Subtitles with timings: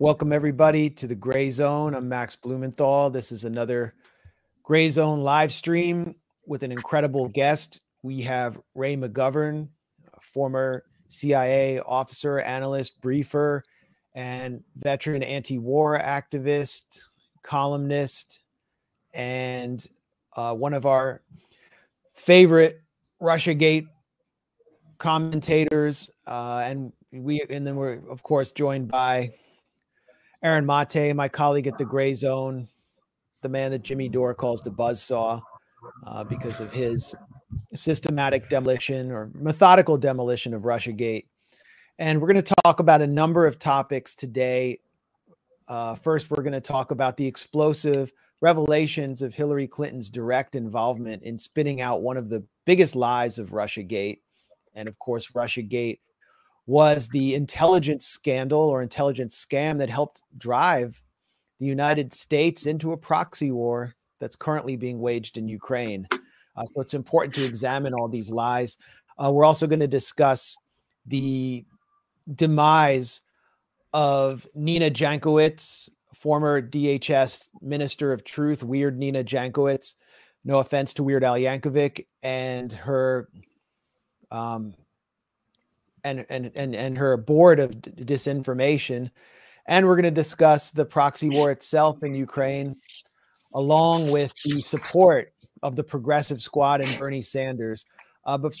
[0.00, 1.94] Welcome, everybody, to the Gray Zone.
[1.94, 3.10] I'm Max Blumenthal.
[3.10, 3.92] This is another
[4.62, 6.14] Gray Zone live stream
[6.46, 7.82] with an incredible guest.
[8.02, 9.68] We have Ray McGovern,
[10.22, 13.62] former CIA officer, analyst, briefer,
[14.14, 16.98] and veteran anti war activist,
[17.42, 18.40] columnist,
[19.12, 19.86] and
[20.34, 21.20] uh, one of our
[22.14, 22.80] favorite
[23.20, 23.86] Russiagate
[24.96, 26.10] commentators.
[26.26, 29.34] Uh, and we, and then we're, of course, joined by
[30.42, 32.66] Aaron Mate, my colleague at the Gray Zone,
[33.42, 35.42] the man that Jimmy Dore calls the buzzsaw
[36.06, 37.14] uh, because of his
[37.74, 41.26] systematic demolition or methodical demolition of Russiagate.
[41.98, 44.80] And we're going to talk about a number of topics today.
[45.68, 48.10] Uh, first, we're going to talk about the explosive
[48.40, 53.50] revelations of Hillary Clinton's direct involvement in spinning out one of the biggest lies of
[53.50, 54.20] Russiagate.
[54.74, 55.98] And of course, Russiagate
[56.70, 61.02] was the intelligence scandal or intelligence scam that helped drive
[61.58, 66.06] the United States into a proxy war that's currently being waged in Ukraine.
[66.56, 68.76] Uh, so it's important to examine all these lies.
[69.18, 70.56] Uh, we're also going to discuss
[71.06, 71.64] the
[72.36, 73.22] demise
[73.92, 79.96] of Nina Jankowicz, former DHS Minister of Truth, Weird Nina Jankowicz.
[80.44, 83.28] No offense to Weird Al Yankovic and her
[84.30, 84.76] um,
[86.04, 89.10] and and and and her board of disinformation,
[89.66, 92.76] and we're going to discuss the proxy war itself in Ukraine,
[93.54, 97.84] along with the support of the Progressive Squad and Bernie Sanders.
[98.24, 98.54] Uh, but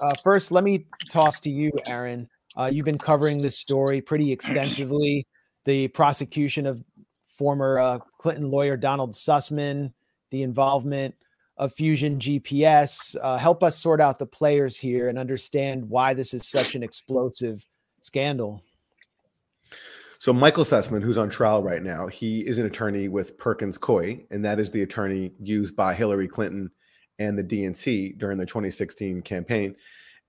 [0.00, 2.28] uh, first, let me toss to you, Aaron.
[2.56, 5.26] Uh, you've been covering this story pretty extensively.
[5.64, 6.84] The prosecution of
[7.28, 9.92] former uh, Clinton lawyer Donald Sussmann,
[10.30, 11.14] the involvement
[11.56, 13.16] of Fusion GPS.
[13.22, 16.82] Uh, help us sort out the players here and understand why this is such an
[16.82, 17.66] explosive
[18.00, 18.62] scandal.
[20.18, 24.24] So Michael Sussmann, who's on trial right now, he is an attorney with Perkins Coie,
[24.30, 26.70] and that is the attorney used by Hillary Clinton
[27.18, 29.76] and the DNC during the 2016 campaign.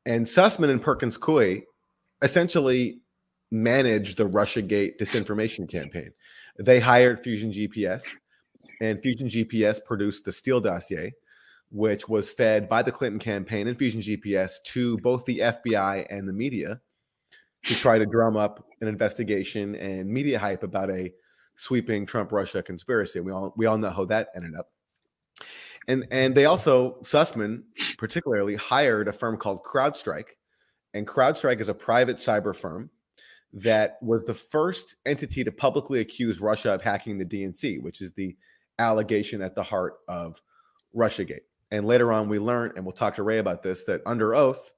[0.05, 1.63] And Sussmann and Perkins Coie
[2.21, 2.99] essentially
[3.51, 6.11] managed the Russiagate disinformation campaign.
[6.57, 8.03] They hired Fusion GPS
[8.81, 11.11] and Fusion GPS produced the Steele dossier,
[11.71, 16.27] which was fed by the Clinton campaign and Fusion GPS to both the FBI and
[16.27, 16.81] the media
[17.65, 21.11] to try to drum up an investigation and media hype about a
[21.55, 23.19] sweeping Trump Russia conspiracy.
[23.19, 24.69] We all we all know how that ended up.
[25.87, 27.63] And and they also Sussmann
[27.97, 30.29] particularly hired a firm called CrowdStrike,
[30.93, 32.89] and CrowdStrike is a private cyber firm
[33.53, 38.11] that was the first entity to publicly accuse Russia of hacking the DNC, which is
[38.13, 38.35] the
[38.79, 40.41] allegation at the heart of
[40.95, 41.41] Russiagate.
[41.71, 44.71] And later on, we learned, and we'll talk to Ray about this, that under oath,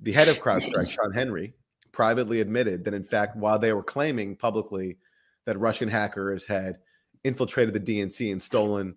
[0.00, 1.54] the head of CrowdStrike, Shawn Henry,
[1.92, 4.98] privately admitted that, in fact, while they were claiming publicly
[5.46, 6.76] that Russian hackers had
[7.24, 8.96] infiltrated the DNC and stolen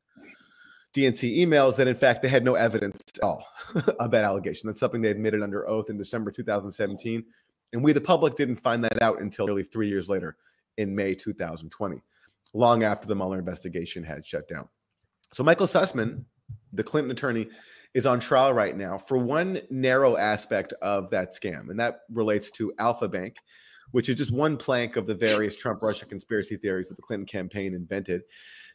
[0.94, 3.48] DNC emails, that in fact they had no evidence at all
[4.00, 4.68] of that allegation.
[4.68, 7.24] That's something they admitted under oath in December 2017.
[7.72, 10.36] And we, the public, didn't find that out until nearly three years later
[10.78, 12.02] in May 2020
[12.54, 14.68] long after the Mueller investigation had shut down.
[15.34, 16.26] So Michael Sussmann,
[16.74, 17.48] the Clinton attorney,
[17.94, 22.52] is on trial right now for one narrow aspect of that scam, and that relates
[22.52, 23.36] to Alfa Bank,
[23.92, 27.26] which is just one plank of the various Trump Russia conspiracy theories that the Clinton
[27.26, 28.22] campaign invented.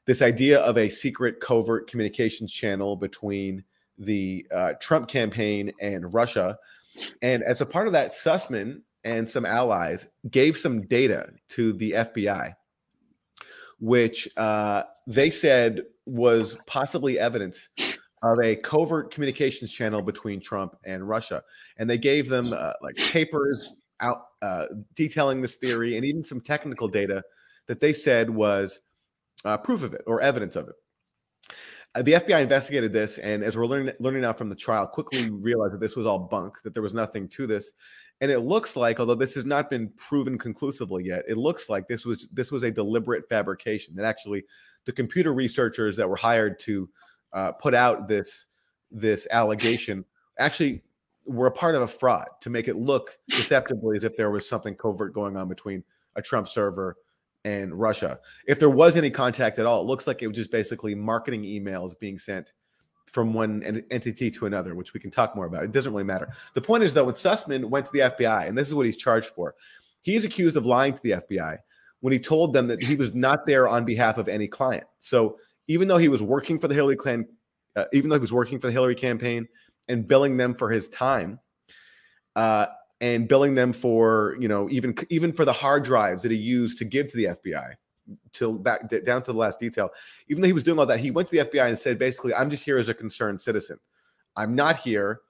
[0.06, 3.64] This idea of a secret covert communications channel between
[3.98, 6.58] the uh, Trump campaign and Russia.
[7.22, 11.92] And as a part of that, Sussmann and some allies gave some data to the
[11.92, 12.54] FBI
[13.84, 17.68] which uh, they said was possibly evidence
[18.22, 21.42] of a covert communications channel between Trump and Russia.
[21.76, 24.64] And they gave them uh, like papers out uh,
[24.94, 27.22] detailing this theory and even some technical data
[27.66, 28.80] that they said was
[29.44, 30.76] uh, proof of it or evidence of it.
[31.94, 35.30] Uh, the FBI investigated this, and as we're learning, learning now from the trial, quickly
[35.30, 37.72] realized that this was all bunk, that there was nothing to this,
[38.20, 41.88] and it looks like although this has not been proven conclusively yet it looks like
[41.88, 44.44] this was this was a deliberate fabrication that actually
[44.84, 46.88] the computer researchers that were hired to
[47.32, 48.46] uh, put out this
[48.90, 50.04] this allegation
[50.38, 50.82] actually
[51.26, 54.48] were a part of a fraud to make it look deceptively as if there was
[54.48, 55.82] something covert going on between
[56.16, 56.96] a Trump server
[57.44, 58.20] and Russia.
[58.46, 61.42] If there was any contact at all, it looks like it was just basically marketing
[61.42, 62.52] emails being sent
[63.14, 63.62] from one
[63.92, 65.62] entity to another, which we can talk more about.
[65.62, 66.28] It doesn't really matter.
[66.54, 68.96] The point is that when Sussmann went to the FBI, and this is what he's
[68.96, 69.54] charged for,
[70.02, 71.58] he's accused of lying to the FBI
[72.00, 74.84] when he told them that he was not there on behalf of any client.
[74.98, 75.38] So
[75.68, 77.28] even though he was working for the Hillary Clinton,
[77.76, 79.46] uh, even though he was working for the Hillary campaign
[79.86, 81.38] and billing them for his time,
[82.34, 82.66] uh,
[83.00, 86.78] and billing them for you know even even for the hard drives that he used
[86.78, 87.74] to give to the FBI
[88.32, 89.90] till back down to the last detail.
[90.28, 92.34] Even though he was doing all that, he went to the FBI and said basically,
[92.34, 93.78] "I'm just here as a concerned citizen.
[94.36, 95.20] I'm not here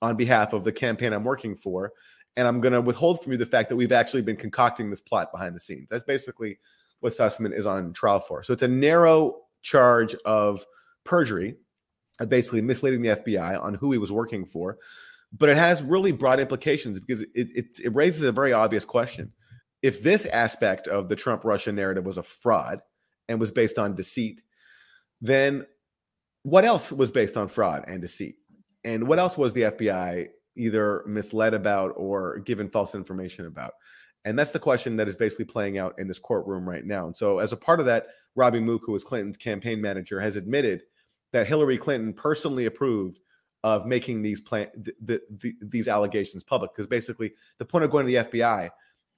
[0.00, 1.92] on behalf of the campaign I'm working for."
[2.36, 5.02] And I'm going to withhold from you the fact that we've actually been concocting this
[5.02, 5.88] plot behind the scenes.
[5.90, 6.58] That's basically
[7.00, 8.42] what Sussmann is on trial for.
[8.42, 10.64] So it's a narrow charge of
[11.04, 11.56] perjury,
[12.28, 14.78] basically misleading the FBI on who he was working for
[15.36, 19.32] but it has really broad implications because it, it, it raises a very obvious question.
[19.82, 22.80] If this aspect of the Trump Russia narrative was a fraud
[23.28, 24.42] and was based on deceit,
[25.20, 25.66] then
[26.42, 28.36] what else was based on fraud and deceit?
[28.84, 33.72] And what else was the FBI either misled about or given false information about?
[34.24, 37.06] And that's the question that is basically playing out in this courtroom right now.
[37.06, 38.06] And so, as a part of that,
[38.36, 40.82] Robbie Mook, who was Clinton's campaign manager, has admitted
[41.32, 43.18] that Hillary Clinton personally approved
[43.64, 48.06] of making these plan the, the, these allegations public because basically the point of going
[48.06, 48.68] to the FBI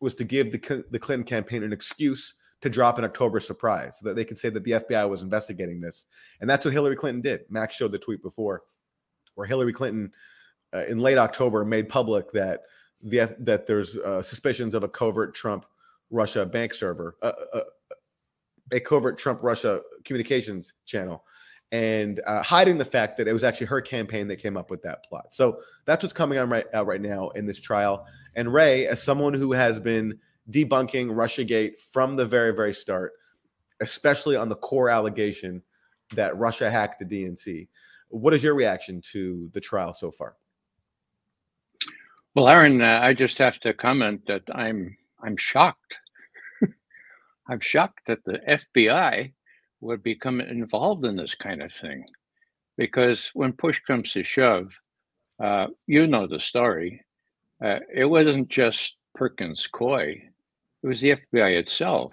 [0.04, 4.08] was to give the the Clinton campaign an excuse to drop an October surprise so
[4.08, 6.04] that they could say that the FBI was investigating this,
[6.40, 7.40] and that's what Hillary Clinton did.
[7.50, 8.62] Max showed the tweet before,
[9.34, 10.12] where Hillary Clinton
[10.74, 12.60] uh, in late October made public that
[13.02, 15.66] the that there's uh, suspicions of a covert Trump
[16.10, 17.60] Russia bank server, uh, uh
[18.72, 21.24] a covert Trump Russia communications channel
[21.74, 24.80] and uh, hiding the fact that it was actually her campaign that came up with
[24.82, 25.34] that plot.
[25.34, 28.06] So that's what's coming on right right now in this trial.
[28.36, 30.16] And Ray, as someone who has been
[30.52, 33.14] debunking RussiaGate from the very very start,
[33.80, 35.62] especially on the core allegation
[36.14, 37.66] that Russia hacked the DNC,
[38.06, 40.36] what is your reaction to the trial so far?
[42.36, 45.96] Well, Aaron, uh, I just have to comment that I'm I'm shocked.
[47.48, 49.32] I'm shocked that the FBI
[49.84, 52.04] would become involved in this kind of thing.
[52.76, 54.72] Because when push comes to shove,
[55.42, 57.04] uh, you know the story.
[57.62, 60.22] Uh, it wasn't just Perkins Coie,
[60.82, 62.12] it was the FBI itself.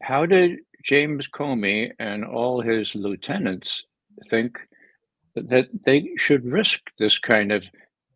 [0.00, 3.84] How did James Comey and all his lieutenants
[4.28, 4.58] think
[5.34, 7.64] that they should risk this kind of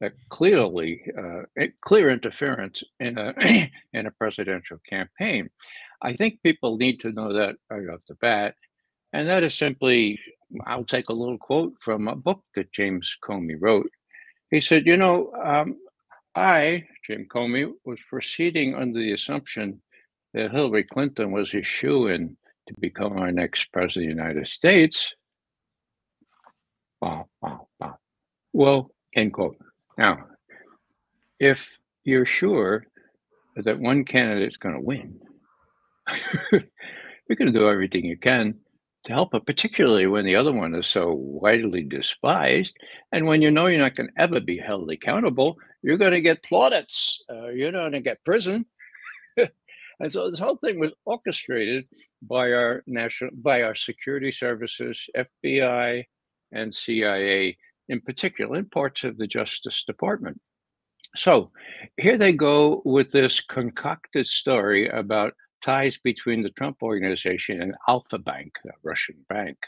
[0.02, 1.42] uh, clearly uh,
[1.80, 5.48] clear interference in a in a presidential campaign?
[6.02, 8.54] I think people need to know that right off the bat.
[9.12, 10.18] And that is simply,
[10.66, 13.90] I'll take a little quote from a book that James Comey wrote.
[14.50, 15.76] He said, You know, um,
[16.34, 19.80] I, Jim Comey, was proceeding under the assumption
[20.34, 22.36] that Hillary Clinton was a shoe in
[22.68, 25.14] to become our next president of the United States.
[27.00, 27.98] Wow, wow, wow.
[28.52, 29.56] Well, end quote.
[29.96, 30.26] Now,
[31.38, 32.86] if you're sure
[33.56, 35.18] that one candidate is going to win,
[36.52, 38.54] you're going to do everything you can
[39.04, 42.76] to help it, particularly when the other one is so widely despised.
[43.12, 46.20] And when you know you're not going to ever be held accountable, you're going to
[46.20, 47.22] get plaudits.
[47.30, 48.66] Uh, you're going to get prison.
[49.36, 51.86] and so this whole thing was orchestrated
[52.22, 56.04] by our national, by our security services, FBI
[56.52, 57.56] and CIA
[57.88, 60.40] in particular, in parts of the Justice Department.
[61.16, 61.52] So
[61.96, 65.34] here they go with this concocted story about
[65.66, 69.58] ties between the Trump organization and Alfa Bank, a Russian bank.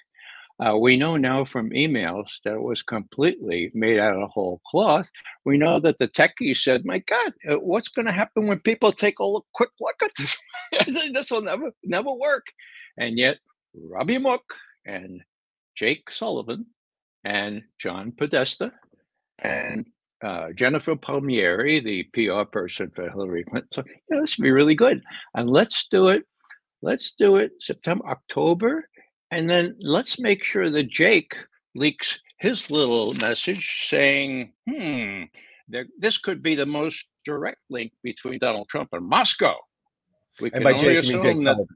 [0.65, 5.11] Uh, we know now from emails that it was completely made out of whole cloth.
[5.45, 8.93] We know that the techies said, "My God, uh, what's going to happen when people
[8.93, 10.13] take a look, quick look at
[10.87, 11.13] this?
[11.13, 12.47] this will never, never work."
[12.97, 13.39] And yet,
[13.75, 15.23] Robbie Mook and
[15.77, 16.67] Jake Sullivan
[17.25, 18.73] and John Podesta
[19.39, 19.87] and
[20.23, 23.69] uh, Jennifer Palmieri, the PR person for Hillary Clinton.
[23.73, 25.03] So, you know, this would be really good.
[25.35, 26.25] And let's do it.
[26.83, 28.89] Let's do it September, October.
[29.31, 31.37] And then let's make sure that Jake
[31.75, 35.25] leaks his little message saying, hmm,
[35.69, 39.55] there, this could be the most direct link between Donald Trump and Moscow.
[40.41, 41.67] We and by Jake, you mean Jake that,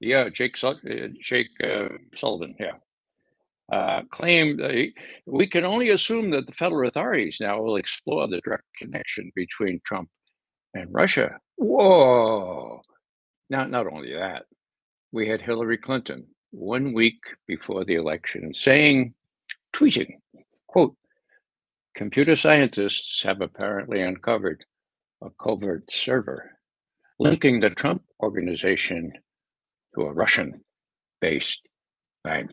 [0.00, 0.74] Yeah, Jake, uh,
[1.20, 2.54] Jake uh, Sullivan.
[2.58, 2.72] Yeah
[3.72, 4.90] uh, claim that
[5.26, 9.80] we can only assume that the federal authorities now will explore the direct connection between
[9.84, 10.08] Trump
[10.74, 11.38] and Russia.
[11.56, 12.80] Whoa!
[13.50, 14.44] Not not only that,
[15.12, 19.14] we had Hillary Clinton one week before the election saying,
[19.74, 20.18] tweeting,
[20.66, 20.96] quote,
[21.94, 24.64] computer scientists have apparently uncovered
[25.22, 26.50] a covert server
[27.18, 29.12] linking the Trump organization
[29.94, 30.60] to a Russian
[31.20, 31.62] based
[32.22, 32.50] bank.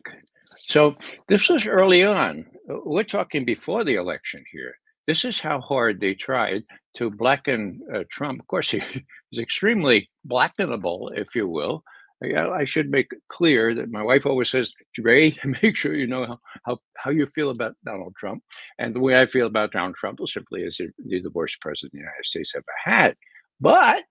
[0.72, 0.96] So
[1.28, 2.46] this was early on.
[2.66, 4.74] We're talking before the election here.
[5.06, 6.62] This is how hard they tried
[6.96, 8.40] to blacken uh, Trump.
[8.40, 11.82] Of course, he was extremely blackenable, if you will.
[12.24, 16.38] I should make clear that my wife always says, Ray, make sure you know how,
[16.64, 18.42] how, how you feel about Donald Trump.
[18.78, 21.98] And the way I feel about Donald Trump is simply as the worst president the
[21.98, 23.14] United States ever had.
[23.62, 24.04] But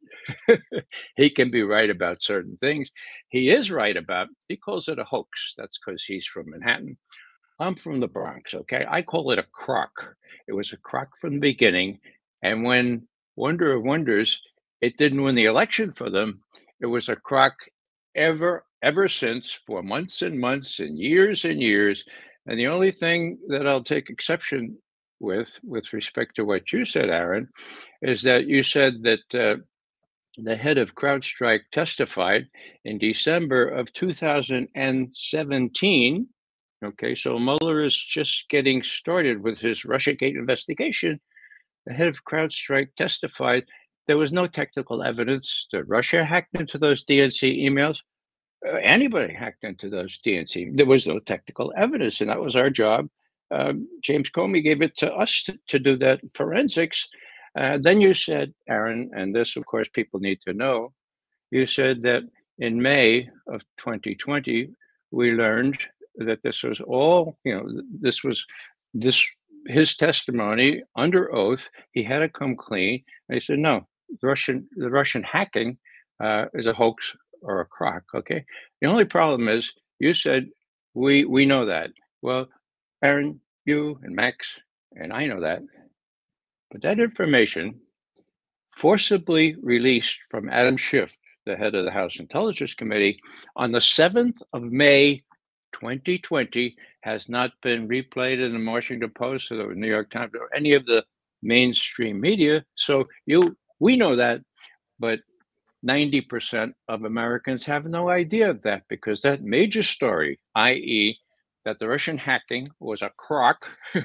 [1.17, 2.89] he can be right about certain things.
[3.29, 5.55] He is right about, he calls it a hoax.
[5.57, 6.97] That's because he's from Manhattan.
[7.59, 8.85] I'm from the Bronx, okay?
[8.89, 10.15] I call it a crock.
[10.47, 11.99] It was a crock from the beginning.
[12.41, 14.39] And when wonder of wonders,
[14.81, 16.41] it didn't win the election for them,
[16.79, 17.53] it was a crock
[18.15, 22.05] ever, ever since for months and months and years and years.
[22.47, 24.77] And the only thing that I'll take exception
[25.21, 27.47] with, with respect to what you said, Aaron,
[28.01, 29.55] is that you said that uh,
[30.37, 32.47] the head of CrowdStrike testified
[32.83, 36.27] in December of 2017.
[36.83, 41.19] Okay, so Mueller is just getting started with his Russiagate investigation.
[41.85, 43.65] The head of CrowdStrike testified
[44.07, 47.97] there was no technical evidence that Russia hacked into those DNC emails.
[48.67, 50.75] Uh, anybody hacked into those DNC.
[50.75, 53.07] There was no technical evidence, and that was our job
[53.51, 57.07] um, James Comey gave it to us to, to do that forensics.
[57.57, 60.93] Uh, then you said, Aaron, and this, of course, people need to know.
[61.51, 62.23] You said that
[62.59, 64.69] in May of 2020,
[65.11, 65.77] we learned
[66.17, 67.67] that this was all, you know,
[67.99, 68.45] this was
[68.93, 69.21] this
[69.67, 71.61] his testimony under oath.
[71.91, 73.03] He had to come clean.
[73.27, 73.87] And he said, no,
[74.21, 75.77] the Russian the Russian hacking
[76.23, 78.03] uh, is a hoax or a crock.
[78.13, 78.45] Okay.
[78.81, 80.49] The only problem is you said
[80.93, 81.91] we we know that.
[82.21, 82.47] Well,
[83.03, 84.59] Aaron, you and Max,
[84.93, 85.61] and I know that.
[86.69, 87.79] But that information,
[88.75, 91.11] forcibly released from Adam Schiff,
[91.45, 93.19] the head of the House Intelligence Committee,
[93.55, 95.23] on the 7th of May
[95.73, 100.53] 2020, has not been replayed in the Washington Post or the New York Times or
[100.55, 101.03] any of the
[101.41, 102.63] mainstream media.
[102.75, 104.41] So you, we know that,
[104.99, 105.19] but
[105.85, 111.17] 90% of Americans have no idea of that because that major story, i.e.,
[111.65, 113.69] that the Russian hacking was a crock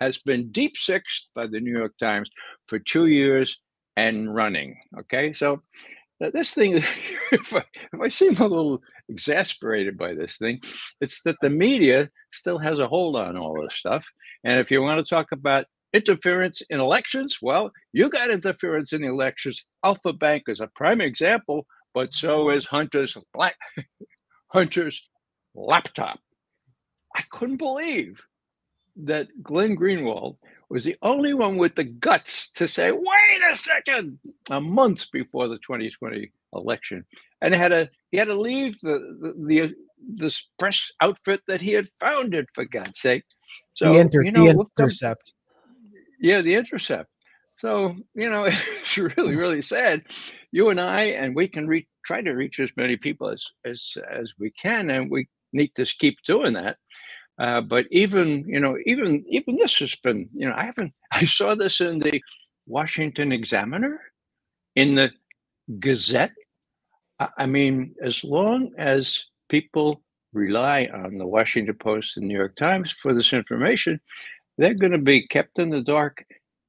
[0.00, 2.30] has been deep sixed by the New York Times
[2.66, 3.58] for two years
[3.96, 4.76] and running.
[5.00, 5.62] Okay, so
[6.22, 6.76] uh, this thing,
[7.32, 10.60] if I, if I seem a little exasperated by this thing,
[11.00, 14.06] it's that the media still has a hold on all this stuff.
[14.44, 19.02] And if you want to talk about interference in elections, well, you got interference in
[19.02, 19.64] the elections.
[19.84, 23.56] Alfa Bank is a prime example, but so is Hunter's black
[24.48, 25.02] Hunter's
[25.54, 26.20] laptop.
[27.14, 28.20] I couldn't believe
[28.96, 30.36] that Glenn Greenwald
[30.68, 34.18] was the only one with the guts to say, wait a second,
[34.50, 37.04] a month before the 2020 election.
[37.40, 39.68] And had to, he had to leave the, the, the uh,
[40.06, 43.24] this press outfit that he had founded, for God's sake.
[43.74, 45.32] So, the, inter- you know, the intercept.
[46.20, 47.10] yeah, the intercept.
[47.56, 48.44] So, you know,
[48.80, 50.04] it's really, really sad.
[50.52, 53.96] You and I, and we can reach, try to reach as many people as, as,
[54.10, 56.76] as we can, and we need to keep doing that.
[57.38, 60.92] Uh, but even you know, even even this has been you know, I haven't.
[61.12, 62.22] I saw this in the
[62.66, 64.00] Washington Examiner,
[64.76, 65.10] in the
[65.78, 66.32] Gazette.
[67.36, 70.02] I mean, as long as people
[70.32, 74.00] rely on the Washington Post and New York Times for this information,
[74.56, 76.24] they're going to be kept in the dark.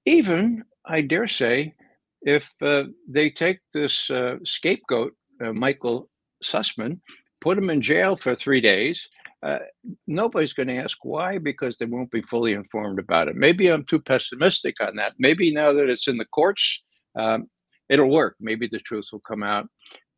[0.05, 1.74] Even, I dare say,
[2.21, 6.09] if uh, they take this uh, scapegoat, uh, Michael
[6.43, 7.00] Sussmann,
[7.41, 9.08] put them in jail for three days,
[9.41, 9.60] uh,
[10.08, 13.36] nobody's going to ask why because they won't be fully informed about it.
[13.36, 15.13] Maybe I'm too pessimistic on that.
[15.17, 16.84] Maybe now that it's in the courts,
[17.15, 17.48] um,
[17.88, 18.36] it'll work.
[18.39, 19.67] Maybe the truth will come out.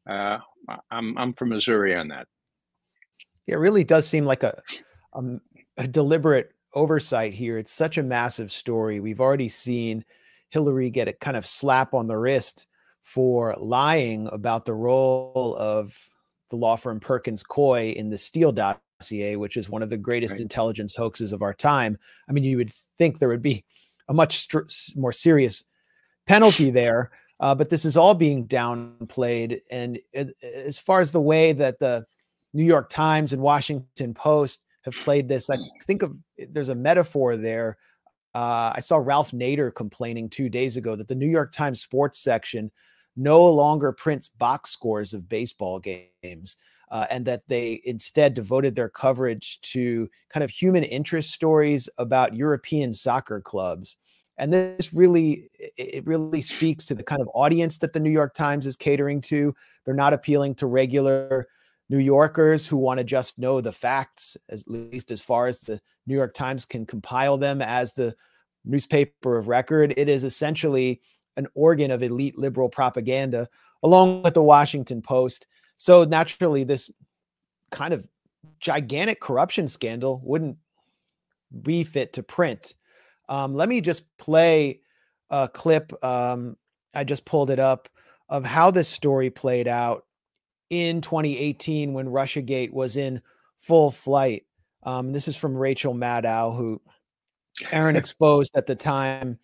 [0.09, 0.39] Uh,
[0.89, 2.27] I'm I'm from Missouri on that.
[3.47, 4.59] It really does seem like a,
[5.13, 5.23] a,
[5.77, 7.57] a deliberate oversight here.
[7.57, 8.99] It's such a massive story.
[8.99, 10.05] We've already seen
[10.49, 12.67] Hillary get a kind of slap on the wrist
[13.01, 15.97] for lying about the role of
[16.51, 20.33] the law firm Perkins Coie in the Steele dossier, which is one of the greatest
[20.33, 20.41] right.
[20.41, 21.97] intelligence hoaxes of our time.
[22.29, 23.63] I mean, you would think there would be
[24.07, 25.63] a much st- more serious
[26.27, 29.61] penalty there, uh, but this is all being downplayed.
[29.71, 29.97] And
[30.43, 32.05] as far as the way that the
[32.53, 37.37] New York Times and Washington Post have played this, I think of there's a metaphor
[37.37, 37.77] there.
[38.35, 42.19] Uh, I saw Ralph Nader complaining two days ago that the New York Times sports
[42.19, 42.71] section
[43.15, 46.57] no longer prints box scores of baseball games
[46.91, 52.35] uh, and that they instead devoted their coverage to kind of human interest stories about
[52.35, 53.97] European soccer clubs.
[54.37, 58.33] And this really, it really speaks to the kind of audience that the New York
[58.33, 59.53] Times is catering to.
[59.85, 61.47] They're not appealing to regular
[61.89, 65.79] New Yorkers who want to just know the facts, at least as far as the
[66.07, 68.15] New York Times can compile them as the
[68.65, 69.93] newspaper of record.
[69.97, 71.01] It is essentially
[71.37, 73.47] an organ of elite liberal propaganda,
[73.83, 75.47] along with the Washington Post
[75.77, 76.89] So naturally, this
[77.71, 78.07] kind of
[78.59, 80.57] gigantic corruption scandal wouldn't
[81.61, 82.75] be fit to print.
[83.29, 84.81] Um, let me just play
[85.29, 85.91] a clip.
[86.03, 86.57] Um,
[86.93, 87.89] I just pulled it up
[88.29, 90.05] of how this story played out
[90.69, 93.21] in 2018 when Russiagate was in
[93.57, 94.45] full flight.
[94.83, 96.81] Um, this is from Rachel Maddow, who
[97.71, 99.37] Aaron exposed at the time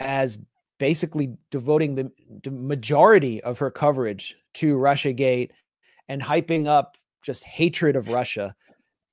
[0.00, 0.38] as
[0.80, 2.10] basically devoting the,
[2.42, 5.50] the majority of her coverage to Russiagate
[6.08, 8.56] and hyping up just hatred of Russia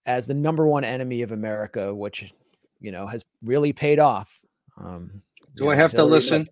[0.05, 2.33] as the number one enemy of America, which
[2.79, 4.39] you know has really paid off.
[4.81, 5.21] Um,
[5.55, 6.47] Do I have to listen?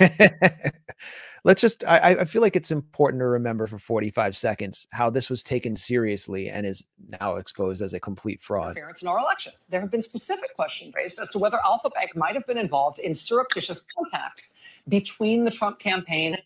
[1.44, 1.84] Let's just.
[1.84, 5.74] I, I feel like it's important to remember for 45 seconds how this was taken
[5.74, 6.84] seriously and is
[7.20, 8.72] now exposed as a complete fraud.
[8.72, 9.52] Interference in our election.
[9.68, 12.98] There have been specific questions raised as to whether Alfa Bank might have been involved
[12.98, 14.54] in surreptitious contacts
[14.88, 16.36] between the Trump campaign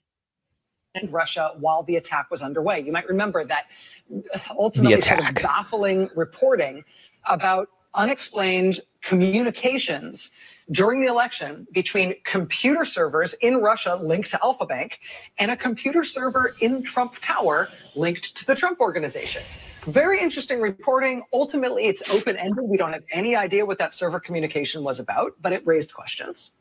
[0.94, 2.80] and Russia while the attack was underway.
[2.80, 3.66] You might remember that
[4.32, 6.84] uh, ultimately sort of baffling reporting
[7.26, 10.30] about unexplained communications
[10.70, 15.00] during the election between computer servers in Russia linked to Alfa Bank
[15.38, 19.42] and a computer server in Trump Tower linked to the Trump organization.
[19.86, 21.22] Very interesting reporting.
[21.32, 22.64] Ultimately, it's open ended.
[22.64, 26.52] We don't have any idea what that server communication was about, but it raised questions.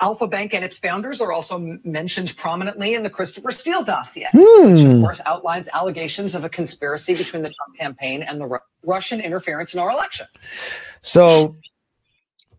[0.00, 4.72] Alfa Bank and its founders are also mentioned prominently in the Christopher Steele dossier, hmm.
[4.72, 8.58] which of course outlines allegations of a conspiracy between the Trump campaign and the Ru-
[8.82, 10.26] Russian interference in our election.
[11.00, 11.56] So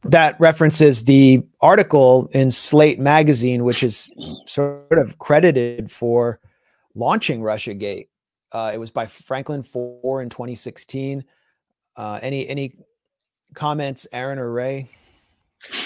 [0.06, 4.10] that references the article in Slate magazine, which is
[4.46, 6.40] sort of credited for
[6.94, 8.08] launching Russiagate.
[8.52, 11.26] Uh, it was by Franklin Foer in 2016.
[11.96, 12.74] Uh, any any
[13.54, 14.88] comments, Aaron or Ray?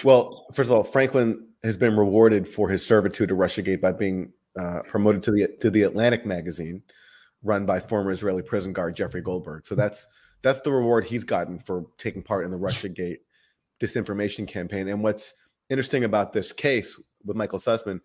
[0.04, 4.34] Well, first of all, Franklin has been rewarded for his servitude to Russiagate by being
[4.60, 6.84] uh, promoted to the to the Atlantic magazine,
[7.42, 9.66] run by former Israeli prison guard Jeffrey Goldberg.
[9.66, 10.06] So that's
[10.42, 13.20] that's the reward he's gotten for taking part in the Russiagate
[13.80, 14.88] disinformation campaign.
[14.88, 15.34] And what's
[15.70, 18.00] interesting about this case with Michael Sussmann,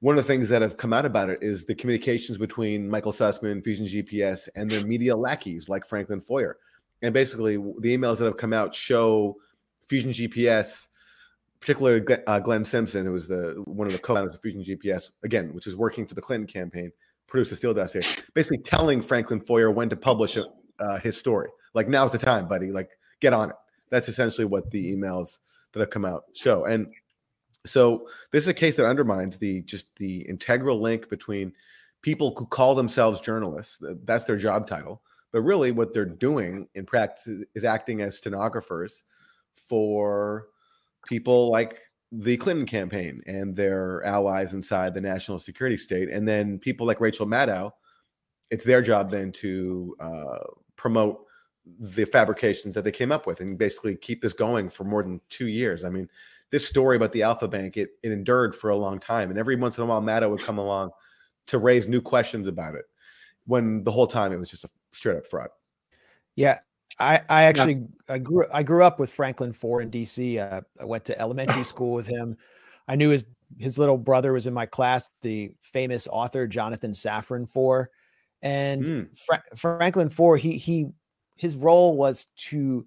[0.00, 3.12] one of the things that have come out about it is the communications between Michael
[3.12, 6.58] Sussmann, Fusion GPS, and their media lackeys like Franklin Foer.
[7.02, 9.36] And basically, the emails that have come out show
[9.88, 10.88] Fusion GPS,
[11.60, 15.52] particularly uh, Glenn Simpson, who was the one of the co-founders of Fusion GPS, again,
[15.54, 16.92] which is working for the Clinton campaign,
[17.26, 18.02] produced a Steele dossier,
[18.34, 21.48] basically telling Franklin Foer when to publish uh, his story.
[21.74, 22.70] Like now's the time, buddy.
[22.70, 23.56] Like get on it.
[23.90, 25.38] That's essentially what the emails
[25.72, 26.64] that have come out show.
[26.64, 26.88] And
[27.64, 31.52] so this is a case that undermines the just the integral link between
[32.02, 33.80] people who call themselves journalists.
[34.04, 35.02] That's their job title.
[35.32, 39.02] But really, what they're doing in practice is acting as stenographers
[39.54, 40.48] for
[41.06, 41.78] people like
[42.12, 46.08] the Clinton campaign and their allies inside the national security state.
[46.08, 47.72] And then people like Rachel Maddow,
[48.50, 50.38] it's their job then to uh,
[50.76, 51.25] promote
[51.80, 55.20] the fabrications that they came up with and basically keep this going for more than
[55.28, 55.84] two years.
[55.84, 56.08] I mean,
[56.50, 59.30] this story about the Alfa Bank, it, it endured for a long time.
[59.30, 60.90] And every once in a while, Maddow would come along
[61.46, 62.84] to raise new questions about it
[63.46, 65.48] when the whole time it was just a straight up fraud.
[66.36, 66.58] Yeah.
[66.98, 68.14] I, I actually yeah.
[68.14, 70.38] I grew I grew up with Franklin Foer in DC.
[70.38, 72.36] Uh, I went to elementary school with him.
[72.88, 73.24] I knew his
[73.58, 77.90] his little brother was in my class, the famous author Jonathan Safran Foer,
[78.40, 79.08] and mm.
[79.26, 80.38] Fra- Franklin Foer.
[80.38, 80.86] He he
[81.36, 82.86] his role was to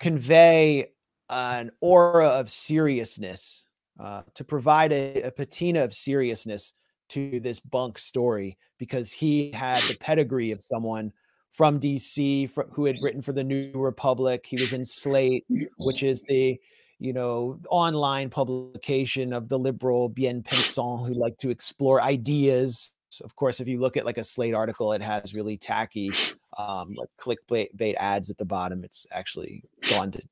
[0.00, 0.88] convey
[1.30, 3.64] an aura of seriousness,
[3.98, 6.74] uh, to provide a, a patina of seriousness
[7.08, 11.12] to this bunk story because he had the pedigree of someone
[11.50, 14.44] from DC from, who had written for the New Republic.
[14.46, 15.44] He was in Slate,
[15.78, 16.60] which is the
[16.98, 22.94] you know online publication of the liberal bien pensant who like to explore ideas.
[23.22, 26.10] Of course, if you look at like a Slate article, it has really tacky
[26.58, 28.84] um, like clickbait ads at the bottom.
[28.84, 30.22] It's actually gone to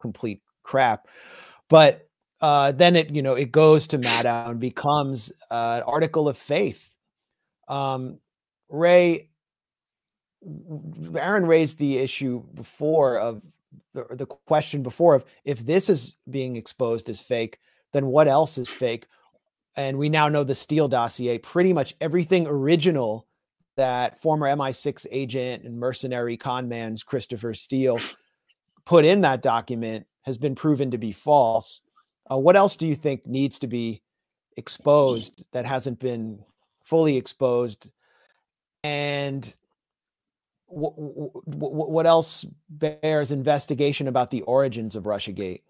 [0.00, 1.08] complete crap.
[1.68, 2.08] But
[2.40, 6.38] uh, then it you know it goes to Maddow and becomes uh, an article of
[6.38, 6.88] faith.
[7.66, 8.18] Um,
[8.68, 9.30] Ray,
[11.16, 13.42] Aaron raised the issue before of
[13.94, 17.58] the, the question before of if this is being exposed as fake,
[17.92, 19.06] then what else is fake?
[19.76, 23.27] And we now know the Steele dossier, pretty much everything original
[23.78, 28.00] that former MI6 agent and mercenary con man Christopher Steele
[28.84, 31.80] put in that document has been proven to be false.
[32.30, 34.02] Uh, what else do you think needs to be
[34.56, 36.44] exposed that hasn't been
[36.84, 37.90] fully exposed?
[38.82, 39.56] And
[40.66, 45.62] what else bears investigation about the origins of Russiagate?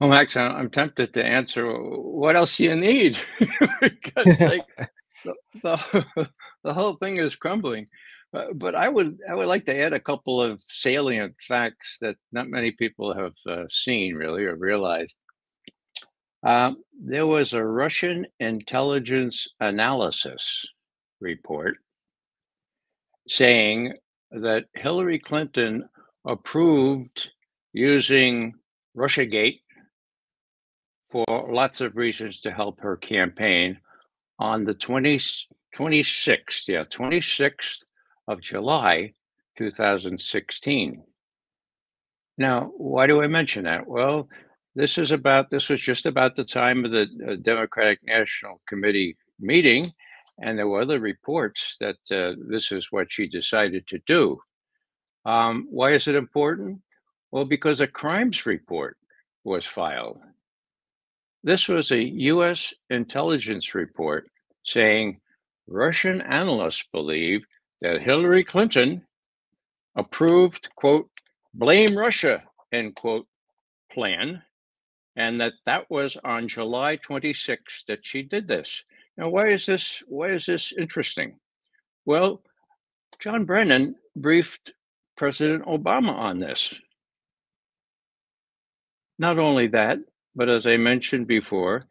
[0.00, 1.64] Well, Max, I'm tempted to answer.
[1.64, 3.16] What else do you need?
[3.80, 4.66] because, like,
[5.24, 6.04] the,
[6.64, 7.86] the, whole thing is crumbling.
[8.34, 12.16] Uh, but I would I would like to add a couple of salient facts that
[12.32, 15.16] not many people have uh, seen really or realized.
[16.42, 20.66] Um, there was a Russian intelligence analysis
[21.20, 21.76] report
[23.28, 23.94] saying
[24.32, 25.88] that Hillary Clinton
[26.24, 27.30] approved
[27.72, 28.54] using
[28.96, 29.60] Russiagate
[31.10, 33.78] for lots of reasons to help her campaign
[34.42, 35.18] on the 20,
[35.76, 37.78] 26th, yeah, 26th
[38.26, 39.14] of July
[39.56, 41.02] 2016.
[42.38, 43.86] Now, why do I mention that?
[43.86, 44.28] Well,
[44.74, 49.16] this is about this was just about the time of the uh, Democratic National Committee
[49.38, 49.92] meeting,
[50.40, 54.40] and there were other reports that uh, this is what she decided to do.
[55.24, 56.80] Um, why is it important?
[57.30, 58.96] Well, because a crimes report
[59.44, 60.18] was filed.
[61.44, 62.74] This was a U.S.
[62.90, 64.31] intelligence report
[64.64, 65.20] saying
[65.66, 67.44] Russian analysts believe
[67.80, 69.06] that Hillary Clinton
[69.96, 71.10] approved, quote,
[71.54, 73.26] blame Russia, end quote,
[73.90, 74.42] plan,
[75.16, 78.82] and that that was on July 26th that she did this.
[79.16, 80.02] Now, why is this?
[80.06, 81.38] Why is this interesting?
[82.06, 82.42] Well,
[83.20, 84.72] John Brennan briefed
[85.16, 86.74] President Obama on this.
[89.18, 89.98] Not only that,
[90.34, 91.86] but as I mentioned before,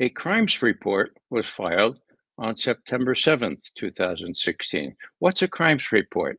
[0.00, 1.98] a crimes report was filed
[2.38, 4.96] on September 7th, 2016.
[5.18, 6.38] What's a crimes report?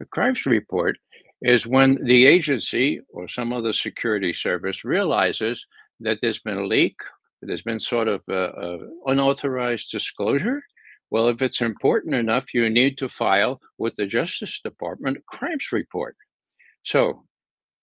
[0.00, 0.96] A crimes report
[1.42, 5.66] is when the agency or some other security service realizes
[6.00, 6.96] that there's been a leak,
[7.42, 10.62] there's been sort of a, a unauthorized disclosure.
[11.10, 15.70] Well, if it's important enough, you need to file with the Justice Department a crimes
[15.70, 16.16] report.
[16.86, 17.24] So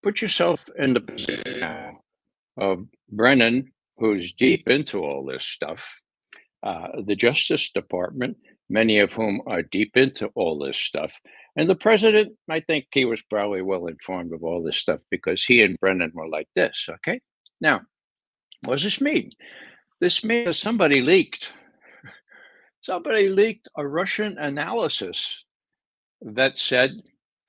[0.01, 1.97] put yourself in the position
[2.57, 5.83] of Brennan, who's deep into all this stuff,
[6.63, 8.37] uh, the Justice Department,
[8.69, 11.19] many of whom are deep into all this stuff.
[11.55, 15.43] And the president, I think he was probably well informed of all this stuff because
[15.43, 16.87] he and Brennan were like this.
[16.89, 17.19] Okay.
[17.61, 17.81] Now,
[18.61, 19.31] what does this mean?
[19.99, 21.53] This means somebody leaked.
[22.81, 25.43] Somebody leaked a Russian analysis
[26.21, 26.91] that said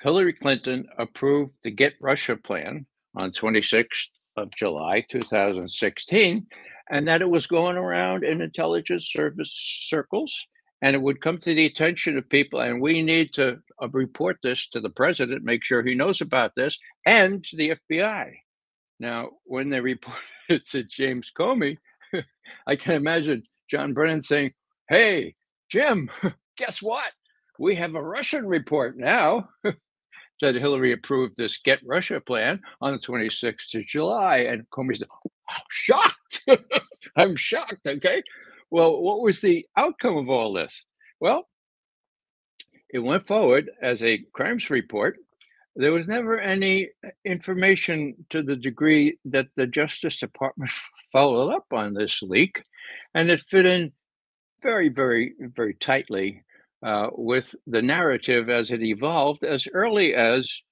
[0.00, 6.46] Hillary Clinton approved the Get Russia plan on 26th of July 2016
[6.90, 9.52] and that it was going around in intelligence service
[9.88, 10.46] circles
[10.82, 14.36] and it would come to the attention of people and we need to uh, report
[14.42, 18.32] this to the president make sure he knows about this and to the fbi
[19.00, 21.78] now when they reported it to james comey
[22.66, 24.52] i can imagine john brennan saying
[24.88, 25.34] hey
[25.70, 26.10] jim
[26.56, 27.10] guess what?
[27.58, 29.48] We have a russian report now
[30.44, 35.08] that hillary approved this get russia plan on the 26th of july and comey said
[35.68, 36.44] shocked.
[37.16, 37.86] I'm shocked.
[37.86, 38.22] Okay.
[38.70, 40.84] Well, what was the outcome of all this?
[41.20, 41.48] Well,
[42.90, 45.18] it went forward as a crimes report.
[45.76, 46.90] There was never any
[47.24, 50.70] information to the degree that the Justice Department
[51.12, 52.62] followed up on this leak,
[53.14, 53.92] and it fit in
[54.62, 56.42] very, very, very tightly
[56.84, 60.62] uh, with the narrative as it evolved as early as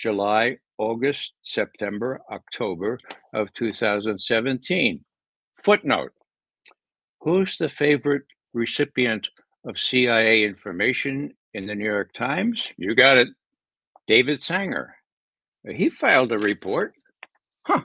[0.00, 2.98] July August, September, October
[3.34, 5.04] of 2017.
[5.64, 6.12] Footnote
[7.20, 8.22] Who's the favorite
[8.54, 9.28] recipient
[9.66, 12.68] of CIA information in the New York Times?
[12.76, 13.28] You got it.
[14.06, 14.94] David Sanger.
[15.68, 16.94] He filed a report.
[17.66, 17.82] Huh,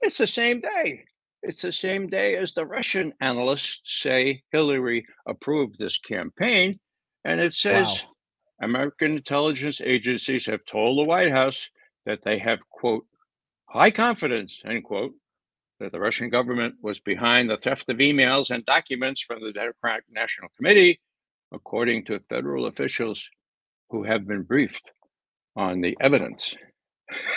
[0.00, 1.04] it's the same day.
[1.42, 6.80] It's the same day as the Russian analysts say Hillary approved this campaign.
[7.24, 8.68] And it says wow.
[8.68, 11.68] American intelligence agencies have told the White House
[12.06, 13.04] that they have, quote,
[13.68, 15.12] high confidence, end quote,
[15.80, 20.04] that the Russian government was behind the theft of emails and documents from the Democratic
[20.10, 21.00] National Committee,
[21.52, 23.28] according to federal officials
[23.88, 24.90] who have been briefed
[25.56, 26.54] on the evidence.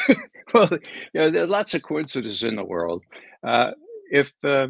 [0.54, 0.80] well, you
[1.14, 3.04] know, there are lots of coincidences in the world.
[3.46, 3.72] Uh,
[4.12, 4.68] if uh,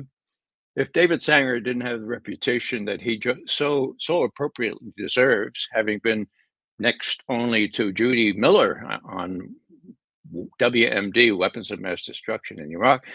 [0.75, 6.27] if David Sanger didn't have the reputation that he so so appropriately deserves, having been
[6.79, 9.55] next only to Judy Miller uh, on
[10.59, 13.05] WMD, weapons of mass destruction in Iraq.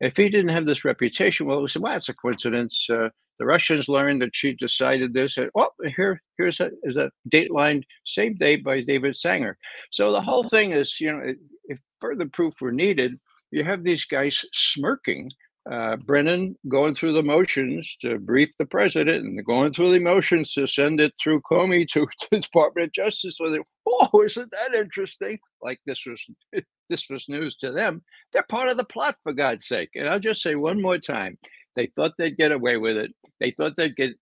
[0.00, 2.86] If he didn't have this reputation, well, we said, well, it's a coincidence.
[2.90, 5.38] Uh, the Russians learned that she decided this.
[5.38, 9.56] And, well, here, here's a, is a dateline, same date by David Sanger.
[9.90, 13.18] So the whole thing is, you know, if further proof were needed,
[13.50, 15.30] you have these guys smirking
[15.70, 20.52] uh, Brennan going through the motions to brief the president and going through the motions
[20.52, 23.36] to send it through Comey to, the Department of Justice.
[23.40, 25.38] With it, oh, isn't that interesting?
[25.60, 26.24] Like this was
[26.88, 28.02] this was news to them.
[28.32, 29.90] They're part of the plot, for God's sake.
[29.94, 31.36] And I'll just say one more time:
[31.74, 33.12] they thought they'd get away with it.
[33.40, 34.14] They thought they'd get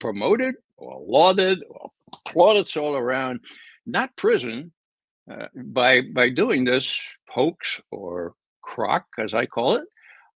[0.00, 1.90] promoted or lauded or
[2.26, 3.40] plaudits all around,
[3.86, 4.72] not prison.
[5.30, 9.84] Uh, by by doing this hoax or crock, as I call it,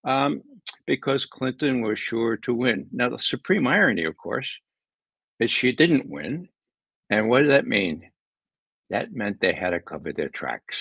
[0.04, 0.42] um,
[0.86, 2.88] because Clinton was sure to win.
[2.92, 4.50] Now, the supreme irony, of course,
[5.38, 6.48] is she didn't win.
[7.10, 8.10] And what did that mean?
[8.90, 10.78] That meant they had to cover their tracks.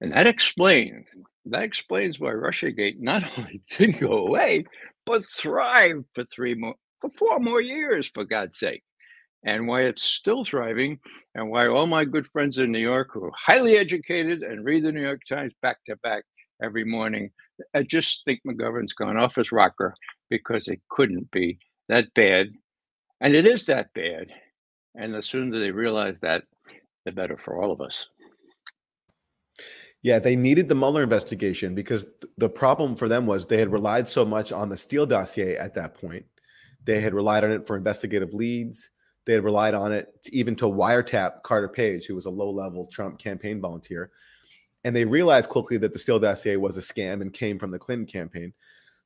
[0.00, 1.06] And that explains
[1.46, 4.64] that explains why Russiagate not only didn't go away,
[5.04, 8.82] but thrived for three more for four more years, for God's sake.
[9.44, 10.98] And why it's still thriving,
[11.34, 14.82] and why all my good friends in New York who are highly educated and read
[14.82, 16.24] the New York Times back to back
[16.60, 17.30] every morning,
[17.74, 19.94] I just think McGovern's gone off his rocker
[20.30, 22.48] because it couldn't be that bad.
[23.20, 24.28] And it is that bad.
[24.94, 26.44] And the sooner they realize that,
[27.04, 28.06] the better for all of us.
[30.02, 34.06] Yeah, they needed the Mueller investigation because the problem for them was they had relied
[34.06, 36.26] so much on the Steele dossier at that point.
[36.84, 38.90] They had relied on it for investigative leads.
[39.24, 42.50] They had relied on it to, even to wiretap Carter Page, who was a low
[42.50, 44.10] level Trump campaign volunteer.
[44.86, 47.78] And they realized quickly that the Steele dossier was a scam and came from the
[47.78, 48.52] Clinton campaign.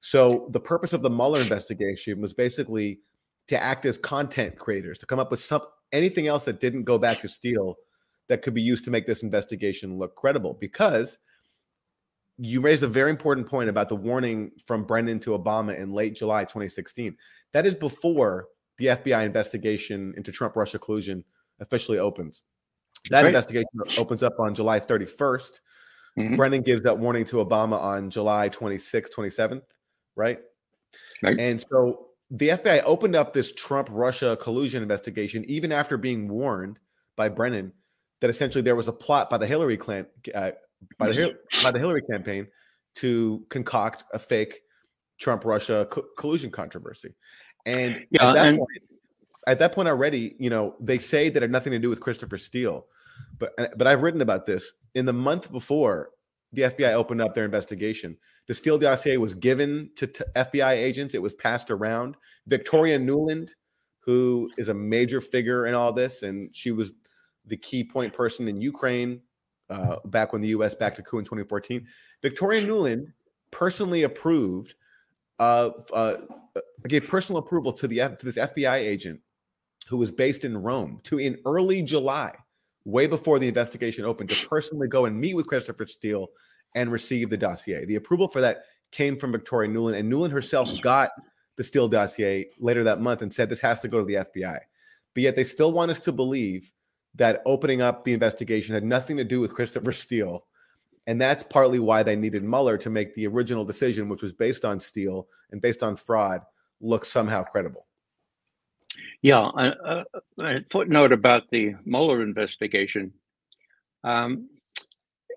[0.01, 3.01] So the purpose of the Mueller investigation was basically
[3.49, 6.99] to act as content creators, to come up with some anything else that didn't go
[6.99, 7.77] back to Steele
[8.29, 10.53] that could be used to make this investigation look credible.
[10.53, 11.17] Because
[12.37, 16.15] you raised a very important point about the warning from Brennan to Obama in late
[16.15, 17.17] July 2016.
[17.55, 21.25] That is before the FBI investigation into Trump Russia collusion
[21.59, 22.43] officially opens.
[23.09, 25.61] That investigation opens up on July 31st.
[26.19, 26.35] Mm-hmm.
[26.35, 29.63] Brennan gives that warning to Obama on July 26th, 27th,
[30.17, 30.39] right?
[31.23, 31.39] right?
[31.39, 36.79] And so the FBI opened up this Trump Russia collusion investigation even after being warned
[37.17, 37.73] by Brennan
[38.21, 40.53] that essentially there was a plot by the Hillary clan uh,
[40.99, 42.47] by the by the Hillary campaign
[42.97, 44.61] to concoct a fake
[45.19, 47.15] Trump Russia co- collusion controversy.
[47.67, 48.71] And yeah, at that and- point,
[49.51, 52.01] at that point already, you know, they say that it had nothing to do with
[52.01, 52.87] Christopher Steele,
[53.39, 56.11] but uh, but I've written about this in the month before
[56.53, 58.17] the FBI opened up their investigation.
[58.47, 61.15] The Steele dossier was given to t- FBI agents.
[61.15, 62.17] It was passed around.
[62.47, 63.51] Victoria Nuland,
[64.01, 66.93] who is a major figure in all this, and she was
[67.47, 69.21] the key point person in Ukraine
[69.69, 70.75] uh, back when the U.S.
[70.75, 71.87] backed a coup in 2014.
[72.23, 73.07] Victoria Nuland
[73.51, 74.75] personally approved
[75.41, 75.71] uh,
[76.87, 79.21] gave personal approval to the to this FBI agent
[79.89, 82.35] who was based in Rome to in early July,
[82.85, 86.29] way before the investigation opened, to personally go and meet with Christopher Steele
[86.75, 87.85] and receive the dossier.
[87.85, 91.11] The approval for that came from Victoria Nuland, and Nuland herself got
[91.57, 94.59] the Steele dossier later that month and said this has to go to the FBI.
[95.15, 96.73] But yet they still want us to believe
[97.17, 100.47] that opening up the investigation had nothing to do with Christopher Steele.
[101.07, 104.65] And that's partly why they needed Mueller to make the original decision, which was based
[104.65, 106.43] on Steele and based on fraud,
[106.81, 107.87] look somehow credible.
[109.23, 110.05] Yeah, a,
[110.41, 113.13] a footnote about the Mueller investigation.
[114.03, 114.49] Um,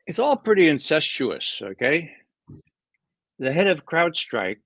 [0.07, 2.11] it's all pretty incestuous, okay?
[3.39, 4.61] The head of CrowdStrike,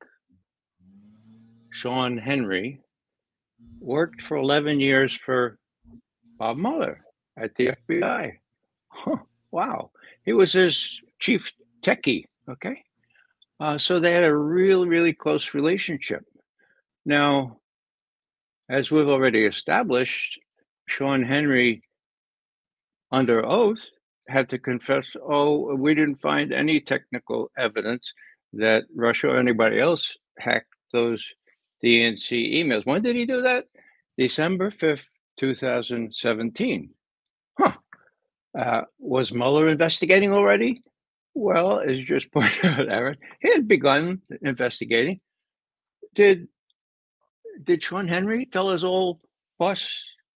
[1.71, 2.79] Shawn Henry,
[3.79, 5.57] worked for 11 years for
[6.37, 7.03] Bob Mueller
[7.37, 8.33] at the FBI.
[8.89, 9.17] Huh,
[9.51, 9.91] wow.
[10.25, 11.51] He was his chief
[11.83, 12.83] techie, okay?
[13.59, 16.23] Uh, so they had a really, really close relationship.
[17.05, 17.57] Now,
[18.69, 20.39] as we've already established,
[20.87, 21.83] Shawn Henry,
[23.11, 23.83] under oath,
[24.27, 28.11] had to confess, oh, we didn't find any technical evidence
[28.53, 31.23] that Russia or anybody else hacked those
[31.83, 32.85] DNC emails.
[32.85, 33.65] When did he do that?
[34.17, 35.05] December 5th,
[35.39, 36.89] 2017.
[37.57, 37.71] Huh.
[38.57, 40.83] Uh, was Mueller investigating already?
[41.33, 45.19] Well, as you just pointed out, Aaron, he had begun investigating.
[46.15, 46.47] Did
[47.63, 49.19] did Shawn Henry tell his old
[49.59, 49.83] boss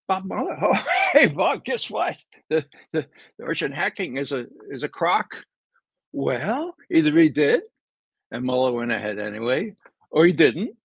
[0.08, 0.58] Bob Mueller?
[0.62, 2.16] Oh, hey Bob, guess what?
[2.50, 3.06] The, the,
[3.38, 5.44] the Russian hacking is a is a crock.
[6.12, 7.62] Well, either he did,
[8.30, 9.74] and Mueller went ahead anyway,
[10.10, 10.76] or he didn't.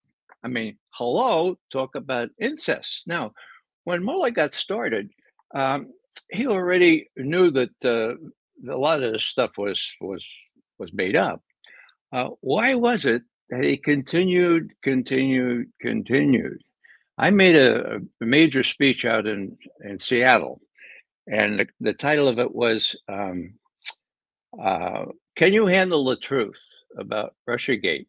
[0.44, 3.04] I mean, hello, talk about incest.
[3.08, 3.34] Now,
[3.84, 5.10] when Mueller got started,
[5.54, 5.92] um,
[6.32, 8.16] he already knew that uh,
[8.72, 10.26] a lot of this stuff was was
[10.80, 11.42] was made up.
[12.14, 16.62] Uh, why was it that he continued, continued, continued?
[17.18, 20.62] I made a, a major speech out in in Seattle,
[21.28, 23.54] and the, the title of it was um,
[24.62, 25.06] uh,
[25.36, 26.62] "Can you handle the truth
[26.98, 28.08] about RussiaGate?"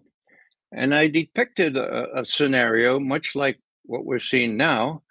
[0.72, 5.02] And I depicted a, a scenario much like what we're seeing now.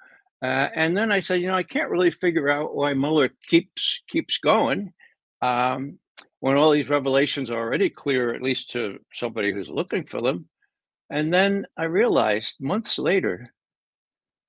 [0.44, 4.04] Uh, and then I said, you know, I can't really figure out why Mueller keeps
[4.08, 4.94] keeps going
[5.42, 5.98] um,
[6.40, 10.48] when all these revelations are already clear, at least to somebody who's looking for them.
[11.10, 13.54] And then I realized months later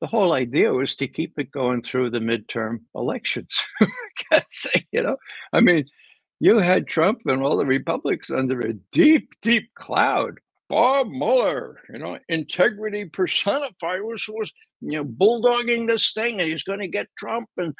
[0.00, 3.48] the whole idea was to keep it going through the midterm elections.
[4.92, 5.16] you know,
[5.52, 5.86] I mean,
[6.40, 10.38] you had Trump and all the Republicans under a deep, deep cloud.
[10.68, 16.62] Bob Mueller, you know, integrity personified, was was you know bulldogging this thing, and he's
[16.62, 17.74] going to get Trump, and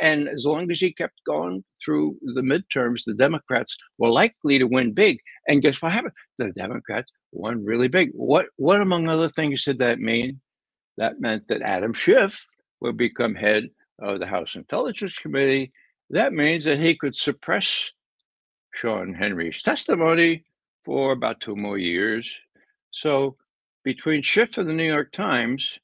[0.00, 4.66] and as long as he kept going through the midterms, the Democrats were likely to
[4.66, 5.18] win big.
[5.48, 6.12] And guess what happened?
[6.38, 8.10] The Democrats won really big.
[8.12, 10.40] What what among other things did that mean?
[10.98, 12.46] That meant that Adam Schiff
[12.82, 13.68] would become head
[13.98, 15.72] of the House Intelligence Committee.
[16.10, 17.90] That means that he could suppress
[18.74, 20.44] Shawn Henry's testimony
[20.86, 22.32] for about two more years.
[22.92, 23.36] So
[23.84, 25.78] between Schiff and the New York Times,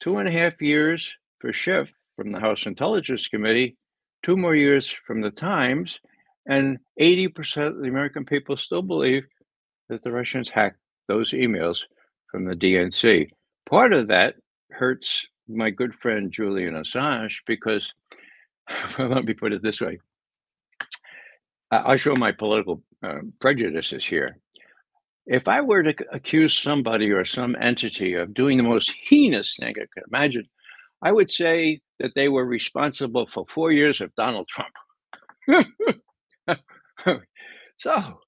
[0.00, 3.76] two and a half years for Schiff from the House Intelligence Committee,
[4.24, 6.00] two more years from the Times,
[6.46, 9.24] and 80% of the American people still believe
[9.88, 11.78] that the Russians hacked those emails
[12.30, 13.30] from the DNC.
[13.66, 14.34] Part of that
[14.70, 17.90] hurts my good friend Julian Assange because,
[18.98, 19.98] well, let me put it this way
[21.84, 24.38] I show my political uh, prejudices here.
[25.26, 29.70] If I were to accuse somebody or some entity of doing the most heinous thing
[29.70, 30.46] I could imagine,
[31.02, 34.74] I would say that they were responsible for four years of Donald Trump.
[37.78, 38.20] so,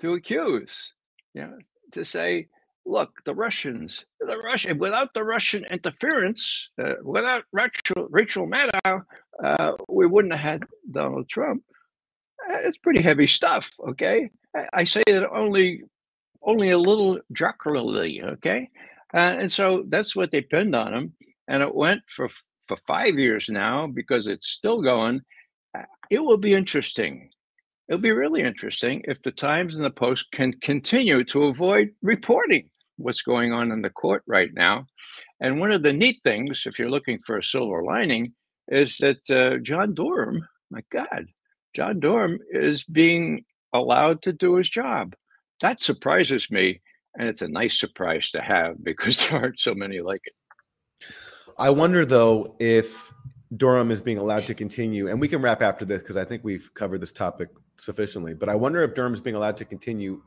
[0.00, 0.92] to accuse,
[1.34, 1.58] you know,
[1.92, 2.48] to say,
[2.86, 9.02] look, the Russians, the Russian, without the Russian interference, uh, without Rachel, Rachel Maddow,
[9.44, 11.62] uh, we wouldn't have had Donald Trump.
[12.50, 13.70] Uh, it's pretty heavy stuff.
[13.88, 14.30] Okay,
[14.72, 15.82] I, say that only
[16.42, 18.22] only a little jocularly.
[18.22, 18.68] Okay,
[19.14, 21.14] uh, and so that's what they pinned on him,
[21.48, 22.28] and it went for
[22.68, 25.20] for five years now because it's still going.
[25.76, 27.30] Uh, it will be interesting.
[27.88, 32.70] It'll be really interesting if the Times and the Post can continue to avoid reporting
[32.96, 34.86] what's going on in the court right now.
[35.40, 38.32] And one of the neat things, if you're looking for a silver lining,
[38.68, 41.26] is that uh, John Durham, my God,
[41.74, 45.14] John Durham is being allowed to do his job.
[45.60, 46.80] That surprises me.
[47.18, 51.06] And it's a nice surprise to have because there aren't so many like it.
[51.58, 53.12] I wonder, though, if
[53.54, 56.42] Durham is being allowed to continue, and we can wrap after this because I think
[56.42, 58.34] we've covered this topic sufficiently.
[58.34, 60.22] But I wonder if Durham is being allowed to continue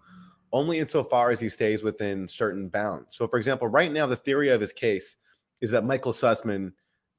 [0.51, 3.17] only insofar as he stays within certain bounds.
[3.17, 5.17] So, for example, right now, the theory of his case
[5.59, 6.73] is that Michael Sussmann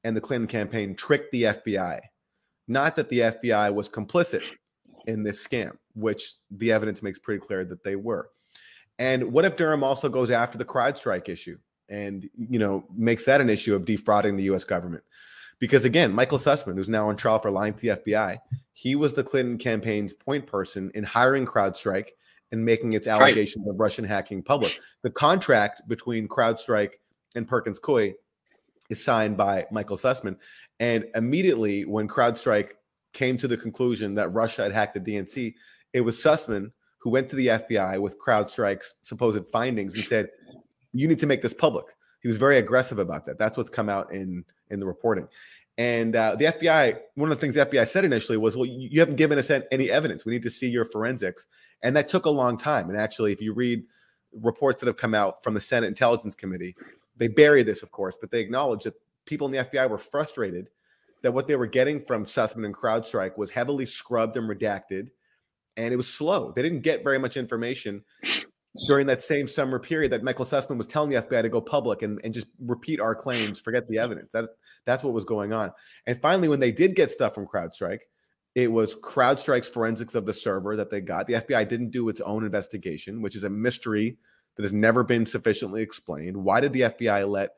[0.04, 2.00] and the Clinton campaign tricked the FBI
[2.68, 4.42] not that the FBI was complicit
[5.06, 8.28] in this scam, which the evidence makes pretty clear that they were.
[8.98, 13.40] And what if Durham also goes after the CrowdStrike issue and you know makes that
[13.40, 14.64] an issue of defrauding the U.S.
[14.64, 15.04] government?
[15.58, 18.38] Because again, Michael Sussmann, who's now on trial for lying to the FBI,
[18.72, 22.08] he was the Clinton campaign's point person in hiring CrowdStrike
[22.52, 23.72] and making its allegations right.
[23.72, 24.72] of Russian hacking public.
[25.02, 26.92] The contract between CrowdStrike
[27.34, 28.14] and Perkins Coie
[28.90, 30.36] is signed by Michael Sussmann.
[30.80, 32.72] And immediately when CrowdStrike
[33.12, 35.54] came to the conclusion that Russia had hacked the DNC,
[35.92, 40.28] it was Sussmann who went to the FBI with CrowdStrike's supposed findings and said,
[40.92, 41.86] "You need to make this public."
[42.20, 43.38] He was very aggressive about that.
[43.38, 45.28] That's what's come out in in the reporting.
[45.78, 49.00] And uh, the FBI, one of the things the FBI said initially was, "Well, you
[49.00, 50.24] haven't given us any evidence.
[50.24, 51.46] We need to see your forensics."
[51.82, 52.90] And that took a long time.
[52.90, 53.84] And actually, if you read
[54.32, 56.74] reports that have come out from the Senate Intelligence Committee,
[57.16, 58.94] they bury this, of course, but they acknowledge that
[59.26, 60.68] people in the FBI were frustrated
[61.22, 65.08] that what they were getting from Sussmann and CrowdStrike was heavily scrubbed and redacted,
[65.76, 66.52] and it was slow.
[66.52, 68.04] They didn't get very much information
[68.86, 72.02] during that same summer period that Michael Sussmann was telling the FBI to go public
[72.02, 74.32] and, and just repeat our claims, forget the evidence.
[74.32, 74.50] That
[74.84, 75.72] that's what was going on.
[76.06, 78.00] And finally, when they did get stuff from CrowdStrike,
[78.54, 81.26] it was CrowdStrike's forensics of the server that they got.
[81.26, 84.16] The FBI didn't do its own investigation, which is a mystery
[84.56, 86.36] that has never been sufficiently explained.
[86.36, 87.50] Why did the FBI let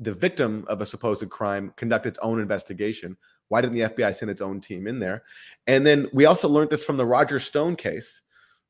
[0.00, 3.16] the victim of a supposed crime conduct its own investigation?
[3.48, 5.22] Why didn't the FBI send its own team in there?
[5.66, 8.22] And then we also learned this from the Roger Stone case.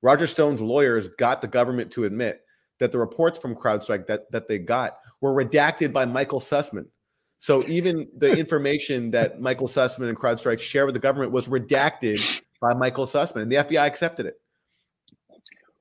[0.03, 2.43] Roger Stone's lawyers got the government to admit
[2.79, 6.87] that the reports from CrowdStrike that, that they got were redacted by Michael Sussmann.
[7.39, 12.41] So even the information that Michael Sussmann and CrowdStrike share with the government was redacted
[12.61, 14.41] by Michael Sussmann, and the FBI accepted it.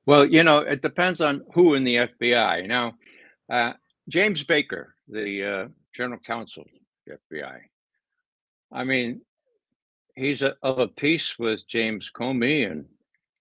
[0.06, 2.68] Well, you know, it depends on who in the FBI.
[2.68, 2.94] Now,
[3.50, 3.72] uh,
[4.08, 6.64] James Baker, the uh, general counsel
[7.06, 7.58] the FBI,
[8.72, 9.20] I mean,
[10.16, 12.86] he's a, of a piece with James Comey and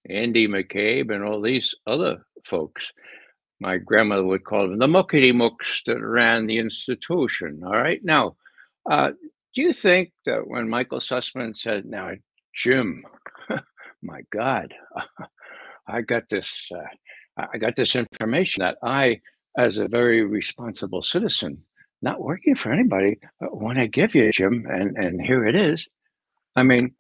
[0.09, 2.83] Andy McCabe and all these other folks.
[3.59, 7.61] My grandmother would call them the muckety mucks that ran the institution.
[7.65, 8.01] All right.
[8.03, 8.35] Now,
[8.89, 9.11] uh,
[9.55, 12.11] do you think that when Michael Sussmann said, now,
[12.53, 13.03] Jim,
[14.01, 14.73] my God,
[15.87, 19.21] I got this, uh, I got this information that I,
[19.57, 21.63] as a very responsible citizen,
[22.01, 23.19] not working for anybody.
[23.39, 25.85] When I give you, Jim, and, and here it is.
[26.55, 26.93] I mean,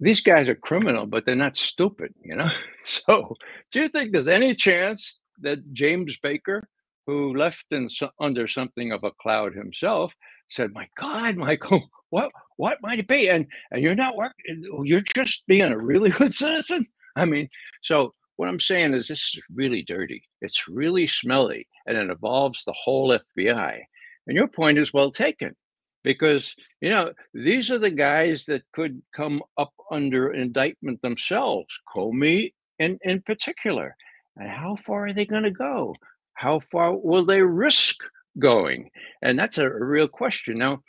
[0.00, 2.50] these guys are criminal, but they're not stupid, you know?
[2.84, 3.36] So,
[3.70, 6.68] do you think there's any chance that James Baker,
[7.06, 7.88] who left in
[8.18, 10.12] under something of a cloud himself,
[10.48, 14.64] said, "My God, Michael, what what might it be?" And and you're not working.
[14.84, 16.88] You're just being a really good citizen.
[17.14, 17.48] I mean,
[17.82, 20.20] so what I'm saying is this is really dirty.
[20.40, 23.80] It's really smelly, and it involves the whole FBI.
[24.26, 25.54] And your point is well taken
[26.02, 32.52] because you know these are the guys that could come up under indictment themselves comey
[32.80, 33.94] in, in particular
[34.36, 35.94] and how far are they going to go
[36.34, 37.94] how far will they risk
[38.40, 38.90] going
[39.22, 40.82] and that's a, a real question now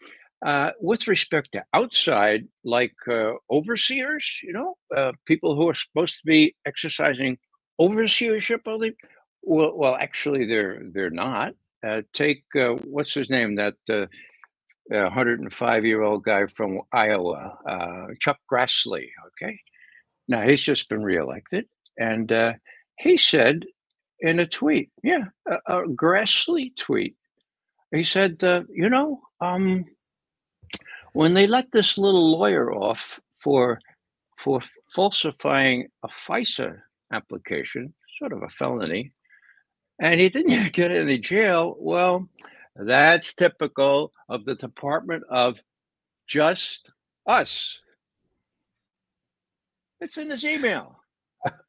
[0.46, 6.16] uh, with respect to outside like uh, overseers you know uh, people who are supposed
[6.16, 7.38] to be exercising
[7.80, 8.62] overseership
[9.42, 14.06] well, well actually they're they're not uh, take uh, what's his name that uh,
[14.90, 17.58] 105 year old guy from Iowa,
[18.20, 19.08] Chuck Grassley.
[19.28, 19.60] Okay.
[20.28, 21.66] Now he's just been reelected.
[21.98, 22.32] And
[23.00, 23.66] he said
[24.20, 27.16] in a tweet, yeah, a, a Grassley tweet,
[27.92, 29.86] he said, you know, um,
[31.14, 33.80] when they let this little lawyer off for
[34.40, 34.60] for
[34.94, 36.78] falsifying a FISA
[37.12, 39.14] application, sort of a felony,
[40.02, 42.28] and he didn't get any jail, well,
[42.76, 45.58] that's typical of the Department of
[46.28, 46.90] Just
[47.28, 47.80] Us.
[50.02, 51.00] It's in his email.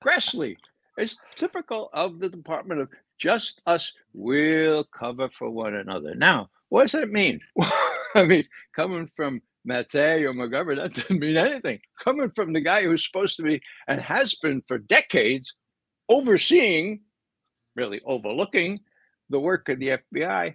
[0.03, 0.57] Grassley.
[0.97, 2.89] It's typical of the Department of
[3.19, 3.93] Just Us.
[4.13, 6.15] We'll cover for one another.
[6.15, 7.41] Now, what does that mean?
[8.17, 8.45] I mean,
[8.75, 11.81] coming from Maté or McGovern, that doesn't mean anything.
[12.03, 15.55] Coming from the guy who's supposed to be and has been for decades
[16.09, 17.01] overseeing,
[17.75, 18.81] really overlooking
[19.31, 20.55] the work of the FBI,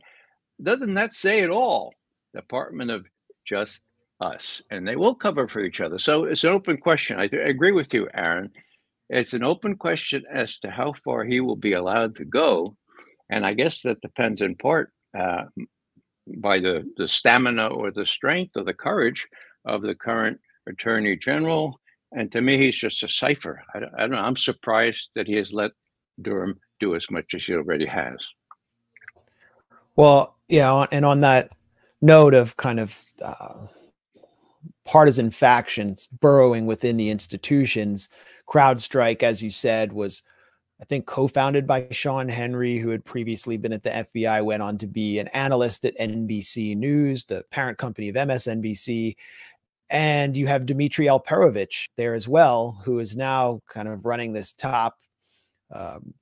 [0.62, 1.94] doesn't that say it all?
[2.34, 3.06] Department of
[3.46, 3.82] Just
[4.22, 4.62] Us.
[4.70, 6.00] And they will cover for each other.
[6.00, 7.20] So it's an open question.
[7.20, 8.52] I, I agree with you, Aaron.
[9.10, 12.78] It's an open question as to how far he will be allowed to go.
[13.30, 15.46] And I guess that depends in part uh,
[16.38, 19.28] by the, the stamina or the strength or the courage
[19.66, 21.80] of the current attorney general.
[22.12, 23.64] And to me, he's just a cipher.
[23.74, 24.18] I, I don't know.
[24.18, 25.72] I'm surprised that he has let
[26.22, 28.18] Durham do as much as he already has.
[29.96, 31.52] Well, yeah, and on that
[32.02, 33.68] note of kind of uh,
[34.86, 38.10] partisan factions burrowing within the institutions,
[38.48, 40.24] CrowdStrike, as you said, was
[40.82, 44.78] I think co-founded by Shawn Henry, who had previously been at the FBI, went on
[44.78, 49.16] to be an analyst at NBC News, the parent company of MSNBC.
[49.90, 54.54] And you have Dmitry Alperovitch there as well, who is now kind of running this
[54.54, 54.98] top
[55.72, 56.14] um,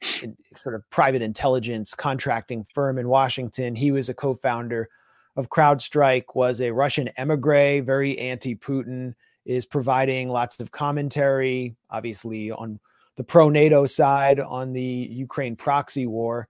[0.56, 3.76] sort of private intelligence contracting firm in Washington.
[3.76, 4.90] He was a co-founder
[5.36, 9.14] of CrowdStrike, was a Russian emigre, very anti-Putin,
[9.46, 12.80] is providing lots of commentary, obviously on
[13.18, 16.48] the pro-NATO side on the Ukraine proxy war.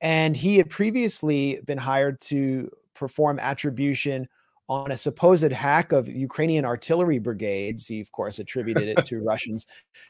[0.00, 4.28] And he had previously been hired to perform attribution
[4.68, 7.86] on a supposed hack of Ukrainian artillery brigades.
[7.86, 9.66] He, of course, attributed it to Russians'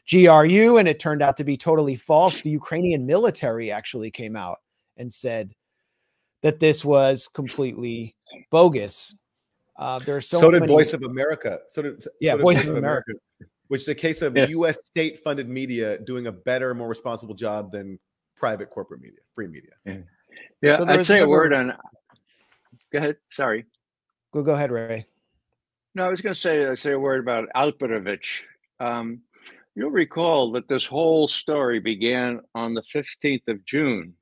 [0.09, 2.39] GRU, and it turned out to be totally false.
[2.41, 4.59] The Ukrainian military actually came out
[4.97, 5.53] and said
[6.41, 8.15] that this was completely
[8.49, 9.15] bogus.
[9.77, 10.71] Uh, there are so, so did many...
[10.71, 11.59] Voice of America.
[11.67, 13.11] So did yeah, did Voice, Voice, of America.
[13.11, 13.54] America.
[13.67, 14.47] Which is a case of yeah.
[14.47, 14.77] U.S.
[14.85, 17.99] state-funded media doing a better, more responsible job than
[18.35, 19.71] private corporate media, free media.
[19.85, 19.97] Yeah,
[20.61, 21.73] yeah so I'd say a word on.
[22.91, 23.17] Go ahead.
[23.31, 23.65] Sorry.
[24.33, 25.07] Go go ahead, Ray.
[25.95, 28.43] No, I was going to say uh, say a word about Alperovitch.
[28.79, 29.21] Um,
[29.75, 34.13] you'll recall that this whole story began on the 15th of June,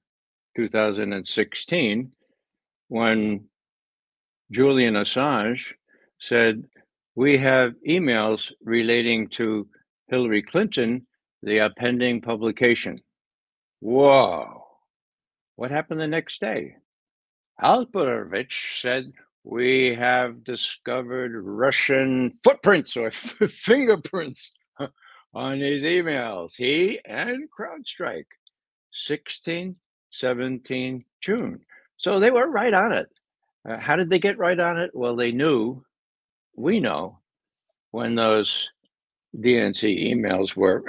[0.55, 2.11] 2016,
[2.89, 3.45] when
[4.51, 5.63] Julian Assange
[6.19, 6.63] said,
[7.15, 9.67] We have emails relating to
[10.07, 11.05] Hillary Clinton,
[11.41, 12.99] the pending publication.
[13.79, 14.63] Whoa.
[15.55, 16.75] What happened the next day?
[17.61, 24.51] Alperovitch said, we have discovered Russian footprints or fingerprints
[25.33, 26.55] on his emails.
[26.55, 28.25] He and CrowdStrike,
[28.91, 29.75] 16,
[30.11, 31.59] 17 June.
[31.97, 33.09] So they were right on it.
[33.67, 34.91] Uh, how did they get right on it?
[34.93, 35.83] Well, they knew,
[36.55, 37.19] we know,
[37.91, 38.69] when those
[39.37, 40.83] DNC emails were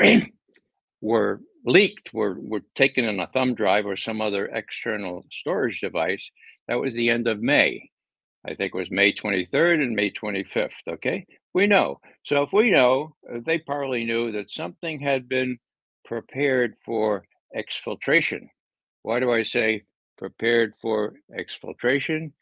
[1.01, 6.31] were leaked, were were taken in a thumb drive or some other external storage device.
[6.69, 7.91] That was the end of May.
[8.47, 10.73] I think it was May 23rd and May 25th.
[10.89, 11.27] Okay.
[11.55, 12.01] We know.
[12.25, 15.59] So if we know, uh, they probably knew that something had been
[16.05, 17.25] prepared for
[17.57, 18.49] exfiltration.
[19.03, 19.85] Why do I say
[20.19, 22.33] prepared for exfiltration?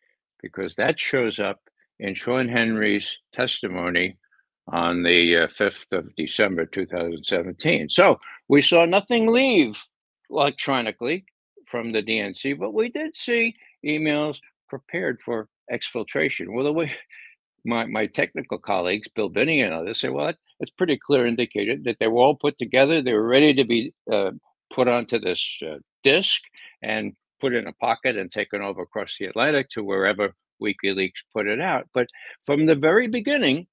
[0.42, 1.60] because that shows up
[2.02, 4.18] in Shawn Henry's testimony
[4.66, 7.88] on the uh, 5th of December 2017.
[7.88, 9.82] So we saw nothing leave
[10.28, 11.24] electronically
[11.66, 13.54] from the DNC, but we did see
[13.86, 14.36] emails
[14.68, 16.52] prepared for exfiltration.
[16.52, 16.92] Well, the way
[17.64, 21.98] my, my technical colleagues, Bill Binney and others, say, well, it's pretty clear indicated that
[22.00, 23.00] they were all put together.
[23.00, 24.32] They were ready to be uh,
[24.74, 26.40] put onto this uh, disk
[26.82, 31.46] and put in a pocket and taken over across the Atlantic to wherever WikiLeaks put
[31.46, 31.88] it out.
[31.92, 32.08] But
[32.42, 33.66] from the very beginning,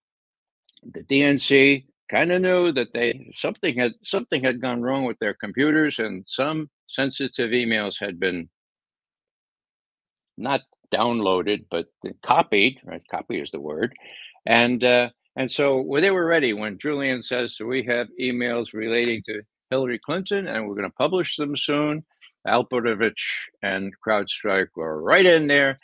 [0.83, 5.33] the DNC kind of knew that they something had something had gone wrong with their
[5.33, 8.49] computers and some sensitive emails had been
[10.37, 10.61] not
[10.91, 11.85] downloaded but
[12.23, 13.93] copied right copy is the word
[14.47, 18.73] and uh, and so well, they were ready when julian says so we have emails
[18.73, 22.03] relating to hillary clinton and we're going to publish them soon
[22.47, 25.79] alperovitch and crowdstrike were right in there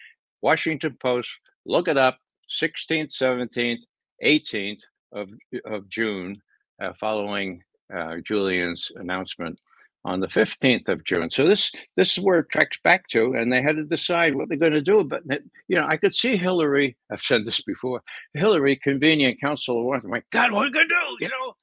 [0.50, 1.30] washington post
[1.66, 2.18] look it up
[2.62, 3.84] 16th 17th
[4.24, 4.80] 18th
[5.12, 5.30] of,
[5.66, 6.42] of June,
[6.82, 7.62] uh, following
[7.96, 9.60] uh, Julian's announcement
[10.04, 11.32] on the 15th of June.
[11.32, 14.50] So this this is where it tracks back to, and they had to decide what
[14.50, 15.04] they're going to do.
[15.04, 15.24] But
[15.68, 16.96] you know, I could see Hillary.
[17.12, 18.02] I've said this before.
[18.34, 20.02] Hillary, convenient counsel of one.
[20.04, 21.26] My God, what are we going to do?
[21.26, 21.54] You know,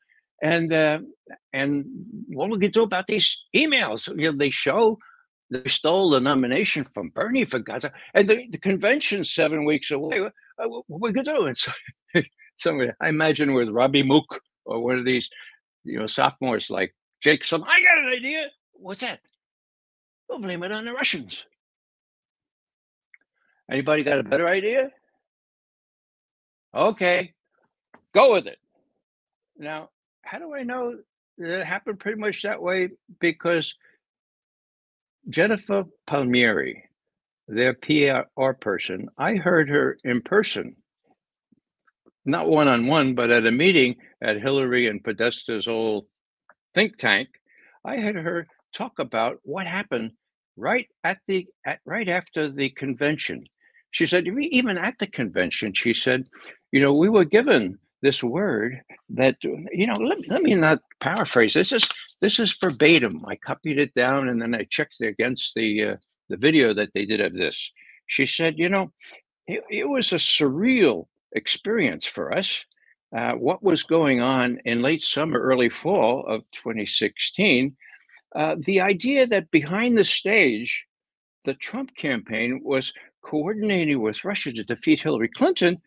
[0.42, 0.98] and uh,
[1.52, 1.84] and
[2.28, 4.08] what are we going to do about these emails?
[4.08, 4.98] You know, they show
[5.52, 9.90] they stole the nomination from Bernie for God's sake, and the, the convention's seven weeks
[9.90, 10.20] away.
[10.20, 11.46] What, uh, what are we to do?
[11.46, 11.56] And
[12.14, 12.22] so
[12.56, 15.28] somebody, I imagine with Robbie Mook or one of these,
[15.84, 18.46] you know, sophomores like Jake, some, I got an idea.
[18.72, 19.20] What's that?
[20.28, 21.44] We'll blame it on the Russians.
[23.70, 24.90] Anybody got a better idea?
[26.74, 27.34] Okay,
[28.14, 28.58] go with it.
[29.58, 29.90] Now,
[30.22, 30.96] how do I know
[31.38, 32.90] that it happened pretty much that way?
[33.20, 33.74] Because
[35.28, 36.84] Jennifer Palmieri,
[37.48, 40.76] their PR person, I heard her in person
[42.24, 46.06] not one on one, but at a meeting at Hillary and Podesta's old
[46.74, 47.28] think tank,
[47.84, 50.12] I had her talk about what happened
[50.56, 53.44] right at the at, right after the convention.
[53.90, 56.24] She said, even at the convention, she said,
[56.70, 59.94] you know, we were given this word that you know.
[59.94, 61.54] Let, let me not paraphrase.
[61.54, 61.88] This is
[62.20, 63.24] this is verbatim.
[63.26, 65.96] I copied it down and then I checked it against the uh,
[66.28, 67.70] the video that they did of this.
[68.08, 68.92] She said, you know,
[69.46, 72.64] it, it was a surreal experience for us.
[73.16, 77.76] Uh, what was going on in late summer, early fall of 2016,
[78.34, 80.86] uh, the idea that behind the stage,
[81.44, 82.92] the Trump campaign was
[83.22, 85.80] coordinating with Russia to defeat Hillary Clinton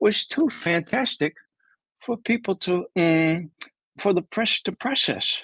[0.00, 1.34] was too fantastic
[2.08, 3.50] for people to, um,
[3.98, 5.42] for the press to process.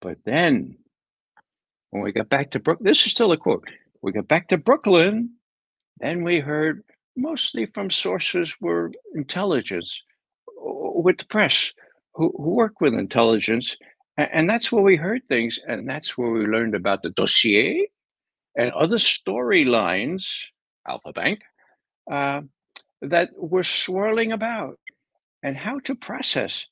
[0.00, 0.78] But then,
[1.90, 3.68] when we got back to Brooklyn, this is still a quote.
[4.00, 5.34] We got back to Brooklyn,
[5.98, 6.82] then we heard
[7.18, 10.00] mostly from sources were intelligence
[10.56, 11.70] with the press
[12.14, 13.76] who, who work with intelligence.
[14.16, 15.58] And, and that's where we heard things.
[15.66, 17.90] And that's where we learned about the dossier
[18.56, 20.46] and other storylines,
[20.88, 21.42] Alfa Bank,
[22.10, 22.40] uh,
[23.02, 24.78] that were swirling about
[25.42, 26.66] and how to process.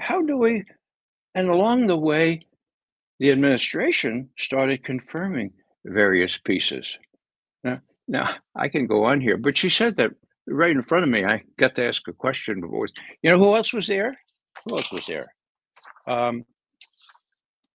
[0.00, 0.64] How do we,
[1.34, 2.46] and along the way,
[3.18, 5.52] the administration started confirming
[5.84, 6.98] various pieces.
[7.62, 10.10] Now, now I can go on here, but she said that
[10.46, 11.24] right in front of me.
[11.24, 12.88] I got to ask a question before.
[13.22, 14.16] You know who else was there?
[14.64, 15.34] Who else was there?
[16.06, 16.44] Um,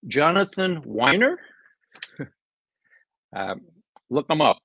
[0.07, 1.35] Jonathan Winer.
[3.35, 3.61] um,
[4.09, 4.59] look him up.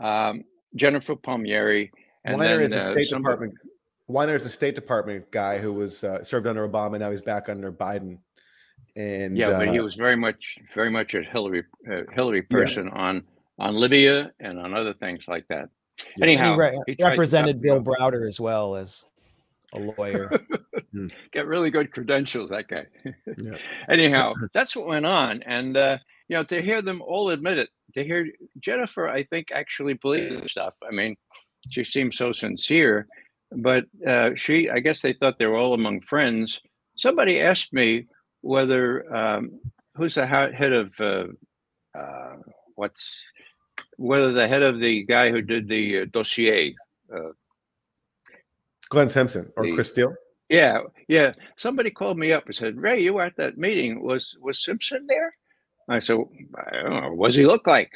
[0.00, 1.90] Um, Jennifer Palmieri.
[2.24, 3.34] And Winer then, is a uh, State somebody...
[3.34, 3.54] Department.
[4.08, 6.98] Winer is a State Department guy who was uh, served under Obama.
[6.98, 8.18] Now he's back under Biden.
[8.96, 12.86] And yeah, but he uh was very much, very much a Hillary, uh, Hillary person
[12.86, 13.00] yeah.
[13.00, 13.22] on
[13.58, 15.68] on Libya and on other things like that.
[16.16, 16.24] Yeah.
[16.24, 19.04] Anyhow, he, re- he represented Bill Browder as well as
[19.72, 20.30] a lawyer.
[20.92, 21.08] Hmm.
[21.32, 22.86] Get really good credentials, that guy.
[23.04, 23.56] yeah.
[23.88, 25.98] Anyhow, that's what went on, and uh,
[26.28, 28.28] you know, to hear them all admit it, to hear
[28.60, 30.74] Jennifer, I think actually believed the stuff.
[30.88, 31.16] I mean,
[31.68, 33.08] she seemed so sincere,
[33.56, 36.60] but uh, she, I guess they thought they were all among friends.
[36.96, 38.06] Somebody asked me
[38.40, 39.60] whether um,
[39.96, 41.24] who's the head of uh,
[41.96, 42.36] uh,
[42.74, 43.12] what's
[43.96, 46.74] whether the head of the guy who did the uh, dossier,
[47.14, 47.30] uh,
[48.88, 50.14] Glenn Simpson or the, Chris Steele.
[50.48, 51.32] Yeah, yeah.
[51.56, 54.02] Somebody called me up and said, "Ray, you were at that meeting.
[54.02, 55.34] Was was Simpson there?"
[55.88, 56.18] I said,
[56.56, 57.12] "I don't know.
[57.14, 57.92] What does he look like?"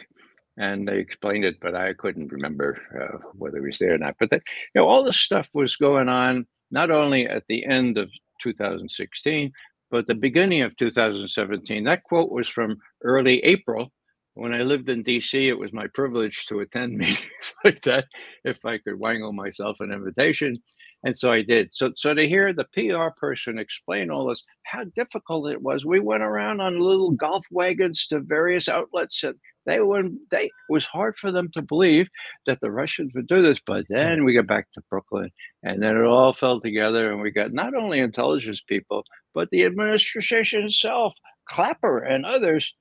[0.58, 4.16] And they explained it, but I couldn't remember uh, whether he was there or not.
[4.18, 4.42] But that,
[4.74, 8.10] you know, all this stuff was going on not only at the end of
[8.42, 9.52] 2016,
[9.90, 11.84] but the beginning of 2017.
[11.84, 13.92] That quote was from early April
[14.38, 18.04] when I lived in DC, it was my privilege to attend meetings like that
[18.44, 20.62] if I could wangle myself an invitation.
[21.04, 21.72] And so I did.
[21.72, 26.00] So, so to hear the PR person explain all this, how difficult it was, we
[26.00, 27.16] went around on little mm.
[27.16, 31.62] golf wagons to various outlets, and they were they it was hard for them to
[31.62, 32.08] believe
[32.46, 33.58] that the Russians would do this.
[33.64, 35.30] But then we got back to Brooklyn,
[35.62, 39.64] and then it all fell together, and we got not only intelligence people, but the
[39.64, 41.14] administration itself,
[41.48, 42.72] Clapper and others,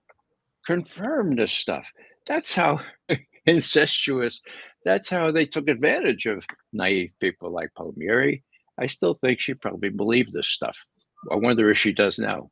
[0.65, 1.85] confirmed this stuff.
[2.27, 2.81] That's how
[3.45, 4.41] incestuous.
[4.87, 8.41] That's how they took advantage of naive people like Palmieri.
[8.79, 10.77] I still think she probably believed this stuff.
[11.29, 12.49] I wonder if she does now.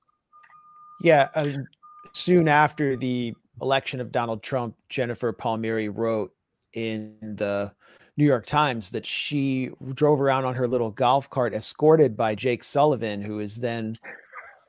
[1.00, 1.66] Yeah, um,
[2.12, 6.34] soon after the election of Donald Trump, Jennifer Palmieri wrote
[6.74, 7.72] in the
[8.18, 12.66] New York Times that she drove around on her little golf cart escorted by Jake
[12.66, 13.96] Sullivan, who is then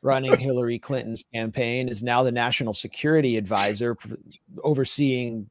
[0.02, 3.96] running Hillary Clinton's campaign, is now the national security advisor
[4.62, 5.50] overseeing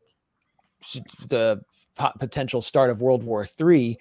[1.28, 1.62] the
[1.96, 3.98] potential start of World War III.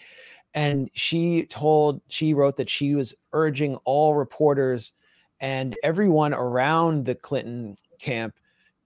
[0.54, 4.92] And she told, she wrote that she was urging all reporters
[5.40, 8.34] and everyone around the Clinton camp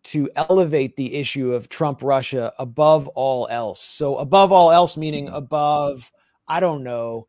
[0.05, 3.81] to elevate the issue of Trump Russia above all else.
[3.81, 5.35] So, above all else, meaning mm-hmm.
[5.35, 6.11] above,
[6.47, 7.29] I don't know,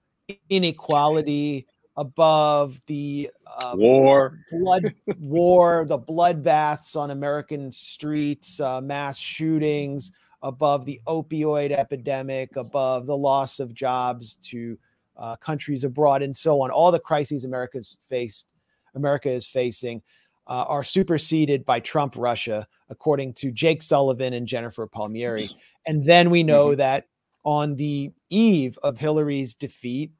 [0.49, 1.67] inequality,
[1.97, 10.85] above the uh, war, blood war, the bloodbaths on American streets, uh, mass shootings, above
[10.85, 14.77] the opioid epidemic, above the loss of jobs to
[15.17, 16.71] uh, countries abroad, and so on.
[16.71, 18.47] All the crises America's faced,
[18.95, 20.01] America is facing
[20.49, 25.55] uh, are superseded by Trump Russia, according to Jake Sullivan and Jennifer Palmieri.
[25.85, 26.79] And then we know mm-hmm.
[26.79, 27.05] that
[27.43, 30.11] on the eve of Hillary's defeat,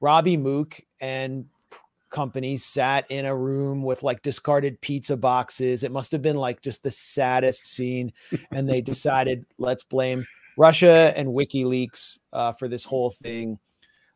[0.00, 1.46] Robbie Mook and
[2.10, 5.82] company sat in a room with like discarded pizza boxes.
[5.82, 8.12] It must have been like just the saddest scene.
[8.50, 13.58] And they decided, let's blame Russia and WikiLeaks uh, for this whole thing.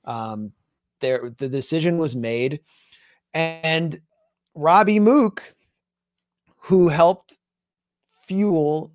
[0.04, 0.52] Um,
[1.00, 2.60] there, the decision was made.
[3.32, 4.00] And
[4.54, 5.54] Robbie Mook,
[6.56, 7.38] who helped
[8.26, 8.92] fuel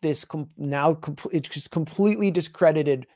[0.00, 3.06] this com- now com- it's just completely discredited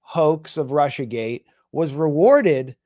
[0.00, 2.76] hoax of Russiagate, was rewarded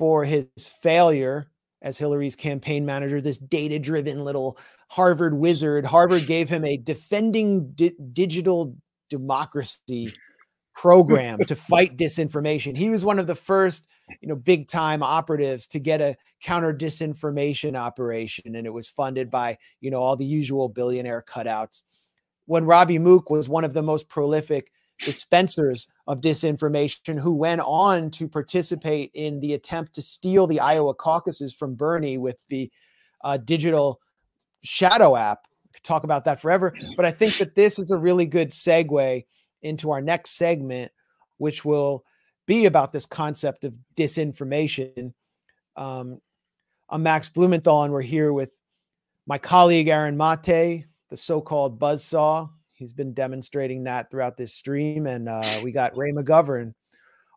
[0.00, 0.46] for his
[0.80, 1.50] failure
[1.82, 4.56] as Hillary's campaign manager, this data driven little
[4.88, 5.84] Harvard wizard.
[5.84, 8.74] Harvard gave him a defending di- digital
[9.10, 10.14] democracy
[10.74, 12.74] program to fight disinformation.
[12.74, 13.88] He was one of the first,
[14.22, 19.30] you know, big time operatives to get a counter disinformation operation and it was funded
[19.30, 21.82] by, you know, all the usual billionaire cutouts.
[22.46, 24.72] When Robbie Mook was one of the most prolific
[25.04, 30.94] dispensers of disinformation who went on to participate in the attempt to steal the Iowa
[30.94, 32.70] caucuses from Bernie with the
[33.22, 34.00] uh, digital
[34.62, 35.46] shadow app.
[35.72, 39.24] could talk about that forever, but I think that this is a really good segue
[39.62, 40.92] into our next segment,
[41.38, 42.04] which will
[42.46, 45.12] be about this concept of disinformation.
[45.76, 46.20] Um,
[46.88, 48.52] I'm Max Blumenthal, and we're here with
[49.26, 52.50] my colleague Aaron Mate, the so-called buzzsaw.
[52.80, 56.72] He's been demonstrating that throughout this stream, and uh, we got Ray McGovern,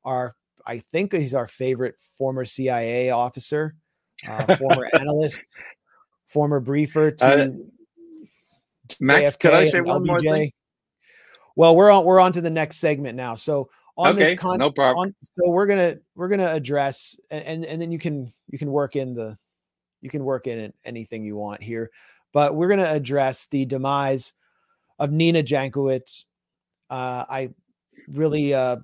[0.05, 3.75] our I think he's our favorite former CIA officer,
[4.25, 5.41] uh, former analyst,
[6.27, 7.47] former briefer to uh,
[9.01, 9.35] Max.
[9.35, 10.49] Could I say one more thing?
[11.57, 13.35] Well, we're on we're on to the next segment now.
[13.35, 15.09] So on okay, this con- no problem.
[15.09, 18.71] On, so we're gonna we're gonna address and, and and then you can you can
[18.71, 19.37] work in the
[19.99, 21.91] you can work in anything you want here,
[22.31, 24.31] but we're gonna address the demise
[24.99, 26.25] of Nina Jankowicz.
[26.89, 27.49] Uh, I
[28.07, 28.77] really uh,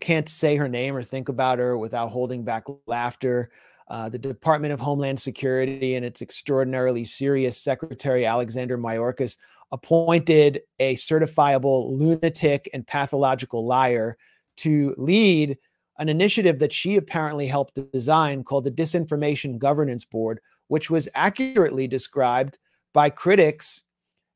[0.00, 3.50] can't say her name or think about her without holding back laughter.
[3.88, 9.36] Uh, the Department of Homeland Security and its extraordinarily serious Secretary Alexander Mayorkas
[9.72, 14.16] appointed a certifiable lunatic and pathological liar
[14.58, 15.58] to lead
[15.98, 21.86] an initiative that she apparently helped design called the Disinformation Governance Board, which was accurately
[21.86, 22.58] described
[22.94, 23.82] by critics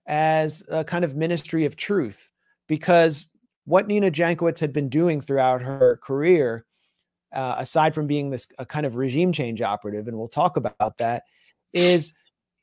[0.06, 2.30] as a kind of ministry of truth.
[2.66, 3.26] Because
[3.64, 6.64] what Nina Jankowicz had been doing throughout her career,
[7.32, 10.98] uh, aside from being this a kind of regime change operative, and we'll talk about
[10.98, 11.24] that,
[11.72, 12.12] is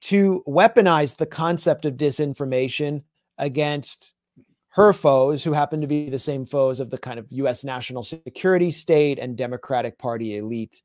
[0.02, 3.04] to weaponize the concept of disinformation
[3.38, 4.14] against
[4.70, 8.04] her foes, who happen to be the same foes of the kind of US national
[8.04, 10.82] security state and Democratic Party elite.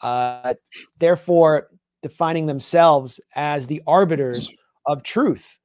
[0.00, 0.54] Uh,
[0.98, 1.68] therefore,
[2.02, 4.50] defining themselves as the arbiters
[4.86, 5.58] of truth.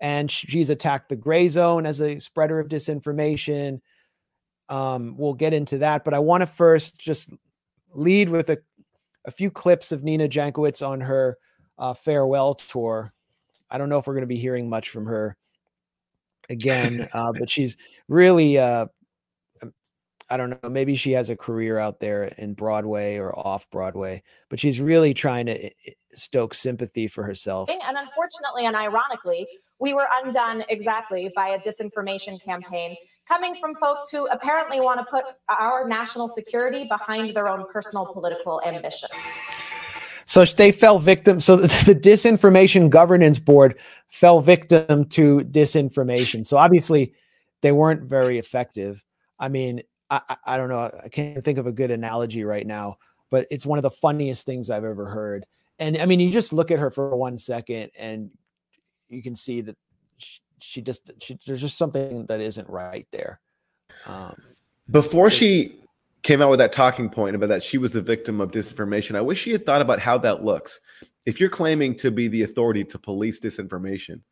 [0.00, 3.80] And she's attacked the gray zone as a spreader of disinformation.
[4.68, 7.30] Um, we'll get into that, but I want to first just
[7.94, 8.58] lead with a,
[9.24, 11.38] a few clips of Nina Jankowicz on her
[11.78, 13.12] uh, farewell tour.
[13.70, 15.36] I I don't know if we're going to be hearing much from her
[16.48, 17.76] again, uh, but she's
[18.08, 18.86] really, uh,
[19.62, 19.74] um,
[20.30, 24.22] I don't know, maybe she has a career out there in Broadway or off Broadway,
[24.48, 25.70] but she's really trying to
[26.12, 27.70] stoke sympathy for herself.
[27.70, 29.46] And unfortunately and ironically,
[29.78, 32.96] we were undone exactly by a disinformation campaign
[33.28, 38.06] coming from folks who apparently want to put our national security behind their own personal
[38.06, 39.12] political ambitions.
[40.26, 41.40] So they fell victim.
[41.40, 46.46] So the, the, disinformation governance board fell victim to disinformation.
[46.46, 47.14] So obviously,
[47.62, 49.02] they weren't very effective.
[49.38, 50.90] I mean, I, I, I don't know.
[51.02, 52.98] I can't think of a good analogy right now,
[53.30, 55.46] but it's one of the funniest things I've ever heard.
[55.78, 58.30] And I mean, you just look at her for one second, and
[59.08, 59.76] you can see that
[60.18, 63.40] she, she just she, there's just something that isn't right there.
[64.06, 64.36] Um,
[64.90, 65.80] Before she
[66.22, 69.14] came out with that talking point about that she was the victim of disinformation.
[69.14, 70.80] I wish she had thought about how that looks.
[71.24, 74.22] If you're claiming to be the authority to police disinformation,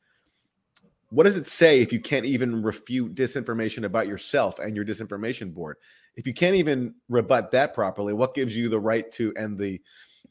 [1.10, 5.54] what does it say if you can't even refute disinformation about yourself and your disinformation
[5.54, 5.76] board?
[6.16, 9.80] If you can't even rebut that properly, what gives you the right to and the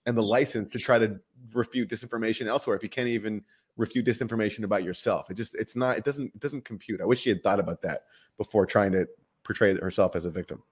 [0.06, 1.18] and the license to try to
[1.54, 3.41] refute disinformation elsewhere if you can't even
[3.78, 5.30] refute disinformation about yourself?
[5.30, 7.01] It just it's not it doesn't it doesn't compute.
[7.01, 8.03] I wish she had thought about that
[8.38, 9.07] before trying to
[9.43, 10.63] portray herself as a victim.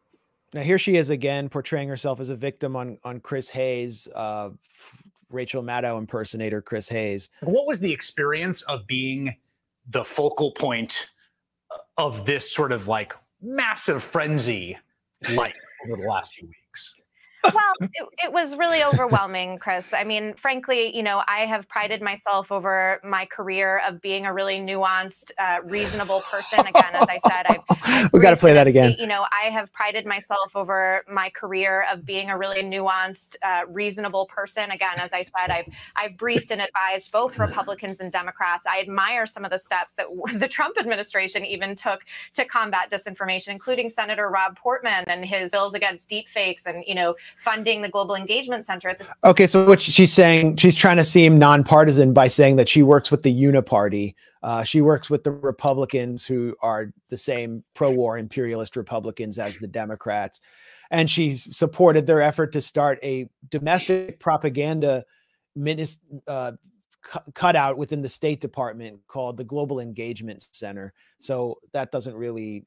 [0.53, 4.49] Now here she is again portraying herself as a victim on on Chris Hayes, uh,
[5.29, 7.29] Rachel Maddow impersonator Chris Hayes.
[7.41, 9.35] What was the experience of being
[9.87, 11.07] the focal point
[11.97, 14.77] of this sort of like massive frenzy
[15.29, 16.60] like over the last few weeks?
[17.43, 19.93] Well, it, it, was really overwhelming, Chris.
[19.93, 24.33] I mean, frankly, you know, I have prided myself over my career of being a
[24.33, 26.59] really nuanced, uh, reasonable person.
[26.59, 28.95] Again, as I said, I've, I've we got to play that again.
[28.99, 33.61] You know, I have prided myself over my career of being a really nuanced, uh,
[33.67, 34.71] reasonable person.
[34.71, 35.65] Again, as I said, I've
[35.95, 38.65] I've briefed and advised both Republicans and Democrats.
[38.67, 40.07] I admire some of the steps that
[40.39, 42.01] the Trump administration even took
[42.33, 47.15] to combat disinformation, including Senator Rob Portman and his bills against deepfakes and you know
[47.37, 49.07] funding the Global Engagement Center at this.
[49.23, 53.11] Okay, so what she's saying, she's trying to seem nonpartisan by saying that she works
[53.11, 54.15] with the Uniparty.
[54.43, 59.67] Uh, she works with the Republicans who are the same pro-war imperialist Republicans as the
[59.67, 60.41] Democrats,
[60.89, 65.05] and she's supported their effort to start a domestic propaganda
[65.57, 66.53] minis- uh,
[67.33, 70.93] cutout within the State Department called the Global Engagement Center.
[71.19, 72.65] So that doesn't really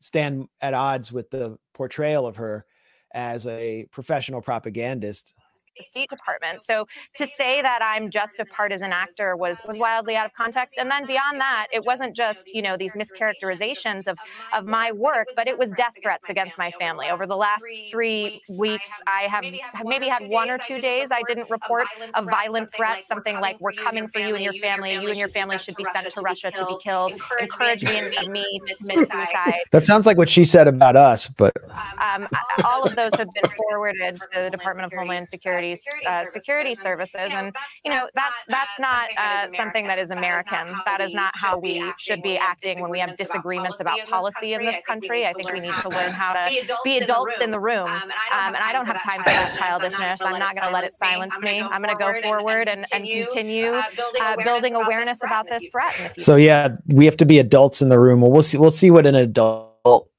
[0.00, 2.64] stand at odds with the portrayal of her
[3.12, 5.34] as a professional propagandist
[5.78, 6.62] the State Department.
[6.62, 10.76] So to say that I'm just a partisan actor was was wildly out of context.
[10.78, 14.18] And then beyond that, it wasn't just you know these mischaracterizations of
[14.52, 17.08] of my work, but it was death threats against my family.
[17.08, 19.44] Over the last three weeks, I have
[19.84, 23.72] maybe had one or two days I didn't report a violent threat, something like "We're
[23.72, 24.92] coming for you and your family.
[24.92, 28.32] You and your family should be sent to Russia to be killed." Encourage me and
[28.32, 29.60] me suicide.
[29.70, 31.52] That sounds like what she said about us, but
[32.00, 32.28] um,
[32.64, 36.74] all of those have been forwarded to the Department of Homeland Security security, uh, security
[36.74, 37.54] services, and
[37.84, 40.74] you know that's that's not uh, something that is American.
[40.84, 44.64] That is not how we should be acting when we have disagreements about policy in
[44.64, 45.26] this country.
[45.26, 46.50] I think we need to learn how to
[46.84, 47.88] be adults in the room.
[47.88, 50.20] Um, and I don't have time for that childishness.
[50.22, 51.60] I'm not going to let it silence me.
[51.60, 53.72] I'm going to go forward and, and continue
[54.20, 56.14] uh, building awareness about this threat.
[56.18, 58.20] So yeah, we have to be adults in the room.
[58.20, 58.58] Well, we'll see.
[58.58, 59.68] We'll see what an adult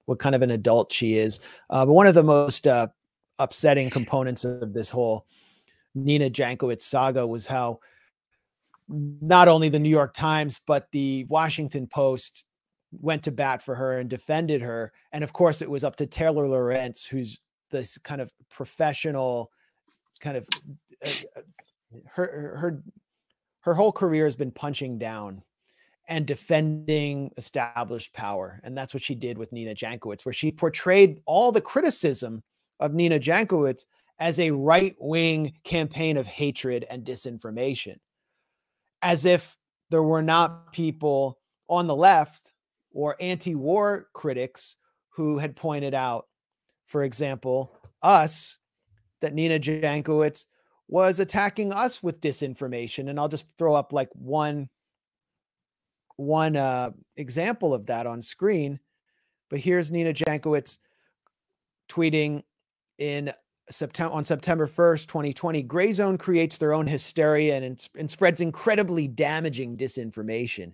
[0.10, 1.40] what kind of an adult she is.
[1.70, 2.88] Uh, but one of the most uh,
[3.40, 5.26] upsetting components of this whole
[5.96, 7.80] Nina Jankowicz saga was how
[8.88, 12.46] not only the New York Times, but the Washington Post
[12.92, 14.92] went to bat for her and defended her.
[15.12, 17.40] And of course, it was up to Taylor Lorenz, who's
[17.72, 19.52] this kind of professional,
[20.20, 20.48] kind of
[21.06, 21.42] uh, uh
[22.06, 22.84] her her
[23.62, 25.44] her whole career has been punching down
[26.08, 28.60] and defending established power.
[28.64, 32.44] And that's what she did with Nina Jankowicz, where she portrayed all the criticism
[32.80, 33.86] of Nina Jankowicz
[34.20, 37.98] as a right wing campaign of hatred and disinformation,
[39.02, 39.58] as if
[39.90, 42.54] there were not people on the left
[42.92, 44.76] or anti war critics
[45.10, 46.28] who had pointed out,
[46.88, 47.72] for example,
[48.02, 48.60] us,
[49.22, 50.46] that Nina Jankowicz
[50.88, 53.10] was attacking us with disinformation.
[53.10, 54.70] And I'll just throw up like one
[56.16, 58.80] one uh, example of that on screen.
[59.50, 60.78] But here's Nina Jankowicz
[61.90, 62.44] tweeting
[63.00, 63.32] in
[63.72, 69.08] September on September 1st, 2020, Gray Zone creates their own hysteria and, and spreads incredibly
[69.08, 70.74] damaging disinformation.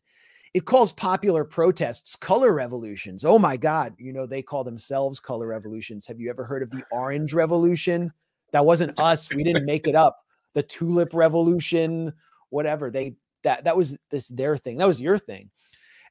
[0.53, 3.25] It calls popular protests color revolutions.
[3.25, 6.07] Oh my God, you know, they call themselves color revolutions.
[6.07, 8.11] Have you ever heard of the Orange Revolution?
[8.53, 9.29] That wasn't us.
[9.33, 10.17] We didn't make it up.
[10.53, 12.13] The Tulip Revolution,
[12.51, 12.89] whatever.
[12.89, 14.77] They that that was this their thing.
[14.77, 15.49] That was your thing.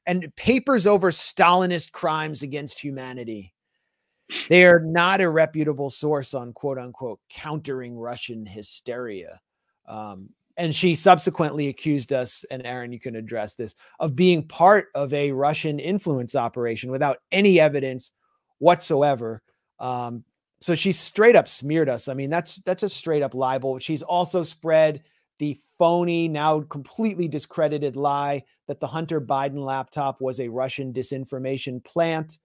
[0.05, 3.54] And papers over Stalinist crimes against humanity.
[4.49, 9.39] They are not a reputable source on quote unquote countering Russian hysteria.
[9.87, 14.87] Um, and she subsequently accused us, and Aaron, you can address this, of being part
[14.95, 18.11] of a Russian influence operation without any evidence
[18.59, 19.41] whatsoever.
[19.79, 20.23] Um,
[20.61, 22.07] so she straight up smeared us.
[22.07, 23.79] I mean, that's that's a straight up libel.
[23.79, 25.03] She's also spread
[25.37, 31.83] the phony, now completely discredited lie that the Hunter Biden laptop was a Russian disinformation
[31.83, 32.39] plant.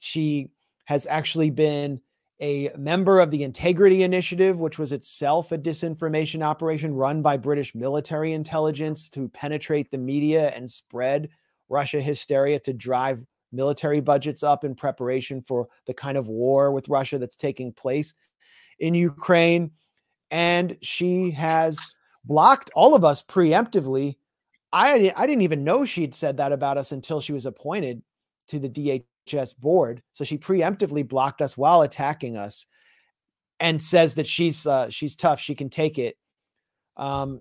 [0.00, 0.50] She
[0.84, 2.00] has actually been
[2.40, 7.74] a member of the Integrity Initiative, which was itself a disinformation operation run by British
[7.74, 11.28] military intelligence to penetrate the media and spread
[11.68, 16.88] Russia hysteria to drive military budgets up in preparation for the kind of war with
[16.88, 18.14] Russia that's taking place
[18.78, 19.70] in Ukraine.
[20.30, 21.80] And she has
[22.24, 24.16] blocked all of us preemptively.
[24.72, 28.02] I, I didn't even know she'd said that about us until she was appointed
[28.48, 28.68] to the
[29.26, 30.02] DHS board.
[30.12, 32.66] So she preemptively blocked us while attacking us
[33.60, 36.16] and says that she's uh, she's tough, she can take it.
[36.96, 37.40] Um,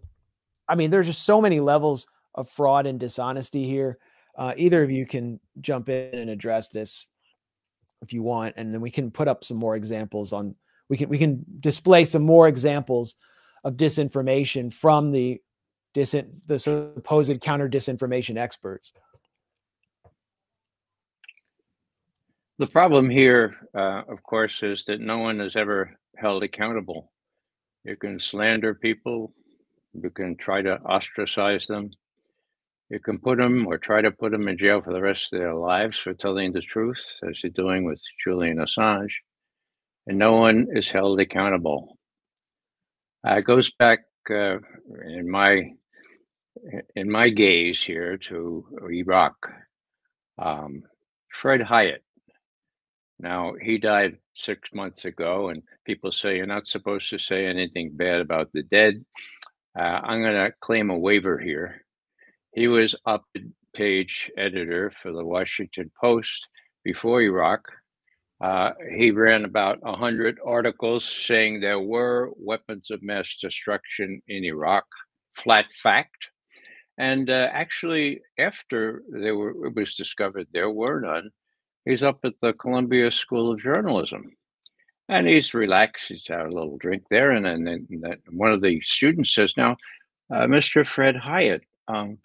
[0.68, 3.98] I mean, there's just so many levels of fraud and dishonesty here.
[4.38, 7.08] Uh, either of you can jump in and address this
[8.02, 10.56] if you want, and then we can put up some more examples on.
[10.90, 13.16] We can we can display some more examples
[13.64, 15.42] of disinformation from the
[15.94, 16.16] dis
[16.48, 18.94] the supposed counter disinformation experts.
[22.64, 27.12] The problem here, uh, of course, is that no one is ever held accountable.
[27.84, 29.34] You can slander people,
[29.92, 31.92] you can try to ostracize them,
[32.90, 35.40] you can put them or try to put them in jail for the rest of
[35.40, 39.12] their lives for telling the truth, as you're doing with Julian Assange,
[40.08, 41.98] and no one is held accountable.
[43.28, 44.60] Uh, it goes back uh,
[45.04, 45.70] in my
[46.96, 49.36] in my gaze here to Iraq.
[50.38, 50.84] Um,
[51.42, 52.04] Fred Hiatt.
[53.24, 57.92] Now he died six months ago, and people say you're not supposed to say anything
[57.94, 59.06] bad about the dead.
[59.80, 61.86] Uh, I'm going to claim a waiver here.
[62.54, 63.24] He was up
[63.74, 66.48] page editor for the Washington Post
[66.84, 67.62] before Iraq.
[68.42, 74.84] Uh, he ran about 100 articles saying there were weapons of mass destruction in Iraq,
[75.34, 76.28] flat fact.
[76.98, 81.32] And uh, actually, after were, it was discovered there were none,
[81.86, 84.32] he's up at the Columbia School of Journalism.
[85.10, 86.08] And he's relaxed.
[86.08, 87.32] He's had a little drink there.
[87.32, 87.88] And then
[88.32, 89.76] one of the students says, Now,
[90.32, 90.88] uh, Mr.
[90.88, 92.18] Fred Hiatt, um,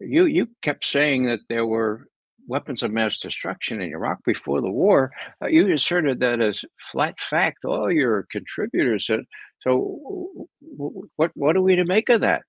[0.00, 2.08] you you kept saying that there were
[2.48, 5.12] weapons of mass destruction in Iraq before the war.
[5.42, 7.64] Uh, you asserted that as flat fact.
[7.64, 9.20] All your contributors said.
[9.60, 10.48] So,
[11.16, 12.42] what what are we to make of that?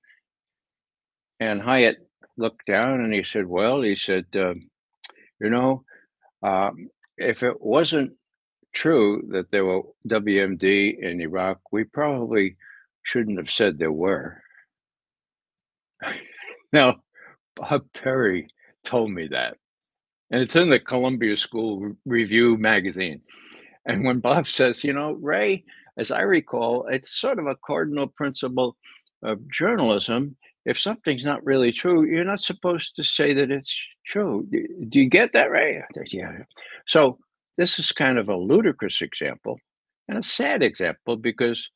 [1.40, 1.98] And Hiatt
[2.38, 4.70] looked down and he said, "Well, he said, um,
[5.40, 5.84] you know,
[6.44, 8.14] um, if it wasn't
[8.74, 12.58] true that there were WMD in Iraq, we probably
[13.04, 14.42] shouldn't have said there were."
[16.74, 16.98] now,
[17.56, 18.48] Bob Parry
[18.84, 19.58] told me that.
[20.32, 23.22] And it's in the Columbia School Review magazine.
[23.86, 25.64] And when Bob says, you know, Ray,
[25.98, 28.76] as I recall, it's sort of a cardinal principle
[29.24, 30.36] of journalism.
[30.66, 33.74] If something's not really true, you're not supposed to say that it's
[34.08, 34.48] true.
[34.50, 35.84] Do you get that, Ray?
[36.12, 36.40] Yeah.
[36.88, 37.18] So
[37.58, 39.60] this is kind of a ludicrous example
[40.08, 41.70] and a sad example because,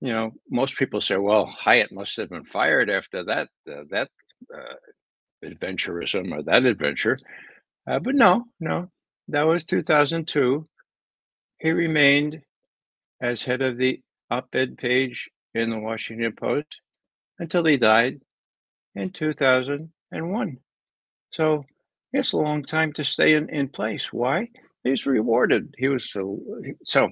[0.00, 4.08] you know, most people say, well, Hiatt must have been fired after that uh, that
[4.54, 4.74] uh,
[5.44, 7.18] adventurism or that adventure.
[7.90, 8.90] Uh, but no, no,
[9.28, 10.66] that was 2002.
[11.60, 12.42] He remained
[13.20, 14.00] as head of the
[14.30, 16.68] op ed page in the Washington Post
[17.38, 18.20] until he died
[18.94, 20.58] in 2001.
[21.38, 21.64] So
[22.12, 24.12] it's a long time to stay in, in place.
[24.12, 24.48] Why?
[24.82, 25.72] He's rewarded.
[25.78, 26.40] He was so.
[26.84, 27.10] So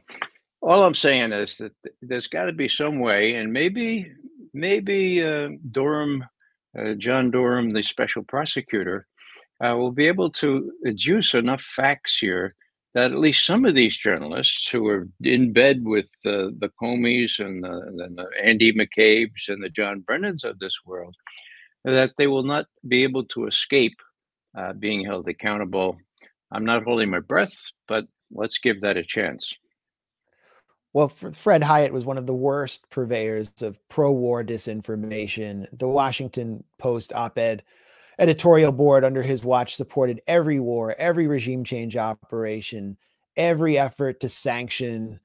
[0.61, 1.73] all I'm saying is that
[2.03, 4.11] there's got to be some way, and maybe,
[4.53, 6.25] maybe uh, Durham
[6.79, 9.07] uh, John Durham, the special prosecutor,
[9.65, 12.55] uh, will be able to adduce enough facts here
[12.95, 17.39] that at least some of these journalists who are in bed with uh, the Comeys
[17.39, 21.15] and the, and the Andy McCabe's and the John Brennans of this world,
[21.85, 23.97] that they will not be able to escape
[24.57, 25.99] uh, being held accountable.
[26.51, 27.55] I'm not holding my breath,
[27.87, 29.53] but let's give that a chance.
[30.93, 35.67] Well, Fred Hiatt was one of the worst purveyors of pro war disinformation.
[35.79, 37.63] The Washington Post op ed
[38.19, 42.97] editorial board under his watch supported every war, every regime change operation,
[43.37, 45.21] every effort to sanction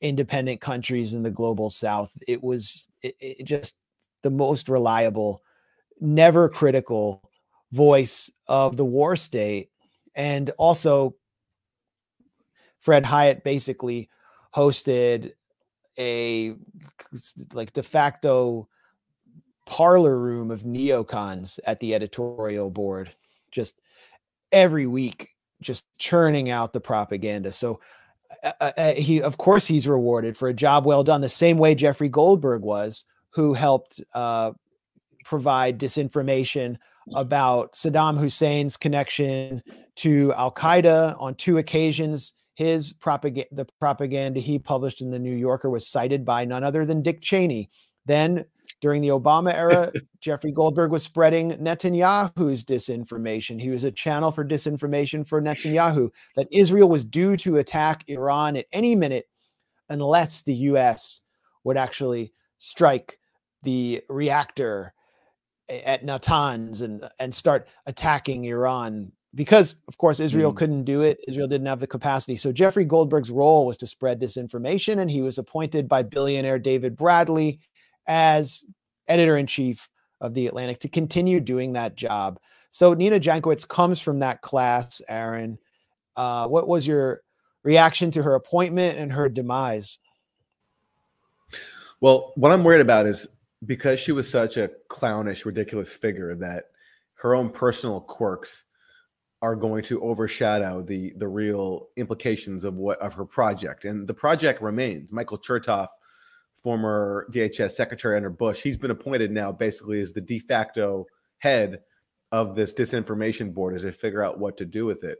[0.00, 2.12] independent countries in the global south.
[2.28, 3.76] It was it, it just
[4.22, 5.42] the most reliable
[6.00, 7.25] never critical
[7.76, 9.70] voice of the war state.
[10.14, 11.14] And also,
[12.78, 14.08] Fred Hiatt basically
[14.54, 15.32] hosted
[15.98, 16.54] a
[17.52, 18.68] like de facto
[19.66, 23.10] parlor room of neocons at the editorial board,
[23.50, 23.80] just
[24.52, 27.52] every week, just churning out the propaganda.
[27.52, 27.80] So
[28.42, 31.58] uh, uh, uh, he, of course, he's rewarded for a job well done, the same
[31.58, 34.52] way Jeffrey Goldberg was, who helped uh,
[35.24, 36.78] provide disinformation
[37.14, 39.62] about Saddam Hussein's connection
[39.96, 42.32] to Al Qaeda on two occasions.
[42.54, 46.84] His propaganda, the propaganda he published in the New Yorker was cited by none other
[46.84, 47.68] than Dick Cheney.
[48.06, 48.46] Then
[48.80, 53.60] during the Obama era, Jeffrey Goldberg was spreading Netanyahu's disinformation.
[53.60, 58.56] He was a channel for disinformation for Netanyahu that Israel was due to attack Iran
[58.56, 59.26] at any minute
[59.88, 61.20] unless the US
[61.64, 63.18] would actually strike
[63.62, 64.94] the reactor
[65.68, 70.56] at Natanz and and start attacking Iran because of course Israel mm.
[70.56, 71.18] couldn't do it.
[71.28, 72.36] Israel didn't have the capacity.
[72.36, 76.96] So Jeffrey Goldberg's role was to spread disinformation and he was appointed by billionaire David
[76.96, 77.60] Bradley
[78.06, 78.64] as
[79.08, 79.88] editor in chief
[80.20, 82.38] of the Atlantic to continue doing that job.
[82.70, 85.58] So Nina Jankowicz comes from that class, Aaron.
[86.16, 87.22] Uh, what was your
[87.62, 89.98] reaction to her appointment and her demise?
[92.00, 93.26] Well, what I'm worried about is
[93.64, 96.64] because she was such a clownish, ridiculous figure that
[97.14, 98.64] her own personal quirks
[99.42, 103.84] are going to overshadow the the real implications of what of her project.
[103.84, 105.12] And the project remains.
[105.12, 105.88] Michael Chertoff,
[106.54, 111.06] former DHS secretary under Bush, he's been appointed now basically as the de facto
[111.38, 111.80] head
[112.32, 115.18] of this disinformation board as they figure out what to do with it.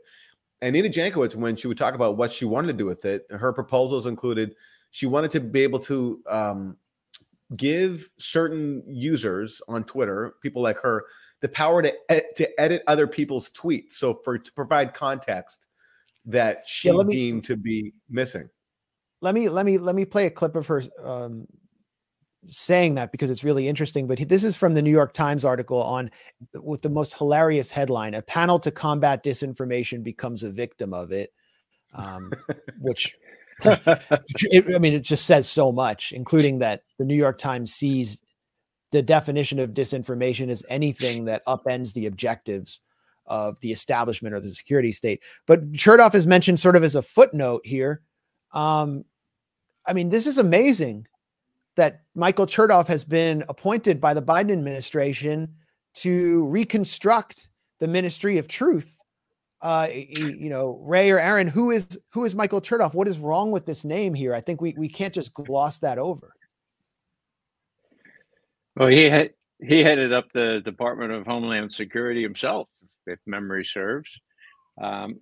[0.61, 3.25] And Nina Jankowicz, when she would talk about what she wanted to do with it,
[3.29, 4.55] her proposals included
[4.91, 6.77] she wanted to be able to um,
[7.55, 11.05] give certain users on Twitter, people like her,
[11.41, 13.93] the power to ed- to edit other people's tweets.
[13.93, 15.67] So for to provide context
[16.25, 18.49] that she yeah, me, deemed to be missing.
[19.21, 21.47] Let me let me let me play a clip of her um,
[22.45, 24.07] saying that because it's really interesting.
[24.07, 26.11] But this is from the New York Times article on
[26.55, 31.31] with the most hilarious headline: "A panel to combat disinformation becomes a victim of it,"
[31.93, 32.31] um,
[32.79, 33.15] which
[33.63, 38.21] it, I mean, it just says so much, including that the New York Times sees
[38.91, 42.81] the definition of disinformation as anything that upends the objectives
[43.25, 45.21] of the establishment or the security state.
[45.45, 48.01] But Chertoff is mentioned sort of as a footnote here.
[48.53, 49.03] Um,
[49.85, 51.07] I mean, this is amazing
[51.75, 55.53] that Michael Chertoff has been appointed by the Biden administration
[55.95, 57.49] to reconstruct
[57.79, 58.96] the Ministry of Truth
[59.61, 62.93] uh you know ray or aaron who is who is michael chertoff?
[62.93, 64.33] What is wrong with this name here?
[64.33, 66.33] I think we we can't just gloss that over.
[68.75, 72.69] Well he had he headed up the department of homeland security himself
[73.07, 74.09] if memory serves.
[74.81, 75.21] Um,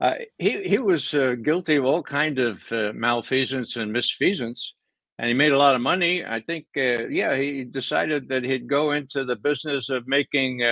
[0.00, 4.72] uh, he he was uh, guilty of all kind of uh, malfeasance and misfeasance
[5.18, 6.24] and he made a lot of money.
[6.24, 10.62] I think uh, yeah he decided that he'd go into the business of making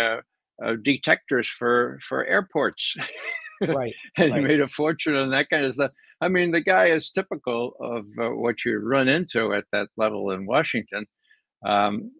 [0.62, 2.94] uh, uh, detectors for for airports.
[3.61, 3.94] Right.
[4.16, 4.40] and right.
[4.40, 5.92] he made a fortune on that kind of stuff.
[6.20, 10.30] I mean, the guy is typical of uh, what you run into at that level
[10.32, 11.06] in Washington.
[11.64, 12.12] Um,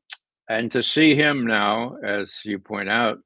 [0.49, 3.19] and to see him now, as you point out,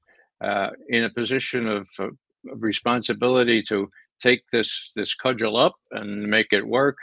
[0.43, 2.17] uh, in a position of, of,
[2.57, 3.89] responsibility to
[4.21, 6.97] take this this cudgel up and make it work,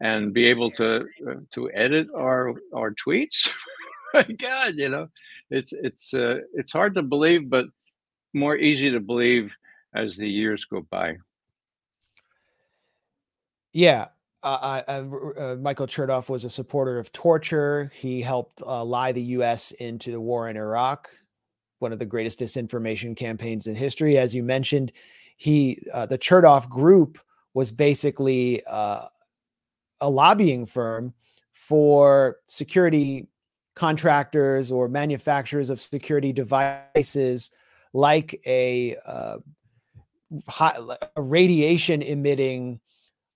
[0.00, 3.50] and be able to uh, to edit our our tweets.
[4.28, 5.08] My God, you know,
[5.50, 7.66] it's it's uh, it's hard to believe, but
[8.32, 9.54] more easy to believe
[9.94, 11.16] as the years go by.
[13.74, 14.06] Yeah,
[14.42, 17.92] uh, uh, Michael Chertoff was a supporter of torture.
[17.94, 19.72] He helped uh, lie the U.S.
[19.72, 21.10] into the war in Iraq,
[21.80, 24.16] one of the greatest disinformation campaigns in history.
[24.16, 24.92] As you mentioned,
[25.36, 27.18] he uh, the Chertoff Group
[27.52, 29.08] was basically uh,
[30.00, 31.12] a lobbying firm
[31.52, 33.28] for security
[33.76, 37.50] contractors or manufacturers of security devices
[37.92, 39.38] like a, uh,
[41.16, 42.80] a radiation emitting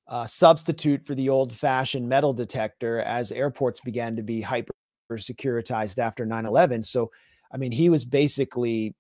[0.09, 4.73] uh, substitute for the old fashioned metal detector as airports began to be hyper
[5.13, 6.83] securitized after 9 11.
[6.83, 7.11] So,
[7.53, 8.97] I mean, he was basically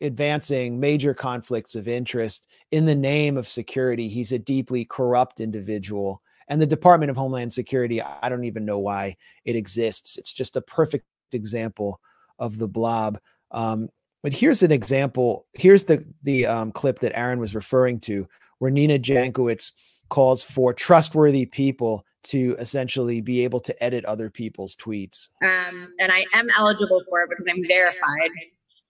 [0.00, 4.08] advancing major conflicts of interest in the name of security.
[4.08, 6.22] He's a deeply corrupt individual.
[6.48, 10.16] And the Department of Homeland Security, I don't even know why it exists.
[10.16, 12.00] It's just a perfect example
[12.38, 13.18] of the blob.
[13.50, 13.88] Um,
[14.22, 15.46] but here's an example.
[15.54, 18.26] Here's the the um, clip that Aaron was referring to,
[18.58, 19.72] where Nina Jankowicz
[20.08, 25.28] calls for trustworthy people to essentially be able to edit other people's tweets.
[25.42, 28.30] Um, and I am eligible for it because I'm verified.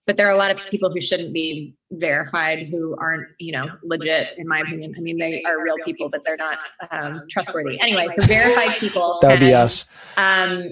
[0.08, 3.66] But there are a lot of people who shouldn't be verified who aren't, you know,
[3.82, 4.94] legit, in my opinion.
[4.96, 6.56] I mean, they are real people, but they're not
[6.90, 7.78] um, trustworthy.
[7.78, 9.18] Anyway, so verified people.
[9.20, 9.84] That would be us.
[10.16, 10.64] Um,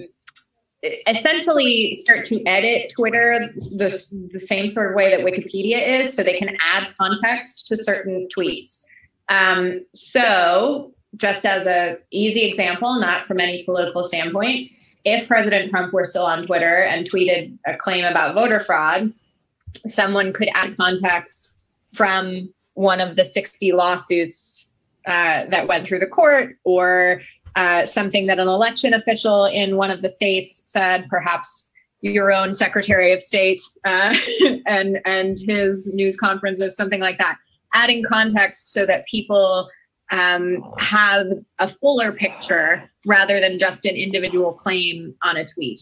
[1.05, 6.23] essentially start to edit Twitter the, the same sort of way that Wikipedia is, so
[6.23, 8.87] they can add context to certain tweets.
[9.29, 14.71] Um, so, just as a easy example, not from any political standpoint,
[15.05, 19.13] if President Trump were still on Twitter and tweeted a claim about voter fraud,
[19.87, 21.53] someone could add context
[21.93, 24.71] from one of the 60 lawsuits
[25.05, 27.21] uh, that went through the court or
[27.55, 31.71] uh, something that an election official in one of the states said, perhaps
[32.01, 34.15] your own Secretary of State uh,
[34.67, 37.37] and and his news conferences, something like that.
[37.73, 39.69] Adding context so that people
[40.11, 41.27] um, have
[41.59, 45.79] a fuller picture rather than just an individual claim on a tweet.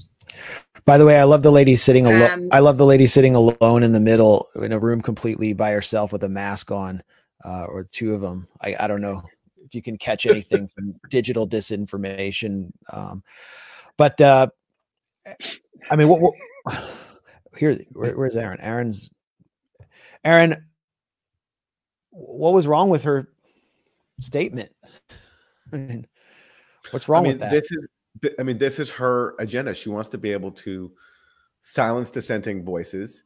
[0.86, 2.32] By the way, I love the lady sitting alone.
[2.32, 5.72] Um, I love the lady sitting alone in the middle in a room completely by
[5.72, 7.02] herself with a mask on,
[7.44, 8.48] uh, or two of them.
[8.62, 9.24] I, I don't know
[9.64, 12.72] if you can catch anything from digital disinformation.
[12.92, 13.24] Um,
[13.98, 14.48] but uh,
[15.90, 16.34] I mean, what, what
[17.58, 17.80] here?
[17.94, 18.62] Where, where's Aaron?
[18.62, 19.10] Aaron's
[20.24, 20.68] Aaron.
[22.12, 23.28] What was wrong with her
[24.20, 24.72] statement?
[25.74, 26.08] I mean,
[26.92, 27.52] what's wrong I mean, with that?
[27.52, 27.88] This is,
[28.40, 29.76] I mean, this is her agenda.
[29.76, 30.92] She wants to be able to
[31.62, 33.24] silence dissenting voices,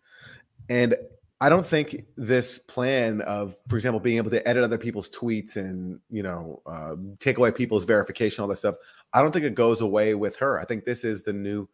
[0.69, 0.95] and
[1.41, 5.55] I don't think this plan of, for example, being able to edit other people's tweets
[5.55, 8.75] and you know uh, take away people's verification, all that stuff.
[9.13, 10.59] I don't think it goes away with her.
[10.59, 11.69] I think this is the new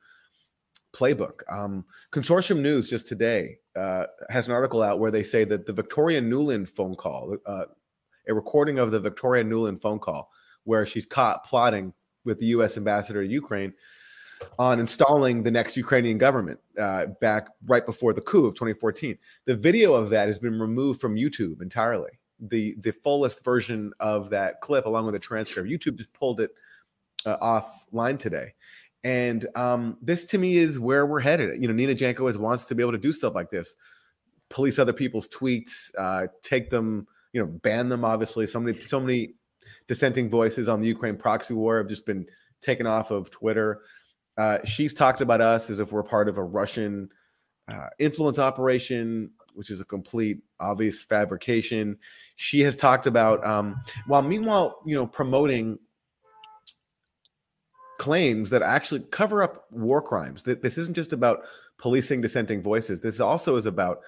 [0.93, 1.41] playbook.
[1.51, 5.73] Um, Consortium News just today uh, has an article out where they say that the
[5.73, 7.65] Victoria Nuland phone call, uh,
[8.27, 10.31] a recording of the Victoria Nuland phone call,
[10.63, 11.93] where she's caught plotting
[12.25, 12.77] with the U.S.
[12.77, 13.73] ambassador to Ukraine,
[14.59, 19.17] on installing the next Ukrainian government uh, back right before the coup of 2014.
[19.45, 22.11] The video of that has been removed from YouTube entirely.
[22.39, 26.51] The the fullest version of that clip, along with a transcript, YouTube just pulled it
[27.25, 28.53] uh, offline today.
[29.03, 31.61] And um, this to me is where we're headed.
[31.61, 33.75] You know, Nina Jankowicz wants to be able to do stuff like this,
[34.49, 38.03] police other people's tweets, uh, take them, you know, ban them.
[38.03, 39.35] Obviously, so many so many
[39.87, 42.25] dissenting voices on the Ukraine proxy war have just been
[42.61, 43.81] taken off of Twitter.
[44.37, 47.09] Uh, she's talked about us as if we're part of a Russian
[47.67, 51.97] uh, influence operation, which is a complete obvious fabrication.
[52.35, 55.79] She has talked about, um, while meanwhile, you know, promoting
[57.97, 60.43] claims that actually cover up war crimes.
[60.43, 61.43] That this isn't just about
[61.77, 62.99] policing dissenting voices.
[62.99, 64.01] This also is about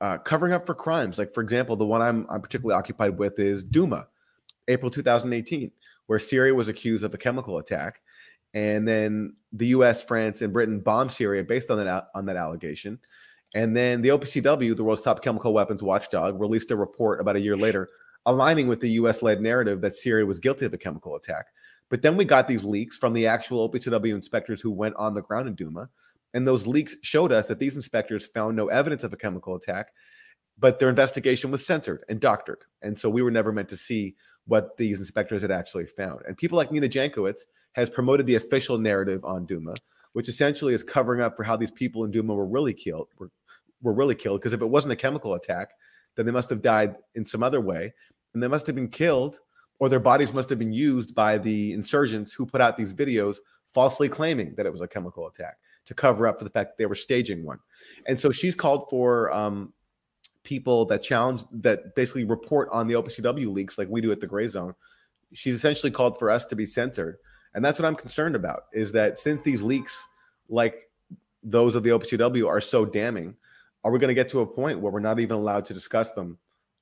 [0.00, 1.18] uh, covering up for crimes.
[1.18, 4.08] Like, for example, the one I'm, I'm particularly occupied with is Duma,
[4.68, 5.70] April 2018,
[6.06, 8.00] where Syria was accused of a chemical attack
[8.54, 12.98] and then the U.S., France, and Britain bombed Syria based on that on that allegation.
[13.54, 17.40] And then the OPCW, the world's top chemical weapons watchdog, released a report about a
[17.40, 17.88] year later,
[18.26, 21.46] aligning with the U.S.-led narrative that Syria was guilty of a chemical attack.
[21.88, 25.22] But then we got these leaks from the actual OPCW inspectors who went on the
[25.22, 25.88] ground in Duma,
[26.32, 29.88] and those leaks showed us that these inspectors found no evidence of a chemical attack,
[30.56, 34.14] but their investigation was censored and doctored, and so we were never meant to see
[34.46, 36.20] what these inspectors had actually found.
[36.26, 39.74] And people like Nina Jankowicz has promoted the official narrative on Duma,
[40.12, 43.08] which essentially is covering up for how these people in Duma were really killed.
[43.18, 43.30] Were,
[43.82, 45.70] were really killed because if it wasn't a chemical attack,
[46.16, 47.92] then they must have died in some other way,
[48.34, 49.38] and they must have been killed,
[49.78, 53.36] or their bodies must have been used by the insurgents who put out these videos
[53.72, 55.56] falsely claiming that it was a chemical attack
[55.86, 57.58] to cover up for the fact that they were staging one.
[58.06, 59.72] And so she's called for um,
[60.50, 64.26] people that challenge that basically report on the OPCW leaks like we do at the
[64.26, 64.74] Gray Zone.
[65.32, 67.18] She's essentially called for us to be censored
[67.54, 70.06] and that's what I'm concerned about is that since these leaks,
[70.48, 70.88] like
[71.42, 73.36] those of the OPCW, are so damning,
[73.82, 76.10] are we going to get to a point where we're not even allowed to discuss
[76.10, 76.38] them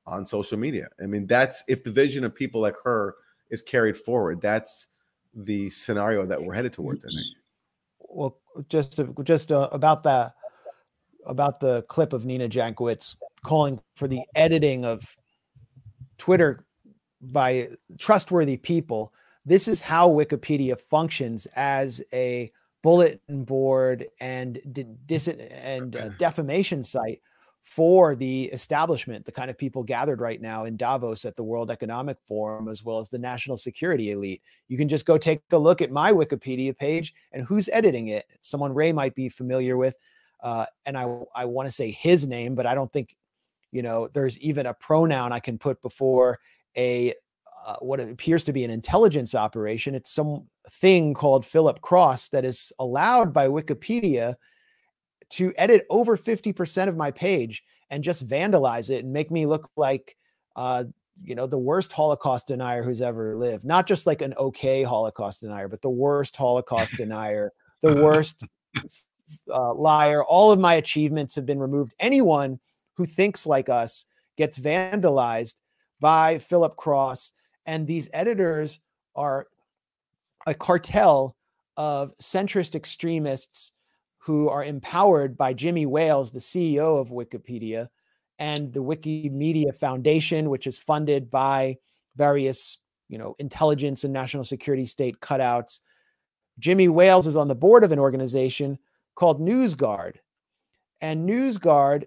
[0.07, 0.89] on social media?
[1.03, 3.17] I mean, that's if the vision of people like her
[3.51, 4.89] is carried forward, that's
[5.35, 7.05] the scenario that we're headed towards.
[7.05, 7.27] I think.
[8.01, 8.39] Well,
[8.69, 10.35] just just uh, about that,
[11.29, 15.17] about the clip of Nina Jankowicz calling for the editing of
[16.19, 16.65] Twitter
[17.21, 17.69] by
[17.99, 19.13] trustworthy people
[19.49, 22.53] this is how Wikipedia functions as a
[22.83, 24.61] bulletin board and
[25.07, 27.23] dis- and uh, defamation site
[27.63, 31.71] for the establishment, the kind of people gathered right now in Davos at the World
[31.71, 34.43] Economic Forum, as well as the national security elite.
[34.69, 38.27] You can just go take a look at my Wikipedia page and who's editing it.
[38.43, 39.97] someone Ray might be familiar with.
[40.41, 43.17] Uh, and I, I want to say his name, but I don't think,
[43.73, 46.39] you know, there's even a pronoun I can put before
[46.77, 47.15] a
[47.67, 49.95] uh, what appears to be an intelligence operation.
[49.95, 54.37] It's some thing called Philip Cross that is allowed by Wikipedia
[55.31, 59.71] to edit over 50% of my page and just vandalize it and make me look
[59.77, 60.17] like
[60.57, 60.85] uh,
[61.23, 65.41] you know the worst holocaust denier who's ever lived not just like an okay holocaust
[65.41, 67.53] denier but the worst holocaust denier
[67.83, 68.45] the worst
[69.53, 72.59] uh, liar all of my achievements have been removed anyone
[72.95, 74.05] who thinks like us
[74.37, 75.55] gets vandalized
[76.01, 77.33] by philip cross
[77.67, 78.81] and these editors
[79.15, 79.49] are
[80.47, 81.37] a cartel
[81.77, 83.73] of centrist extremists
[84.19, 87.89] who are empowered by jimmy wales the ceo of wikipedia
[88.39, 91.77] and the Wikimedia Foundation, which is funded by
[92.17, 92.79] various,
[93.09, 95.81] you know, intelligence and national security state cutouts.
[96.59, 98.79] Jimmy Wales is on the board of an organization
[99.19, 100.17] called NewsGuard.
[101.01, 102.05] And NewsGuard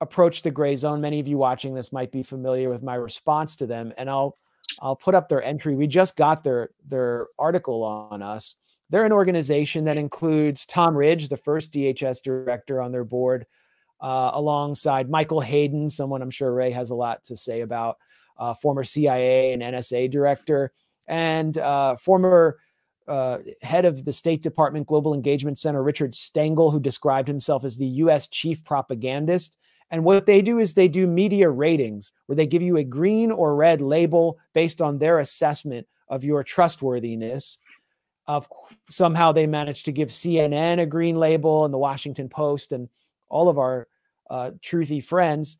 [0.00, 1.00] approached the gray zone.
[1.00, 3.92] Many of you watching this might be familiar with my response to them.
[3.96, 4.36] And I'll
[4.80, 5.74] I'll put up their entry.
[5.74, 8.56] We just got their their article on us.
[8.90, 13.46] They're an organization that includes Tom Ridge, the first DHS director on their board,
[14.00, 17.96] uh, alongside Michael Hayden, someone I'm sure Ray has a lot to say about,
[18.36, 20.70] uh, former CIA and NSA director,
[21.08, 22.58] and uh, former
[23.06, 27.76] uh, head of the State Department Global Engagement Center, Richard Stengel, who described himself as
[27.76, 28.26] the U.S.
[28.26, 29.56] chief propagandist.
[29.90, 33.30] And what they do is they do media ratings where they give you a green
[33.30, 37.58] or red label based on their assessment of your trustworthiness.
[38.26, 38.48] Of
[38.88, 42.88] somehow they managed to give CNN a green label and the Washington Post and
[43.28, 43.86] all of our
[44.30, 45.58] uh, truthy friends.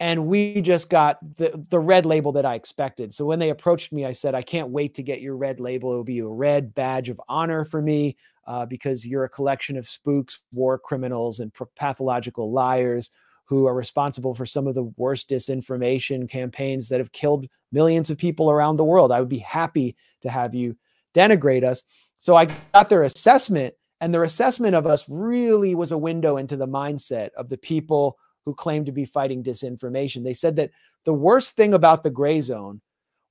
[0.00, 3.12] And we just got the, the red label that I expected.
[3.12, 5.92] So when they approached me, I said, I can't wait to get your red label.
[5.92, 8.16] It will be a red badge of honor for me
[8.46, 13.10] uh, because you're a collection of spooks, war criminals, and pathological liars
[13.44, 18.16] who are responsible for some of the worst disinformation campaigns that have killed millions of
[18.16, 19.12] people around the world.
[19.12, 20.76] I would be happy to have you
[21.14, 21.82] denigrate us.
[22.16, 26.56] So I got their assessment and their assessment of us really was a window into
[26.56, 30.24] the mindset of the people who claim to be fighting disinformation.
[30.24, 30.70] They said that
[31.04, 32.80] the worst thing about the gray zone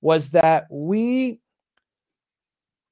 [0.01, 1.39] was that we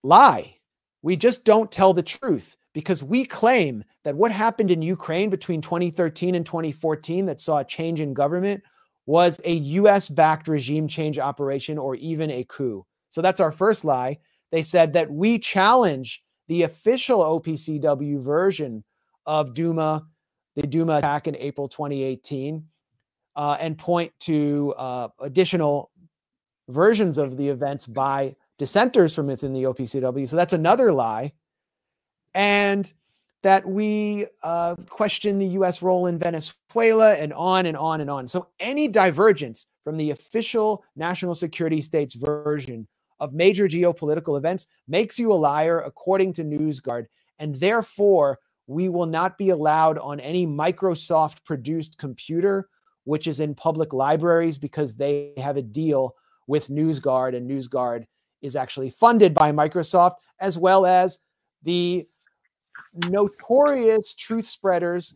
[0.04, 0.56] lie.
[1.02, 5.62] We just don't tell the truth because we claim that what happened in Ukraine between
[5.62, 8.62] 2013 and 2014 that saw a change in government
[9.06, 12.86] was a US backed regime change operation or even a coup.
[13.10, 14.20] So that's our first lie.
[14.52, 18.84] They said that we challenge the official OPCW version
[19.26, 20.06] of Duma,
[20.58, 22.66] the Duma attack in April 2018,
[23.36, 25.92] uh, and point to uh, additional
[26.68, 30.28] versions of the events by dissenters from within the OPCW.
[30.28, 31.34] So that's another lie.
[32.34, 32.92] And
[33.44, 38.28] that we uh, question the US role in Venezuela and on and on and on.
[38.28, 42.88] So any divergence from the official national security state's version
[43.20, 47.06] of major geopolitical events makes you a liar, according to NewsGuard.
[47.38, 52.70] And therefore, we will not be allowed on any Microsoft produced computer,
[53.06, 56.16] which is in public libraries because they have a deal
[56.48, 58.06] with NewsGuard, and NewsGuard
[58.42, 61.20] is actually funded by Microsoft, as well as
[61.64, 62.08] the
[63.08, 65.16] notorious truth spreaders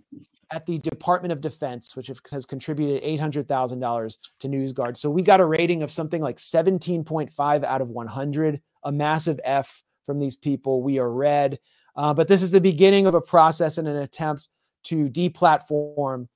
[0.49, 4.97] at the Department of Defense, which has contributed $800,000 to NewsGuard.
[4.97, 9.81] So we got a rating of something like 17.5 out of 100, a massive F
[10.05, 10.81] from these people.
[10.81, 11.59] We are red.
[11.95, 14.47] Uh, but this is the beginning of a process and an attempt
[14.83, 16.27] to deplatform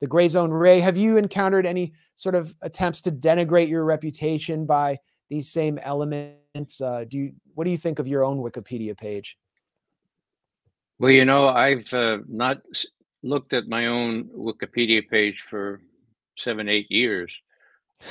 [0.00, 0.50] the gray zone.
[0.50, 4.98] Ray, have you encountered any sort of attempts to denigrate your reputation by
[5.30, 6.80] these same elements?
[6.80, 9.36] Uh, do you, what do you think of your own Wikipedia page?
[10.98, 12.58] Well, you know, I've uh, not
[13.22, 15.80] looked at my own Wikipedia page for
[16.36, 17.32] seven, eight years.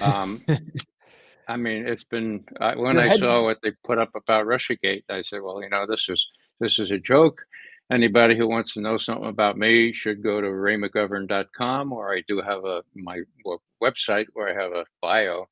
[0.01, 0.43] Um,
[1.47, 5.23] I mean, it's been uh, when I saw what they put up about RussiaGate, I
[5.23, 6.25] said, well, you know, this is
[6.59, 7.45] this is a joke.
[7.91, 12.41] Anybody who wants to know something about me should go to raymcgovern.com, or I do
[12.41, 13.21] have a my
[13.81, 15.47] website where I have a bio.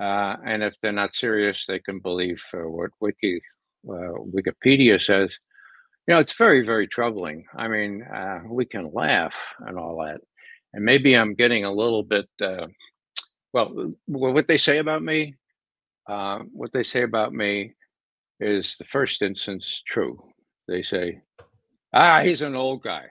[0.00, 3.40] Uh, and if they're not serious, they can believe uh, what Wiki
[3.88, 5.30] uh, Wikipedia says.
[6.06, 7.46] You know, it's very, very troubling.
[7.56, 10.20] I mean, uh, we can laugh and all that.
[10.74, 12.66] And maybe I'm getting a little bit, uh,
[13.52, 15.34] well, what they say about me,
[16.08, 17.74] uh, what they say about me
[18.40, 20.22] is the first instance true.
[20.68, 21.22] They say,
[21.92, 23.06] ah, he's an old guy.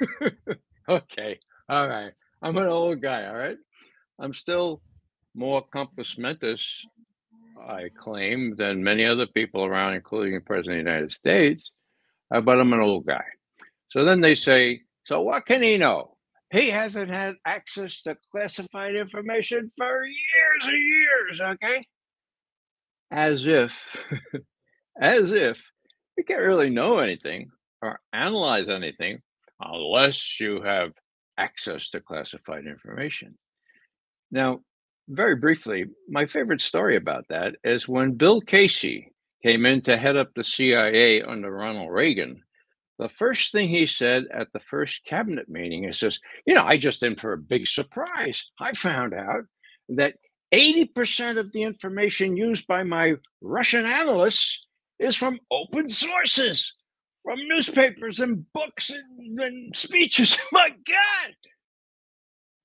[0.88, 1.38] okay.
[1.68, 2.12] All right.
[2.42, 3.26] I'm an old guy.
[3.26, 3.58] All right.
[4.18, 4.80] I'm still
[5.34, 6.86] more compos mentis,
[7.60, 11.70] I claim, than many other people around, including the President of the United States
[12.30, 13.24] uh, but I'm an old guy.
[13.90, 16.16] So then they say, so what can he know?
[16.52, 21.86] He hasn't had access to classified information for years and years, okay?
[23.10, 23.96] As if,
[25.00, 25.62] as if
[26.16, 27.50] you can't really know anything
[27.82, 29.20] or analyze anything
[29.60, 30.92] unless you have
[31.38, 33.36] access to classified information.
[34.30, 34.60] Now,
[35.08, 39.12] very briefly, my favorite story about that is when Bill Casey
[39.42, 42.42] came in to head up the CIA under Ronald Reagan.
[42.98, 46.76] The first thing he said at the first cabinet meeting, he says, You know, I
[46.76, 48.42] just in for a big surprise.
[48.60, 49.44] I found out
[49.90, 50.16] that
[50.52, 54.66] 80% of the information used by my Russian analysts
[54.98, 56.74] is from open sources,
[57.22, 60.36] from newspapers and books and, and speeches.
[60.46, 61.34] Oh my God,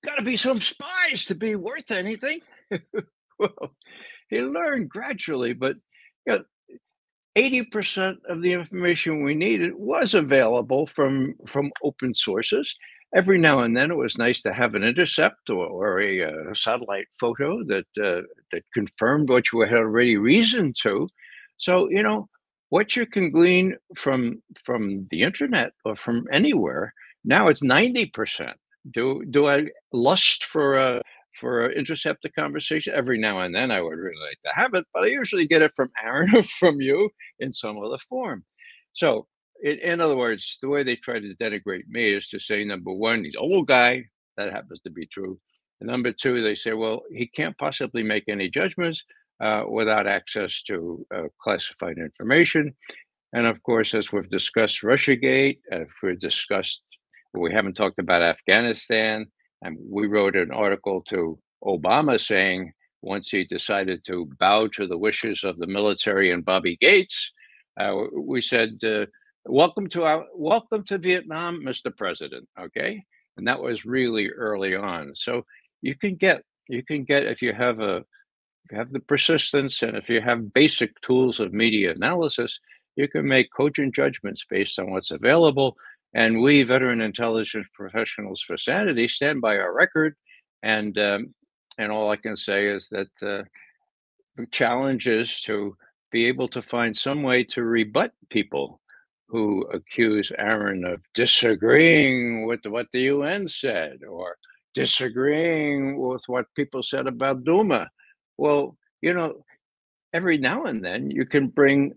[0.05, 2.39] got to be some spies to be worth anything.
[3.39, 3.75] well,
[4.29, 5.75] he learned gradually, but
[6.25, 6.43] you know,
[7.37, 12.75] 80% of the information we needed was available from from open sources.
[13.15, 16.53] Every now and then, it was nice to have an intercept or, or a, uh,
[16.55, 18.21] satellite photo that uh,
[18.51, 21.07] that confirmed what you had already reasoned to.
[21.57, 22.27] So you know
[22.69, 26.93] what you can glean from from the internet or from anywhere.
[27.23, 28.53] Now it's 90%.
[28.91, 31.01] Do do I lust for a
[31.39, 33.69] for intercept a conversation every now and then?
[33.69, 36.43] I would really like to have it, but I usually get it from Aaron or
[36.43, 37.09] from you
[37.39, 38.43] in some other form.
[38.93, 39.27] So,
[39.63, 42.93] in, in other words, the way they try to denigrate me is to say number
[42.93, 44.05] one, he's an old guy.
[44.37, 45.39] That happens to be true.
[45.81, 49.03] And number two, they say, well, he can't possibly make any judgments
[49.41, 52.75] uh, without access to uh, classified information.
[53.33, 56.81] And of course, as we've discussed Russiagate, if we've discussed
[57.33, 59.25] we haven't talked about Afghanistan.
[59.63, 64.97] And we wrote an article to Obama saying once he decided to bow to the
[64.97, 67.31] wishes of the military and Bobby Gates,
[67.79, 69.05] uh, we said, uh,
[69.45, 71.95] "Welcome to our welcome to Vietnam, Mr.
[71.95, 73.03] President." Okay,
[73.37, 75.13] and that was really early on.
[75.15, 75.45] So
[75.81, 78.03] you can get you can get if you have a
[78.71, 82.59] you have the persistence and if you have basic tools of media analysis,
[82.95, 85.75] you can make cogent judgments based on what's available
[86.13, 90.15] and we, veteran intelligence professionals for sanity, stand by our record.
[90.61, 91.33] And um,
[91.77, 93.43] and all I can say is that uh,
[94.37, 95.75] the challenge is to
[96.11, 98.79] be able to find some way to rebut people
[99.33, 104.37] who accuse Aaron of disagreeing with what the UN said or
[104.75, 107.89] disagreeing with what people said about Duma.
[108.37, 109.43] Well, you know,
[110.13, 111.93] every now and then you can bring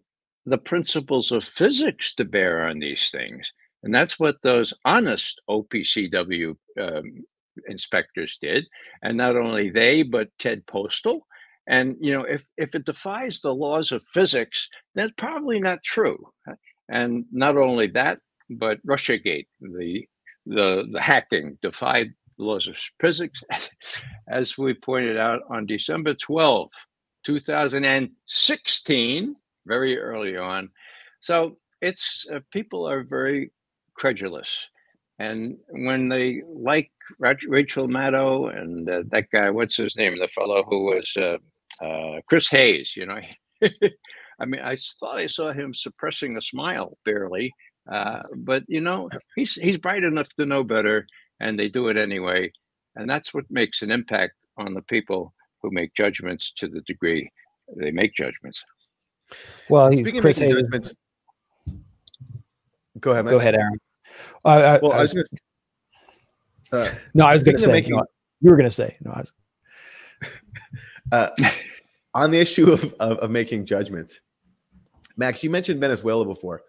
[0.47, 3.47] the principles of physics to bear on these things.
[3.83, 7.23] And that's what those honest OPCW um,
[7.69, 8.65] inspectors did.
[9.03, 11.21] And not only they, but Ted Postol.
[11.67, 16.17] And you know, if if it defies the laws of physics, that's probably not true.
[16.89, 20.07] And not only that, but RussiaGate, the
[20.47, 23.41] the the hacking defied laws of physics,
[24.29, 26.71] as we pointed out on December 12,
[27.25, 29.37] 2016,
[29.67, 30.71] very early on.
[31.21, 33.51] So it's uh, people are very
[33.95, 34.67] credulous.
[35.19, 40.63] And when they like Rachel Maddow and uh, that guy, what's his name, the fellow
[40.69, 41.39] who was uh,
[41.85, 43.21] uh, Chris Hayes, you know,
[44.39, 47.53] I mean, I thought I saw him suppressing a smile barely,
[47.91, 51.07] uh, but you know, he's he's bright enough to know better,
[51.41, 52.53] and they do it anyway,
[52.97, 55.33] and that's what makes an impact on the people
[55.63, 57.31] who make judgments to the degree
[57.75, 58.63] they make judgments.
[59.69, 60.55] Well, he's Speaking Chris Hayes.
[63.01, 63.25] Go ahead.
[63.25, 63.33] Man.
[63.33, 63.79] Go ahead, Aaron.
[64.45, 67.73] Uh, well, I, I was, gonna, uh, no, I was going to say.
[67.73, 68.05] Making, no,
[68.41, 68.97] you were going to say.
[69.05, 69.33] No, I was.
[71.13, 71.29] uh,
[72.15, 74.21] on the issue of, of, of making judgments,
[75.16, 76.62] Max, you mentioned Venezuela before,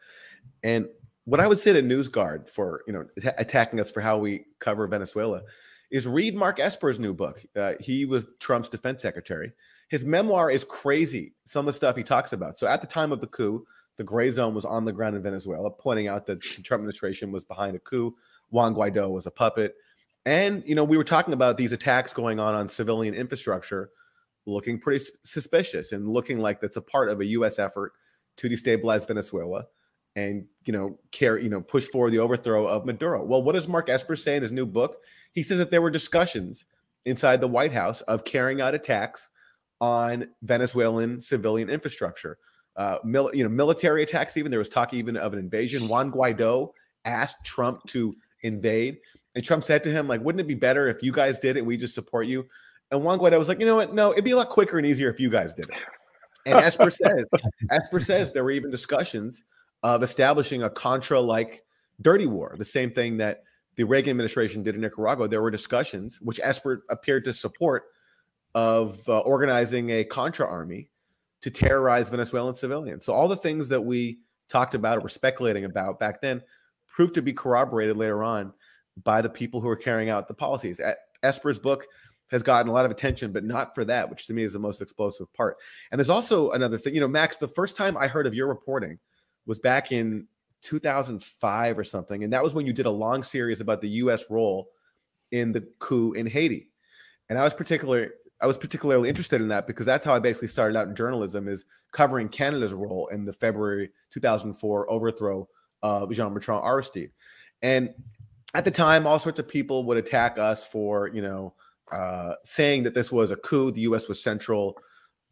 [0.64, 0.88] and
[1.26, 3.06] what I would say to NewsGuard for you know
[3.38, 5.44] attacking us for how we cover Venezuela
[5.92, 7.44] is read Mark Esper's new book.
[7.56, 9.54] Uh, he was Trump's defense secretary.
[9.90, 11.34] His memoir is crazy.
[11.46, 12.58] Some of the stuff he talks about.
[12.58, 13.66] So at the time of the coup,
[13.96, 17.32] the gray zone was on the ground in Venezuela, pointing out that the Trump administration
[17.32, 18.16] was behind a coup.
[18.50, 19.76] Juan Guaido was a puppet.
[20.26, 23.92] And, you know, we were talking about these attacks going on on civilian infrastructure
[24.46, 27.60] looking pretty suspicious and looking like that's a part of a U.S.
[27.60, 27.94] effort
[28.38, 29.66] to destabilize Venezuela
[30.16, 33.24] and, you know, care, you know, push forward the overthrow of Maduro.
[33.24, 34.98] Well, what does Mark Esper say in his new book?
[35.34, 36.66] He says that there were discussions
[37.06, 39.30] inside the White House of carrying out attacks
[39.80, 42.40] on Venezuelan civilian infrastructure
[42.78, 44.38] uh, mil- you know, military attacks.
[44.38, 45.88] Even there was talk even of an invasion.
[45.88, 46.70] Juan Guaido
[47.06, 48.98] asked Trump to invade,
[49.36, 51.66] and Trump said to him, like, "Wouldn't it be better if you guys did it?
[51.66, 52.46] We just support you."
[52.92, 53.94] And Juan Guaido was like, "You know what?
[53.94, 55.76] No, it'd be a lot quicker and easier if you guys did it."
[56.48, 57.26] And Esper says,
[57.70, 59.44] Esper says there were even discussions
[59.84, 61.64] of establishing a Contra-like
[62.02, 63.44] dirty war, the same thing that
[63.76, 65.28] the Reagan administration did in Nicaragua.
[65.28, 67.84] There were discussions, which Esper appeared to support,
[68.56, 70.90] of uh, organizing a Contra army
[71.42, 73.06] to terrorize Venezuelan civilians.
[73.06, 74.20] So all the things that we
[74.50, 76.42] talked about or were speculating about back then
[76.88, 78.54] proved to be corroborated later on
[79.04, 80.80] by the people who were carrying out the policies.
[80.80, 81.86] At Esper's book
[82.30, 84.60] has gotten a lot of attention, but not for that, which to me is the
[84.60, 85.58] most explosive part.
[85.92, 88.48] And there's also another thing, you know, Max, the first time I heard of your
[88.48, 89.00] reporting
[89.46, 90.28] was back in
[90.62, 92.24] 2005 or something.
[92.24, 94.70] And that was when you did a long series about the US role
[95.32, 96.70] in the coup in Haiti.
[97.30, 98.10] And I was particularly
[98.40, 101.48] I was particularly interested in that because that's how I basically started out in journalism
[101.48, 105.48] is covering Canada's role in the February 2004 overthrow
[105.82, 107.12] of Jean-Bertrand Aristide.
[107.64, 107.90] And
[108.54, 111.56] at the time, all sorts of people would attack us for, you know,
[111.92, 113.72] uh, saying that this was a coup.
[113.72, 114.08] The U.S.
[114.08, 114.78] was central,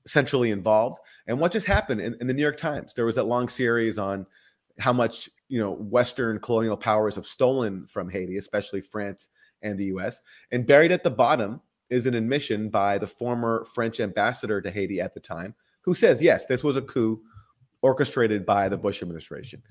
[0.07, 0.99] centrally involved.
[1.27, 2.93] And what just happened in, in the New York Times?
[2.93, 4.25] There was that long series on
[4.79, 9.29] how much you know Western colonial powers have stolen from Haiti, especially France
[9.61, 10.21] and the U.S.
[10.51, 14.99] And buried at the bottom is an admission by the former French ambassador to Haiti
[14.99, 17.21] at the time, who says, yes, this was a coup
[17.81, 19.61] orchestrated by the Bush administration.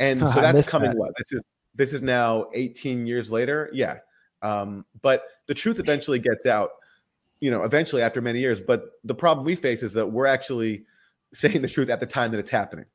[0.00, 0.98] And so that's coming that.
[0.98, 1.12] what?
[1.18, 1.42] This is
[1.74, 3.70] this is now 18 years later.
[3.72, 3.98] Yeah.
[4.42, 6.70] Um, but the truth eventually gets out,
[7.40, 8.62] you know, eventually after many years.
[8.62, 10.84] But the problem we face is that we're actually
[11.32, 12.86] saying the truth at the time that it's happening.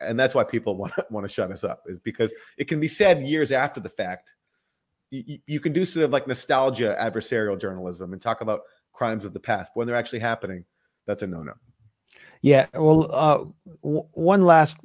[0.00, 2.80] And that's why people want to want to shut us up, is because it can
[2.80, 4.34] be said years after the fact.
[5.10, 8.62] You, you can do sort of like nostalgia adversarial journalism and talk about
[8.92, 9.72] crimes of the past.
[9.74, 10.64] But when they're actually happening,
[11.06, 11.52] that's a no-no.
[12.40, 12.66] Yeah.
[12.74, 13.44] Well, uh,
[13.82, 14.78] w- one last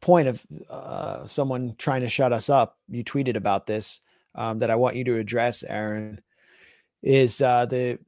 [0.00, 2.78] point of uh, someone trying to shut us up.
[2.88, 4.00] You tweeted about this
[4.34, 6.20] um, that I want you to address, Aaron,
[7.02, 7.98] is uh, the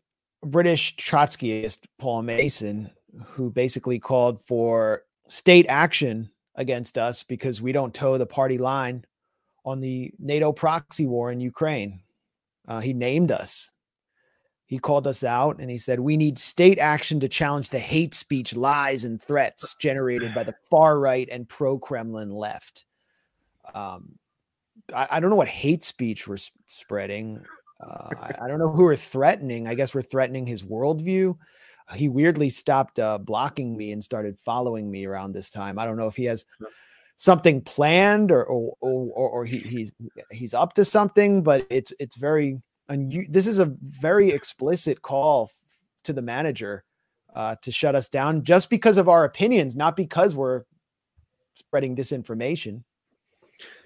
[0.45, 2.91] British Trotskyist Paul Mason,
[3.25, 9.05] who basically called for state action against us because we don't toe the party line
[9.65, 12.01] on the NATO proxy war in Ukraine.
[12.69, 13.71] Uh, he named us.
[14.67, 18.15] He called us out and he said, We need state action to challenge the hate
[18.15, 22.87] speech, lies, and threats generated by the far right and pro Kremlin left.
[23.75, 24.19] Um,
[24.93, 27.45] I, I, don't know what hate speech we're spreading.
[27.81, 29.67] Uh, I, I, don't know who we're threatening.
[29.67, 31.37] I guess we're threatening his worldview.
[31.95, 35.79] He weirdly stopped uh, blocking me and started following me around this time.
[35.79, 36.47] I don't know if he has
[37.17, 39.93] something planned or or, or, or he, he's
[40.31, 45.03] he's up to something, but it's it's very and you, this is a very explicit
[45.03, 46.85] call f- to the manager
[47.35, 50.65] uh, to shut us down just because of our opinions, not because we're
[51.55, 52.83] spreading disinformation.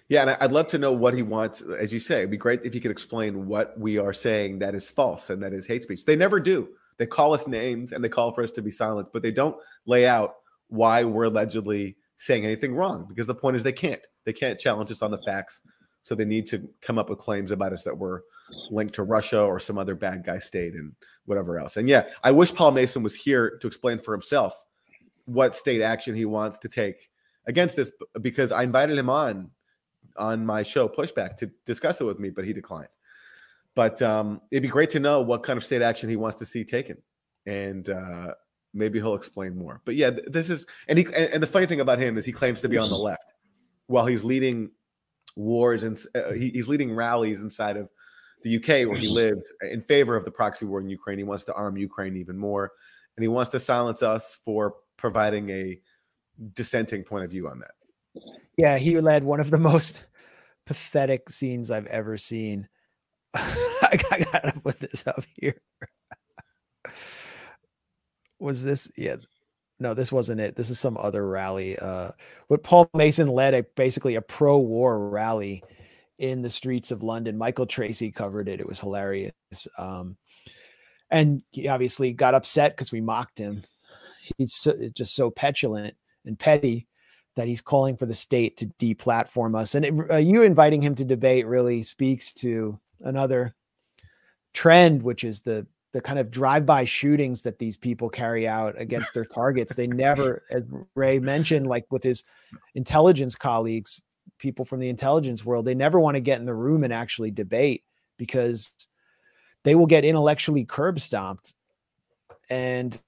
[0.09, 1.62] Yeah, and I'd love to know what he wants.
[1.62, 4.74] As you say, it'd be great if you could explain what we are saying that
[4.74, 6.05] is false and that is hate speech.
[6.05, 6.70] They never do.
[6.97, 9.56] They call us names and they call for us to be silenced, but they don't
[9.86, 10.36] lay out
[10.68, 14.01] why we're allegedly saying anything wrong because the point is they can't.
[14.24, 15.60] They can't challenge us on the facts.
[16.02, 18.24] So they need to come up with claims about us that were
[18.70, 20.94] linked to Russia or some other bad guy state and
[21.26, 21.76] whatever else.
[21.76, 24.55] And yeah, I wish Paul Mason was here to explain for himself
[25.26, 27.10] what state action he wants to take
[27.47, 29.51] against this because I invited him on
[30.19, 32.89] on my show Pushback to discuss it with me, but he declined.
[33.74, 36.47] But um, it'd be great to know what kind of state action he wants to
[36.47, 36.99] see taken,
[37.47, 38.35] and uh,
[38.74, 39.81] maybe he'll explain more.
[39.85, 42.61] But yeah, this is and he and the funny thing about him is he claims
[42.62, 43.35] to be on the left
[43.86, 44.70] while he's leading
[45.36, 47.89] wars and uh, he, he's leading rallies inside of
[48.43, 51.19] the UK where he lives in favor of the proxy war in Ukraine.
[51.19, 52.73] He wants to arm Ukraine even more,
[53.16, 55.81] and he wants to silence us for providing a
[56.53, 57.73] dissenting point of view on that.
[58.57, 60.05] Yeah, he led one of the most
[60.69, 62.69] pathetic scenes I've ever seen.
[63.35, 63.99] I
[64.32, 65.61] gotta put this up here.
[68.39, 68.93] Was this?
[68.95, 69.16] Yeah,
[69.81, 70.57] no, this wasn't it.
[70.57, 71.78] This is some other rally.
[71.78, 72.11] Uh,
[72.51, 75.65] but Paul Mason led a basically a pro-war rally
[76.19, 77.39] in the streets of London.
[77.39, 78.61] Michael Tracey covered it.
[78.61, 79.32] It was hilarious.
[79.78, 80.19] Um,
[81.11, 83.65] and he obviously got upset because we mocked him.
[84.36, 85.95] He's so, just so petulant
[86.27, 86.86] and petty
[87.39, 89.74] that he's calling for the state to deplatform us.
[89.77, 93.55] And it, uh, you inviting him to debate really speaks to another
[94.52, 99.15] trend, which is the the kind of drive-by shootings that these people carry out against
[99.15, 99.74] their targets.
[99.74, 100.62] They never, as
[100.94, 102.24] Ray mentioned, like with his
[102.74, 104.02] intelligence colleagues,
[104.36, 107.31] people from the intelligence world, they never want to get in the room and actually
[107.31, 107.85] debate
[108.19, 108.74] because
[109.62, 111.55] they will get intellectually curb stomped.
[112.51, 113.01] And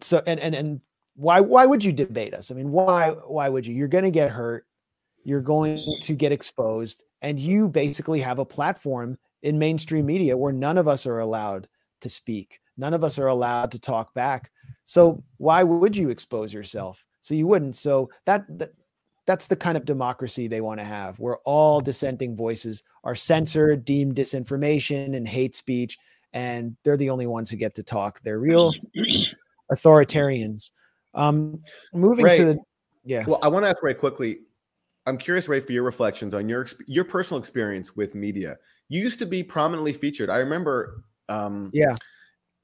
[0.00, 0.80] so and and and
[1.16, 2.50] why why would you debate us?
[2.50, 3.74] I mean, why why would you?
[3.74, 4.66] You're going to get hurt.
[5.24, 6.00] You're going mm-hmm.
[6.00, 10.86] to get exposed and you basically have a platform in mainstream media where none of
[10.86, 11.68] us are allowed
[12.00, 12.60] to speak.
[12.76, 14.50] None of us are allowed to talk back.
[14.84, 17.06] So why would you expose yourself?
[17.22, 17.74] So you wouldn't.
[17.74, 18.70] So that, that
[19.26, 23.84] that's the kind of democracy they want to have, where all dissenting voices are censored,
[23.84, 25.98] deemed disinformation and hate speech,
[26.32, 29.74] and they're the only ones who get to talk They're real mm-hmm.
[29.74, 30.70] authoritarians.
[31.16, 31.62] Um,
[31.92, 32.58] moving Ray, to the
[33.04, 33.24] yeah.
[33.26, 34.40] Well, I want to ask Ray quickly.
[35.06, 38.56] I'm curious, Ray, for your reflections on your your personal experience with media.
[38.88, 40.30] You used to be prominently featured.
[40.30, 41.04] I remember.
[41.28, 41.96] Um, yeah.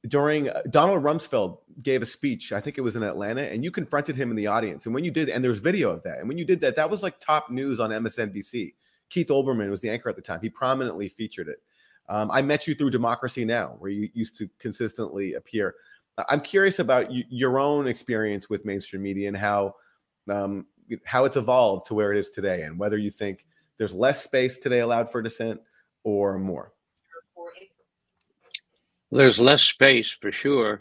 [0.08, 3.70] During uh, Donald Rumsfeld gave a speech, I think it was in Atlanta, and you
[3.70, 4.84] confronted him in the audience.
[4.84, 6.90] And when you did, and there's video of that, and when you did that, that
[6.90, 8.74] was like top news on MSNBC.
[9.10, 10.40] Keith Olbermann was the anchor at the time.
[10.42, 11.62] He prominently featured it.
[12.08, 15.76] Um, I met you through Democracy Now, where you used to consistently appear.
[16.28, 19.74] I'm curious about your own experience with mainstream media and how
[20.30, 20.66] um,
[21.04, 23.46] how it's evolved to where it is today, and whether you think
[23.78, 25.60] there's less space today allowed for dissent
[26.04, 26.72] or more.
[29.10, 30.80] There's less space for sure.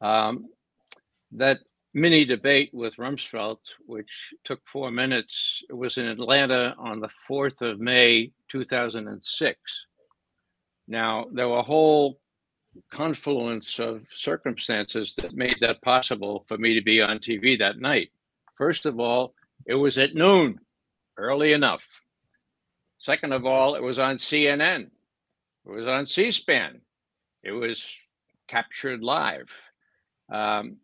[0.00, 0.48] Um,
[1.32, 1.58] that
[1.94, 7.80] mini debate with Rumsfeld, which took four minutes, was in Atlanta on the 4th of
[7.80, 9.86] May, 2006.
[10.88, 12.20] Now, there were a whole
[12.90, 18.10] confluence of circumstances that made that possible for me to be on TV that night.
[18.56, 19.34] First of all,
[19.66, 20.58] it was at noon,
[21.16, 21.86] early enough.
[22.98, 24.90] Second of all, it was on CNN.
[25.66, 26.80] It was on C SPAN.
[27.42, 27.84] It was
[28.48, 29.50] captured live.
[30.32, 30.76] Um,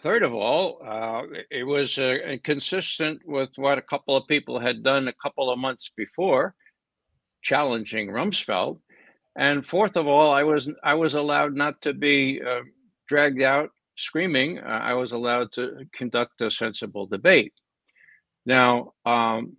[0.00, 4.82] third of all, uh, it was uh, consistent with what a couple of people had
[4.82, 6.54] done a couple of months before,
[7.42, 8.78] challenging Rumsfeld.
[9.36, 12.60] And fourth of all, I was I was allowed not to be uh,
[13.08, 14.58] dragged out screaming.
[14.58, 17.52] Uh, I was allowed to conduct a sensible debate.
[18.46, 19.56] Now um,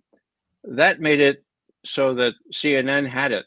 [0.64, 1.44] that made it
[1.84, 3.46] so that CNN had it,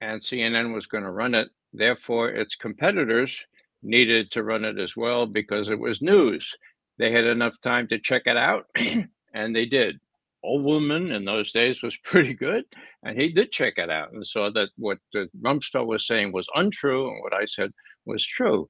[0.00, 1.48] and CNN was going to run it.
[1.72, 3.34] Therefore, its competitors
[3.82, 6.54] needed to run it as well because it was news.
[6.98, 8.66] They had enough time to check it out,
[9.34, 9.98] and they did.
[10.44, 12.64] Olbermann in those days was pretty good,
[13.02, 17.08] and he did check it out and saw that what Rumsfeld was saying was untrue
[17.08, 17.70] and what I said
[18.04, 18.68] was true.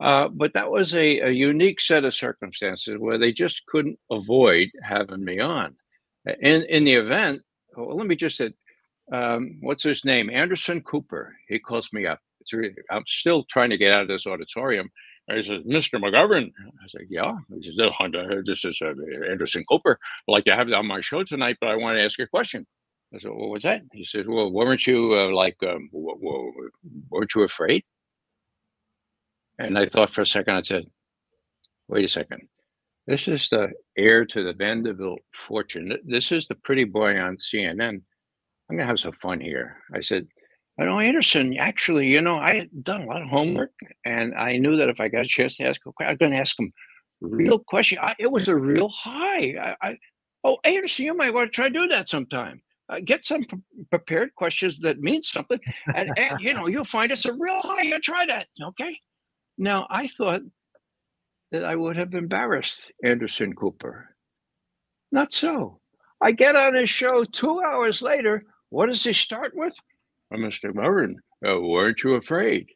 [0.00, 4.68] Uh, but that was a, a, unique set of circumstances where they just couldn't avoid
[4.82, 5.76] having me on.
[6.40, 7.42] In in the event,
[7.76, 8.52] well, let me just say,
[9.12, 10.30] um, what's his name?
[10.30, 11.36] Anderson Cooper.
[11.48, 12.18] He calls me up.
[12.52, 14.90] Really, I'm still trying to get out of this auditorium.
[15.32, 15.98] He says, Mr.
[16.00, 16.52] McGovern.
[16.82, 17.34] I said, Yeah.
[17.60, 18.92] He says, Hunter, This is uh,
[19.30, 19.98] Anderson Cooper.
[20.28, 22.24] I'd like to have you on my show tonight, but I want to ask you
[22.24, 22.66] a question.
[23.14, 23.82] I said, What was that?
[23.92, 27.84] He said, Well, weren't you uh, like, um, weren't you afraid?
[29.58, 30.84] And I thought for a second, I said,
[31.88, 32.42] Wait a second.
[33.06, 35.92] This is the heir to the Vanderbilt fortune.
[36.04, 38.02] This is the pretty boy on CNN.
[38.70, 39.76] I'm going to have some fun here.
[39.94, 40.26] I said,
[40.78, 43.72] I know Anderson, actually, you know, I had done a lot of homework
[44.04, 46.18] and I knew that if I got a chance to ask a question, I was
[46.18, 46.72] going to ask him
[47.20, 47.98] real question.
[48.00, 49.54] I, it was a real high.
[49.82, 49.98] I, I,
[50.42, 52.60] oh, Anderson, you might want to try to do that sometime.
[52.88, 53.60] Uh, get some pre-
[53.90, 55.60] prepared questions that mean something.
[55.94, 57.82] And, and, you know, you'll find it's a real high.
[57.82, 58.48] You try that.
[58.60, 58.98] Okay.
[59.56, 60.42] Now, I thought
[61.52, 64.14] that I would have embarrassed Anderson Cooper.
[65.12, 65.80] Not so.
[66.20, 68.44] I get on his show two hours later.
[68.70, 69.72] What does he start with?
[70.32, 70.72] Mr.
[70.72, 71.14] Murren,
[71.46, 72.68] uh, weren't you afraid?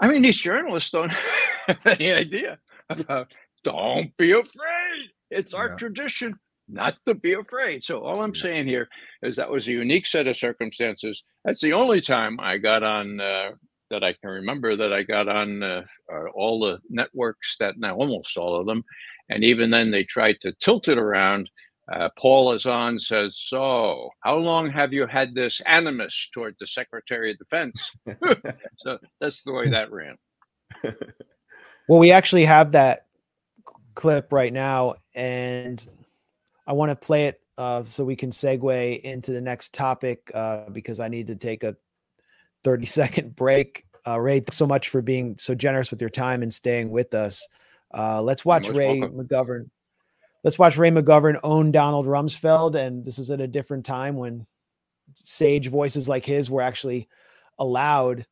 [0.00, 1.12] I mean, these journalists don't
[1.66, 2.58] have any idea
[2.88, 3.32] about
[3.64, 5.10] don't be afraid.
[5.30, 5.76] It's our yeah.
[5.76, 6.38] tradition
[6.68, 7.82] not to be afraid.
[7.82, 8.42] So all I'm yeah.
[8.42, 8.88] saying here
[9.22, 11.22] is that was a unique set of circumstances.
[11.44, 13.52] That's the only time I got on uh,
[13.90, 17.96] that I can remember that I got on uh, uh, all the networks that now
[17.96, 18.84] almost all of them,
[19.30, 21.50] and even then they tried to tilt it around
[21.92, 27.30] uh, Paula Zahn says, So, how long have you had this animus toward the Secretary
[27.30, 27.90] of Defense?
[28.76, 30.16] so that's the way that ran.
[31.88, 33.06] well, we actually have that
[33.94, 35.86] clip right now, and
[36.66, 40.70] I want to play it uh, so we can segue into the next topic uh,
[40.70, 41.76] because I need to take a
[42.64, 43.84] 30 second break.
[44.06, 47.14] Uh, Ray, thanks so much for being so generous with your time and staying with
[47.14, 47.46] us.
[47.92, 49.18] Uh, let's watch Ray welcome.
[49.18, 49.70] McGovern
[50.44, 52.74] let's watch Ray McGovern own Donald Rumsfeld.
[52.74, 54.46] And this is at a different time when
[55.14, 57.08] sage voices like his were actually
[57.58, 58.26] allowed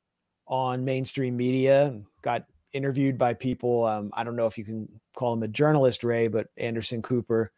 [0.46, 3.84] on mainstream media, got interviewed by people.
[3.84, 7.50] Um, I don't know if you can call him a journalist, Ray, but Anderson Cooper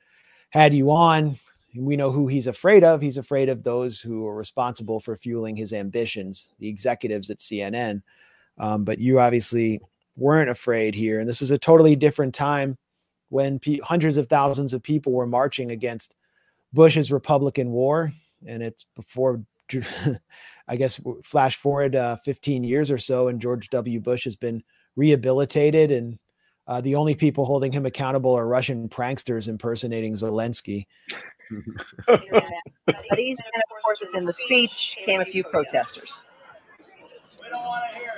[0.51, 1.39] had you on.
[1.77, 3.03] We know who he's afraid of.
[3.03, 8.03] He's afraid of those who are responsible for fueling his ambitions, the executives at CNN.
[8.57, 9.81] Um, but you obviously
[10.17, 11.21] weren't afraid here.
[11.21, 12.79] And this was a totally different time
[13.29, 16.15] when pe- hundreds of thousands of people were marching against
[16.73, 18.13] Bush's Republican war,
[18.47, 19.43] and it's before,
[20.69, 24.01] I guess, flash forward uh, 15 years or so, and George W.
[24.01, 24.63] Bush has been
[24.97, 26.19] rehabilitated, and
[26.67, 30.87] uh, the only people holding him accountable are Russian pranksters impersonating Zelensky.
[33.55, 36.23] and of course, within the speech came a few protesters.
[37.41, 38.13] We don't want to hear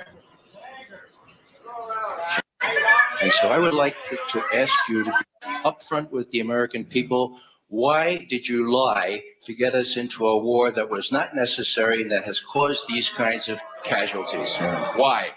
[3.21, 6.85] And so I would like to, to ask you to be upfront with the American
[6.85, 7.39] people.
[7.67, 12.11] Why did you lie to get us into a war that was not necessary and
[12.11, 14.55] that has caused these kinds of casualties?
[14.95, 15.29] Why?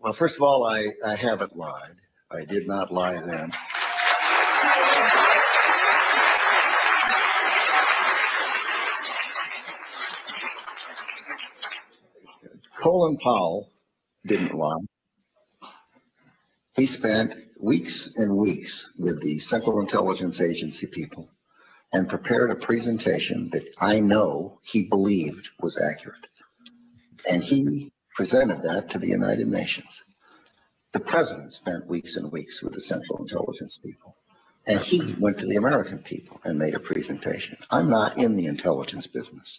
[0.00, 1.96] Well, first of all, I, I haven't lied.
[2.30, 3.52] I did not lie then.
[12.80, 13.68] Colin Powell
[14.24, 14.76] didn't lie.
[16.78, 21.28] He spent weeks and weeks with the Central Intelligence Agency people
[21.92, 26.28] and prepared a presentation that I know he believed was accurate.
[27.28, 30.04] And he presented that to the United Nations.
[30.92, 34.14] The president spent weeks and weeks with the Central Intelligence people.
[34.64, 37.58] And he went to the American people and made a presentation.
[37.72, 39.58] I'm not in the intelligence business.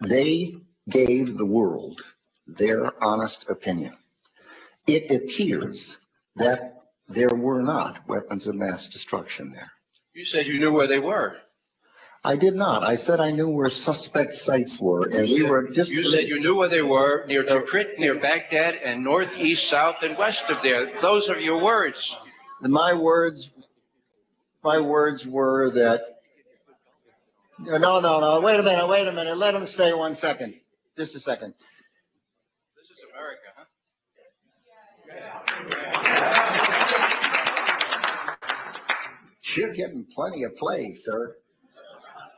[0.00, 0.54] They
[0.88, 2.02] gave the world
[2.46, 3.96] their honest opinion.
[4.86, 5.98] It appears
[6.36, 9.70] that there were not weapons of mass destruction there.
[10.14, 11.36] You said you knew where they were.
[12.24, 12.82] I did not.
[12.82, 15.90] I said I knew where suspect sites were, and we said- were just.
[15.92, 20.18] You said you knew where they were, near Tikrit, near Baghdad, and northeast, south, and
[20.18, 20.90] west of there.
[21.00, 22.16] Those are your words.
[22.60, 23.50] My words,
[24.64, 26.02] my words were that.
[27.58, 28.40] No, no, no.
[28.40, 28.88] Wait a minute.
[28.88, 29.36] Wait a minute.
[29.38, 30.54] Let him stay one second.
[30.96, 31.54] Just a second.
[32.76, 33.64] This is America, huh?
[39.56, 41.34] You're getting plenty of play, sir.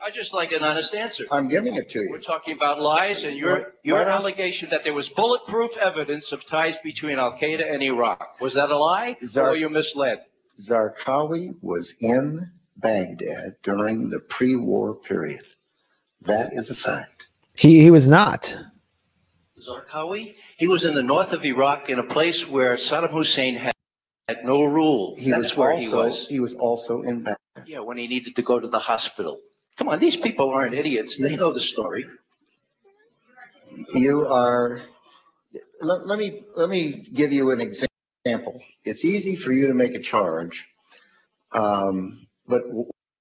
[0.01, 1.25] I just like an honest answer.
[1.29, 2.07] I'm giving it to you.
[2.11, 6.45] We're talking about lies and your, your why allegation that there was bulletproof evidence of
[6.45, 8.39] ties between Al Qaeda and Iraq.
[8.39, 9.17] Was that a lie?
[9.25, 10.19] Zar- Or you misled?
[10.57, 15.43] Zarqawi was in Baghdad during the pre-war period.
[16.21, 17.25] That is a fact.
[17.57, 18.55] He he was not.
[19.59, 20.35] Zarqawi?
[20.57, 23.73] He was in the north of Iraq in a place where Saddam Hussein had,
[24.27, 25.15] had no rule.
[25.17, 26.27] He That's was where also he was.
[26.27, 27.37] he was also in Baghdad.
[27.65, 29.39] Yeah, when he needed to go to the hospital.
[29.77, 31.17] Come on, these people aren't idiots.
[31.17, 32.05] They know the story.
[33.93, 34.81] You are.
[35.81, 38.61] Let, let me let me give you an example.
[38.83, 40.67] It's easy for you to make a charge,
[41.53, 42.63] um, but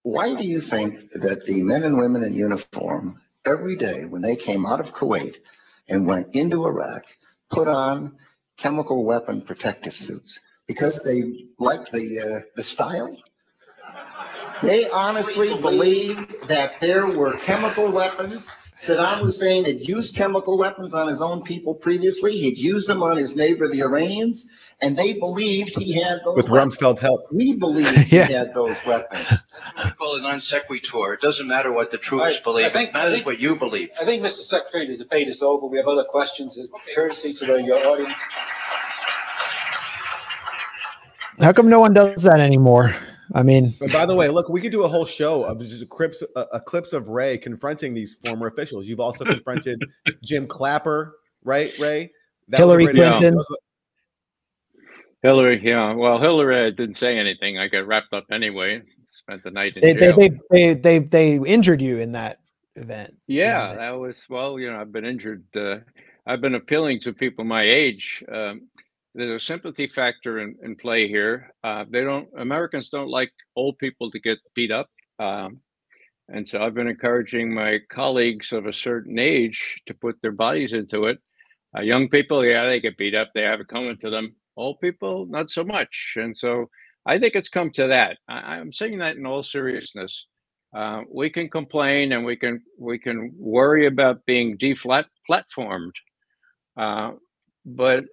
[0.03, 4.37] why do you think that the men and women in uniform every day when they
[4.37, 5.37] came out of Kuwait
[5.89, 7.05] and went into Iraq
[7.51, 8.17] put on
[8.57, 13.17] chemical weapon protective suits because they liked the uh, the style?
[14.63, 18.47] They honestly believed that there were chemical weapons.
[18.81, 22.33] Saddam Hussein had used chemical weapons on his own people previously.
[22.33, 24.47] He'd used them on his neighbor, the Iranians,
[24.81, 26.77] and they believed he had those With weapons.
[26.77, 27.27] Rumsfeld's help.
[27.33, 28.27] We believed Yeah.
[28.27, 29.27] he had those weapons.
[29.85, 31.15] We call it non sequitur.
[31.15, 33.57] It doesn't matter what the troops I- I think- It I matters think- what you
[33.57, 33.89] believe.
[34.01, 34.43] I think, Mr.
[34.43, 35.67] Secretary, the debate is over.
[35.67, 36.57] We have other questions.
[36.95, 38.17] Courtesy to the uh, audience.
[41.41, 42.95] How come no one does that anymore?
[43.35, 45.89] I mean, But by the way, look, we could do a whole show of just
[45.89, 48.87] clips, uh, clips of Ray confronting these former officials.
[48.87, 49.83] You've also confronted
[50.23, 52.11] Jim Clapper, right, Ray?
[52.49, 53.35] That Hillary Clinton.
[53.35, 53.59] that
[55.23, 55.93] Hillary, yeah.
[55.93, 57.59] Well, Hillary didn't say anything.
[57.59, 58.83] I got wrapped up anyway.
[59.09, 60.39] Spent the night in they they, jail.
[60.51, 62.39] they they they they injured you in that
[62.77, 63.17] event.
[63.27, 64.59] Yeah, that was well.
[64.59, 65.45] You know, I've been injured.
[65.57, 65.79] Uh,
[66.27, 68.23] I've been appealing to people my age.
[68.31, 68.69] Um,
[69.15, 71.53] there's a sympathy factor in, in play here.
[71.65, 72.29] Uh, they don't.
[72.37, 75.61] Americans don't like old people to get beat up, um,
[76.29, 80.73] and so I've been encouraging my colleagues of a certain age to put their bodies
[80.73, 81.19] into it.
[81.77, 83.31] Uh, young people, yeah, they get beat up.
[83.35, 84.35] They have it coming to them.
[84.57, 86.15] Old people, not so much.
[86.17, 86.67] And so
[87.07, 88.19] I think it's come to that.
[88.29, 90.27] I, I'm saying that in all seriousness.
[90.77, 95.93] Uh, we can complain and we can we can worry about being deflat platformed,
[96.77, 97.13] uh,
[97.65, 98.05] but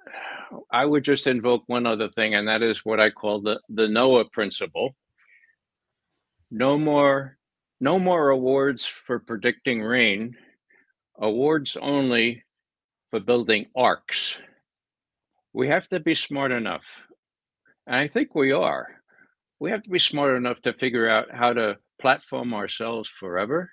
[0.72, 3.88] I would just invoke one other thing, and that is what I call the the
[3.88, 4.96] Noah principle.
[6.52, 7.38] No more,
[7.80, 10.36] no more awards for predicting rain.
[11.20, 12.44] Awards only
[13.10, 14.38] for building arks.
[15.54, 16.84] We have to be smart enough,
[17.88, 18.88] and I think we are.
[19.60, 23.72] We have to be smart enough to figure out how to platform ourselves forever,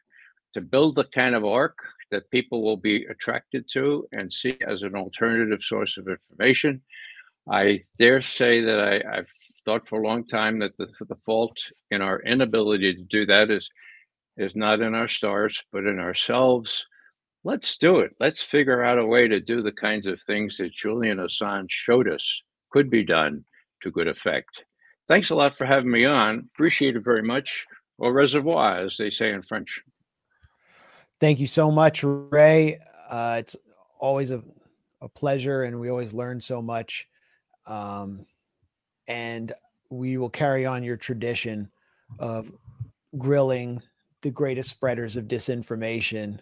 [0.54, 1.76] to build the kind of ark
[2.12, 6.80] that people will be attracted to and see as an alternative source of information.
[7.50, 9.32] I dare say that I, I've
[9.64, 11.56] thought for a long time that the, the fault
[11.90, 13.68] in our inability to do that is
[14.38, 16.86] is not in our stars, but in ourselves.
[17.44, 18.12] Let's do it.
[18.18, 22.08] Let's figure out a way to do the kinds of things that Julian Assange showed
[22.08, 23.44] us could be done
[23.82, 24.64] to good effect.
[25.08, 26.48] Thanks a lot for having me on.
[26.54, 27.66] Appreciate it very much.
[27.98, 29.82] Au reservoir, as they say in French.
[31.22, 32.80] Thank you so much, Ray.
[33.08, 33.54] Uh, it's
[34.00, 34.42] always a,
[35.00, 37.06] a pleasure, and we always learn so much.
[37.64, 38.26] Um,
[39.06, 39.52] and
[39.88, 41.70] we will carry on your tradition
[42.18, 42.50] of
[43.16, 43.80] grilling
[44.22, 46.40] the greatest spreaders of disinformation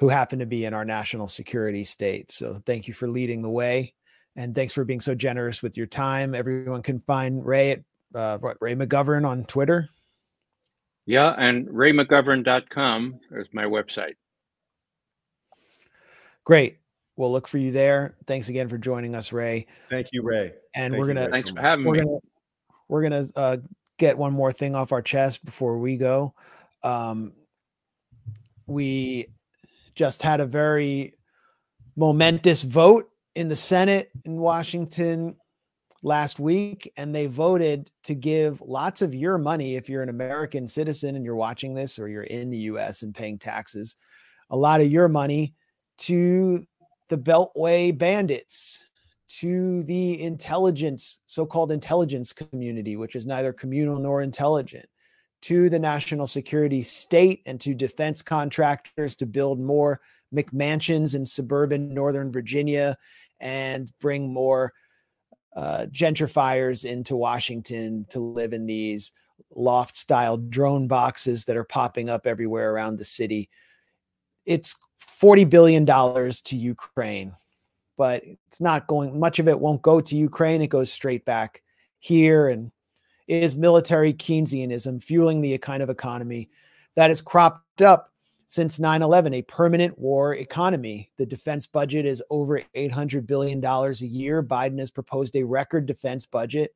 [0.00, 2.32] who happen to be in our national security state.
[2.32, 3.94] So thank you for leading the way.
[4.34, 6.34] And thanks for being so generous with your time.
[6.34, 7.80] Everyone can find Ray at
[8.16, 9.88] uh, what, Ray McGovern on Twitter.
[11.08, 14.16] Yeah, and raymcgovern.com is my website.
[16.44, 16.76] Great.
[17.16, 18.14] We'll look for you there.
[18.26, 19.66] Thanks again for joining us, Ray.
[19.88, 20.52] Thank you, Ray.
[20.74, 21.30] And Thank we're gonna Ray.
[21.30, 22.00] Thanks for having we're me.
[22.00, 22.18] gonna
[22.88, 23.56] we're gonna uh,
[23.98, 26.34] get one more thing off our chest before we go.
[26.82, 27.32] Um,
[28.66, 29.28] we
[29.94, 31.14] just had a very
[31.96, 35.36] momentous vote in the Senate in Washington
[36.02, 40.68] last week, and they voted to give lots of your money if you're an American
[40.68, 43.96] citizen and you're watching this or you're in the US and paying taxes,
[44.50, 45.54] a lot of your money
[45.98, 46.64] to
[47.08, 48.84] the Beltway bandits,
[49.28, 54.86] to the intelligence, so called intelligence community, which is neither communal nor intelligent,
[55.42, 60.00] to the national security state and to defense contractors to build more
[60.34, 62.96] McMansions in suburban Northern Virginia
[63.40, 64.72] and bring more
[65.58, 69.10] uh, gentrifiers into Washington to live in these
[69.56, 73.50] loft style drone boxes that are popping up everywhere around the city.
[74.46, 77.34] It's $40 billion to Ukraine,
[77.96, 80.62] but it's not going, much of it won't go to Ukraine.
[80.62, 81.60] It goes straight back
[81.98, 82.70] here and
[83.26, 86.50] is military Keynesianism fueling the kind of economy
[86.94, 88.12] that has cropped up
[88.48, 91.10] since 9 11, a permanent war economy.
[91.18, 94.42] The defense budget is over $800 billion a year.
[94.42, 96.74] Biden has proposed a record defense budget.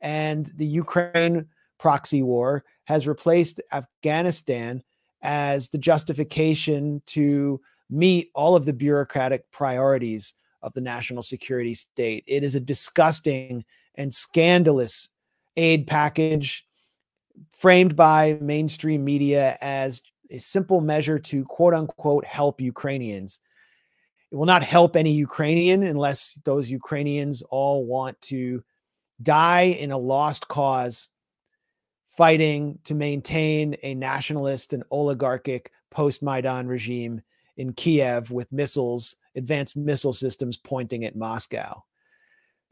[0.00, 1.46] And the Ukraine
[1.78, 4.82] proxy war has replaced Afghanistan
[5.22, 12.24] as the justification to meet all of the bureaucratic priorities of the national security state.
[12.26, 13.64] It is a disgusting
[13.94, 15.10] and scandalous
[15.56, 16.66] aid package
[17.50, 23.40] framed by mainstream media as a simple measure to quote unquote help Ukrainians.
[24.30, 28.64] It will not help any Ukrainian unless those Ukrainians all want to
[29.22, 31.08] die in a lost cause
[32.08, 37.22] fighting to maintain a nationalist and oligarchic post Maidan regime
[37.56, 41.84] in Kiev with missiles, advanced missile systems pointing at Moscow.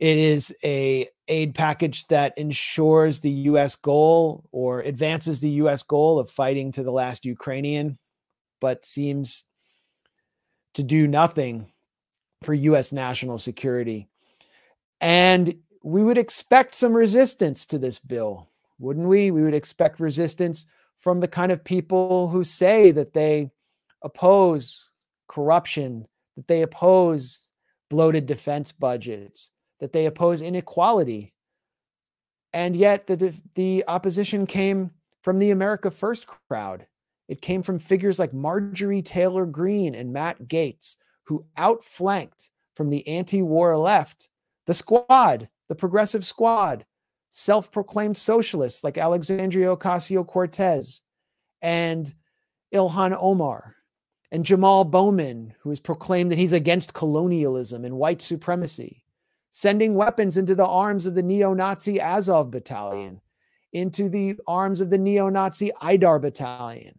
[0.02, 6.18] It is a aid package that ensures the US goal or advances the US goal
[6.18, 8.00] of fighting to the last Ukrainian
[8.60, 9.44] but seems
[10.74, 11.70] to do nothing
[12.42, 14.08] for US national security.
[15.00, 15.54] And
[15.84, 18.48] we would expect some resistance to this bill,
[18.80, 19.30] wouldn't we?
[19.30, 20.66] We would expect resistance
[20.98, 23.52] from the kind of people who say that they
[24.02, 24.90] oppose
[25.28, 27.38] corruption, that they oppose
[27.88, 29.50] bloated defense budgets,
[29.82, 31.34] that they oppose inequality.
[32.52, 34.92] And yet the, the opposition came
[35.24, 36.86] from the America First crowd.
[37.26, 43.06] It came from figures like Marjorie Taylor Greene and Matt Gaetz, who outflanked from the
[43.08, 44.28] anti war left
[44.66, 46.86] the squad, the progressive squad,
[47.30, 51.00] self proclaimed socialists like Alexandria Ocasio Cortez
[51.60, 52.14] and
[52.72, 53.74] Ilhan Omar
[54.30, 59.01] and Jamal Bowman, who has proclaimed that he's against colonialism and white supremacy,
[59.52, 63.20] sending weapons into the arms of the neo Nazi Azov battalion,
[63.72, 66.98] into the arms of the neo Nazi Aidar battalion,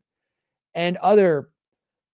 [0.74, 1.50] and other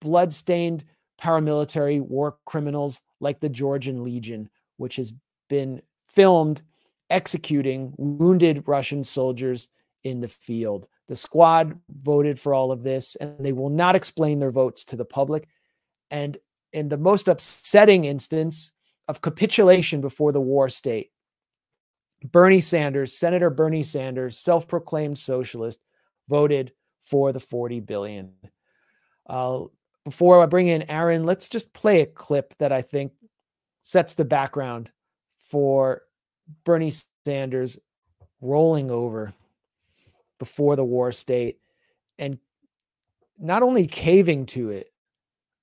[0.02, 0.86] blood-stained
[1.22, 5.14] paramilitary war criminals like the Georgian Legion, which has
[5.50, 6.62] been filmed
[7.10, 9.68] executing wounded Russian soldiers
[10.04, 10.88] in the field.
[11.08, 14.96] The squad voted for all of this, and they will not explain their votes to
[14.96, 15.48] the public.
[16.12, 16.38] And
[16.72, 18.72] in the most upsetting instance
[19.10, 21.12] of capitulation before the war state,
[22.24, 25.80] Bernie Sanders, Senator Bernie Sanders, self proclaimed socialist,
[26.30, 26.72] voted
[27.02, 28.34] for the 40 billion.
[29.28, 29.66] Uh,
[30.06, 33.12] before I bring in Aaron, let's just play a clip that I think
[33.82, 34.92] sets the background
[35.38, 36.04] for
[36.64, 36.94] Bernie
[37.26, 37.80] Sanders
[38.42, 39.34] rolling over
[40.38, 41.58] before the war state
[42.20, 42.38] and
[43.40, 44.92] not only caving to it,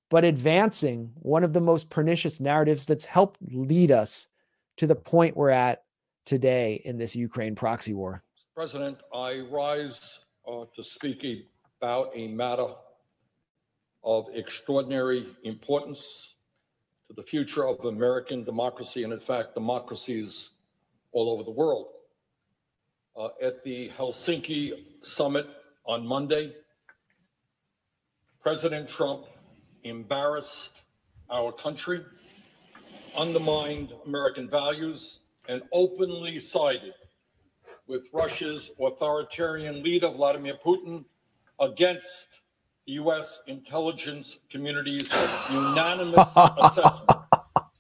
[0.09, 4.29] but advancing one of the most pernicious narratives that's helped lead us
[4.77, 5.85] to the point we're at
[6.25, 8.23] today in this Ukraine proxy war.
[8.55, 11.49] President, I rise uh, to speak
[11.81, 12.69] about a matter
[14.05, 16.37] of extraordinary importance
[17.09, 20.51] to the future of American democracy and, in fact, democracies
[21.13, 21.89] all over the world.
[23.17, 24.73] Uh, at the Helsinki
[25.03, 25.47] summit
[25.87, 26.53] on Monday,
[28.41, 29.27] President Trump
[29.89, 30.83] embarrassed
[31.31, 32.05] our country,
[33.17, 36.95] undermined American values, and openly sided
[37.87, 41.05] with Russia's authoritarian leader, Vladimir Putin,
[41.61, 42.41] against
[42.87, 43.41] the U.S.
[43.47, 45.09] intelligence community's
[45.53, 47.21] unanimous assessment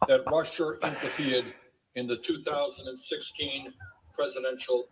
[0.08, 1.52] that Russia interfered
[1.94, 3.72] in the 2016
[4.14, 4.88] presidential.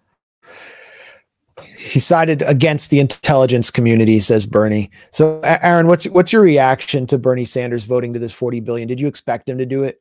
[1.77, 4.91] He sided against the intelligence community, says Bernie.
[5.13, 8.89] So, Aaron, what's what's your reaction to Bernie Sanders voting to this 40 billion?
[8.89, 10.01] Did you expect him to do it?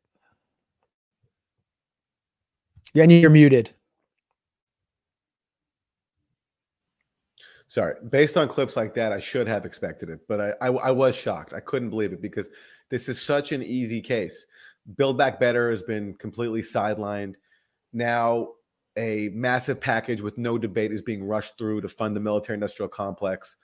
[2.93, 3.71] Yeah, and you're muted.
[7.67, 10.91] Sorry, based on clips like that, I should have expected it, but I, I, I
[10.91, 11.53] was shocked.
[11.53, 12.47] I couldn't believe it because
[12.91, 14.45] this is such an easy case.
[14.95, 17.33] Build Back Better has been completely sidelined.
[17.91, 18.49] Now,
[18.97, 22.89] a massive package with no debate is being rushed through to fund the military industrial
[22.89, 23.55] complex,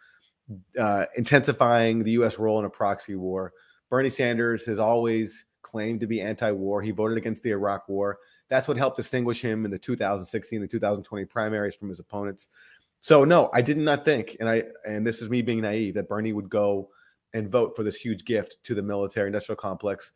[0.79, 2.39] uh, intensifying the U.S.
[2.39, 3.53] role in a proxy war.
[3.89, 6.81] Bernie Sanders has always claimed to be anti war.
[6.81, 8.19] He voted against the Iraq war.
[8.49, 12.47] That's what helped distinguish him in the 2016 and 2020 primaries from his opponents.
[13.01, 16.09] So no, I did not think, and I and this is me being naive, that
[16.09, 16.89] Bernie would go
[17.33, 20.11] and vote for this huge gift to the military industrial complex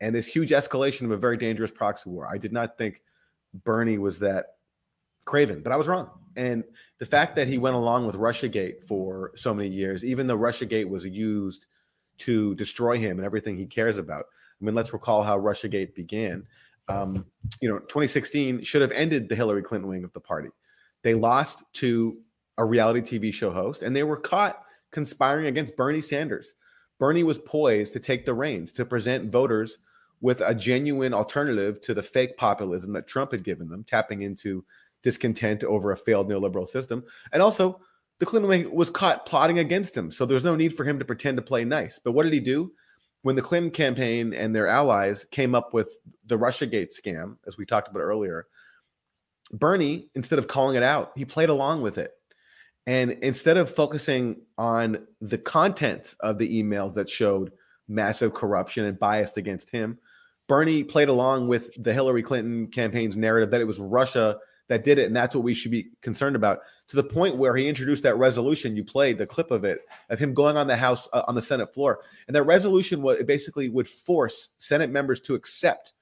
[0.00, 2.28] and this huge escalation of a very dangerous proxy war.
[2.32, 3.02] I did not think
[3.54, 4.56] Bernie was that
[5.24, 6.10] craven, but I was wrong.
[6.36, 6.64] And
[6.98, 10.88] the fact that he went along with Russiagate for so many years, even though Russiagate
[10.88, 11.66] was used
[12.18, 14.26] to destroy him and everything he cares about.
[14.60, 16.46] I mean, let's recall how Russiagate began.
[16.88, 17.26] Um,
[17.60, 20.50] you know, 2016 should have ended the Hillary Clinton wing of the party.
[21.02, 22.18] They lost to
[22.58, 26.54] a reality TV show host, and they were caught conspiring against Bernie Sanders.
[26.98, 29.78] Bernie was poised to take the reins to present voters
[30.22, 34.64] with a genuine alternative to the fake populism that Trump had given them, tapping into
[35.02, 37.04] discontent over a failed neoliberal system.
[37.32, 37.80] And also,
[38.20, 40.12] the Clinton wing was caught plotting against him.
[40.12, 41.98] So there's no need for him to pretend to play nice.
[41.98, 42.72] But what did he do?
[43.22, 47.66] When the Clinton campaign and their allies came up with the Russiagate scam, as we
[47.66, 48.46] talked about earlier,
[49.52, 52.12] Bernie, instead of calling it out, he played along with it.
[52.86, 57.52] And instead of focusing on the content of the emails that showed
[57.88, 59.98] massive corruption and biased against him,
[60.52, 64.38] Bernie played along with the Hillary Clinton campaign's narrative that it was Russia
[64.68, 66.58] that did it, and that's what we should be concerned about.
[66.88, 69.78] To the point where he introduced that resolution, you played the clip of it
[70.10, 73.26] of him going on the House uh, on the Senate floor, and that resolution it
[73.26, 75.94] basically would force Senate members to accept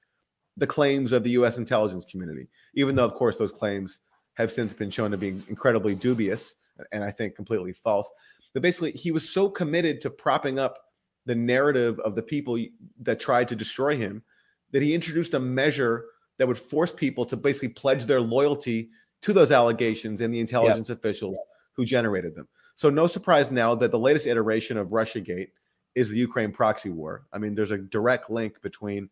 [0.57, 1.57] the claims of the U.S.
[1.57, 4.01] intelligence community, even though, of course, those claims
[4.35, 6.57] have since been shown to be incredibly dubious
[6.91, 8.11] and I think completely false.
[8.53, 10.77] But basically, he was so committed to propping up
[11.25, 12.59] the narrative of the people
[13.03, 14.25] that tried to destroy him
[14.73, 16.07] that he introduced a measure
[16.39, 18.91] that would force people to basically pledge their loyalty
[19.23, 20.99] to those allegations and the intelligence yep.
[20.99, 21.39] officials
[21.75, 22.49] who generated them.
[22.75, 25.49] So, no surprise now that the latest iteration of Russiagate
[25.95, 27.27] is the Ukraine proxy war.
[27.33, 29.11] I mean, there's a direct link between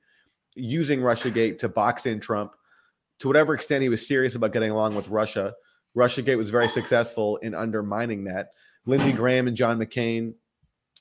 [0.55, 2.55] using Russiagate to box in Trump
[3.20, 5.55] to whatever extent he was serious about getting along with Russia.
[5.97, 8.51] Russiagate was very successful in undermining that.
[8.86, 10.35] Lindsey Graham and John McCain,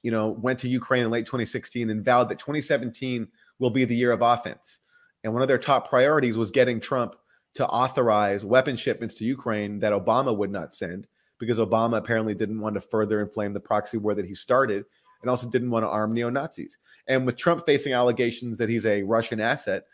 [0.02, 3.28] you know, went to Ukraine in late 2016 and vowed that 2017
[3.60, 4.80] will be the year of offense.
[5.24, 7.16] And one of their top priorities was getting Trump
[7.56, 11.08] to authorize weapon shipments to Ukraine that Obama would not send
[11.40, 14.86] because Obama apparently didn't want to further inflame the proxy war that he started
[15.22, 16.78] and also didn't want to arm neo Nazis.
[17.08, 19.86] And with Trump facing allegations that he's a Russian asset,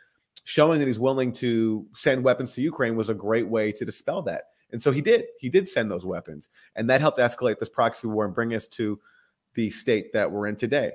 [0.44, 4.22] showing that he's willing to send weapons to Ukraine was a great way to dispel
[4.23, 4.45] that.
[4.72, 5.26] And so he did.
[5.40, 6.49] He did send those weapons.
[6.76, 8.99] And that helped escalate this proxy war and bring us to
[9.53, 10.94] the state that we're in today.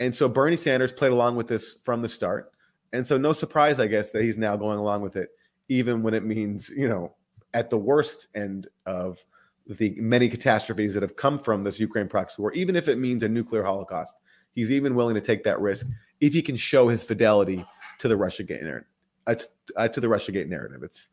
[0.00, 2.52] And so Bernie Sanders played along with this from the start.
[2.92, 5.28] And so no surprise, I guess, that he's now going along with it,
[5.68, 7.14] even when it means, you know,
[7.54, 9.22] at the worst end of
[9.66, 13.22] the many catastrophes that have come from this Ukraine proxy war, even if it means
[13.22, 14.16] a nuclear holocaust.
[14.52, 15.86] He's even willing to take that risk
[16.20, 17.64] if he can show his fidelity
[17.98, 18.88] to the Russiagate narrative.
[19.26, 19.36] Uh,
[19.76, 21.06] uh, to the Russiagate narrative, it's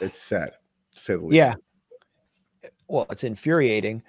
[0.00, 0.52] it's sad
[0.94, 1.34] to say the least.
[1.34, 1.54] Yeah.
[2.88, 4.02] Well, it's infuriating.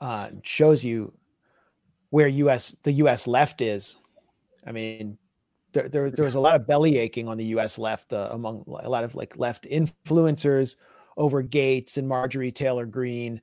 [0.00, 1.12] Uh, shows you
[2.12, 2.76] where U.S.
[2.82, 3.26] the U.S.
[3.26, 3.96] left is.
[4.66, 5.16] I mean,
[5.72, 7.78] there, there, there was a lot of belly aching on the U.S.
[7.78, 10.76] left uh, among a lot of like left influencers
[11.16, 13.40] over Gaetz and Marjorie Taylor Greene,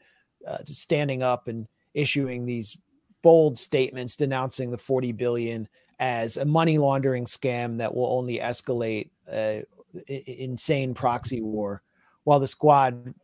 [0.47, 2.77] uh, standing up and issuing these
[3.23, 5.67] bold statements denouncing the 40 billion
[5.99, 9.61] as a money laundering scam that will only escalate uh,
[10.05, 11.81] insane proxy war,
[12.23, 13.15] while the squad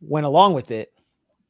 [0.00, 0.92] went along with it.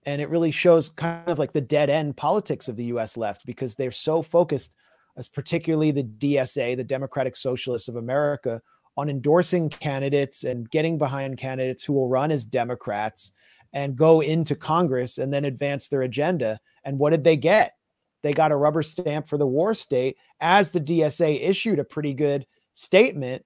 [0.06, 3.46] And it really shows kind of like the dead end politics of the US left
[3.46, 4.76] because they're so focused
[5.16, 8.60] as particularly the DSA, the Democratic Socialists of America,
[8.96, 13.32] on endorsing candidates and getting behind candidates who will run as Democrats
[13.72, 16.60] and go into Congress and then advance their agenda.
[16.84, 17.74] And what did they get?
[18.22, 22.14] They got a rubber stamp for the war state as the DSA issued a pretty
[22.14, 23.44] good statement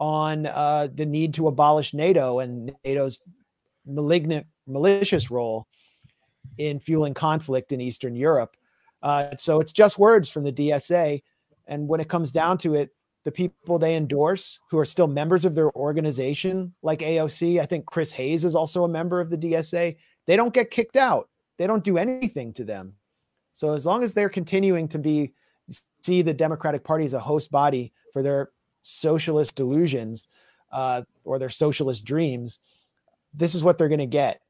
[0.00, 3.20] on uh, the need to abolish NATO and NATO's
[3.86, 5.66] malignant, malicious role
[6.58, 8.56] in fueling conflict in Eastern Europe.
[9.02, 11.22] Uh, so it's just words from the DSA.
[11.66, 12.90] And when it comes down to it,
[13.24, 17.86] the people they endorse who are still members of their organization, like AOC, I think
[17.86, 19.96] Chris Hayes is also a member of the DSA,
[20.26, 21.28] they don't get kicked out.
[21.56, 22.94] They don't do anything to them.
[23.52, 25.32] So as long as they're continuing to be
[26.02, 28.50] see the Democratic Party as a host body for their
[28.82, 30.28] socialist delusions
[30.72, 32.58] uh, or their socialist dreams,
[33.32, 34.40] this is what they're going to get.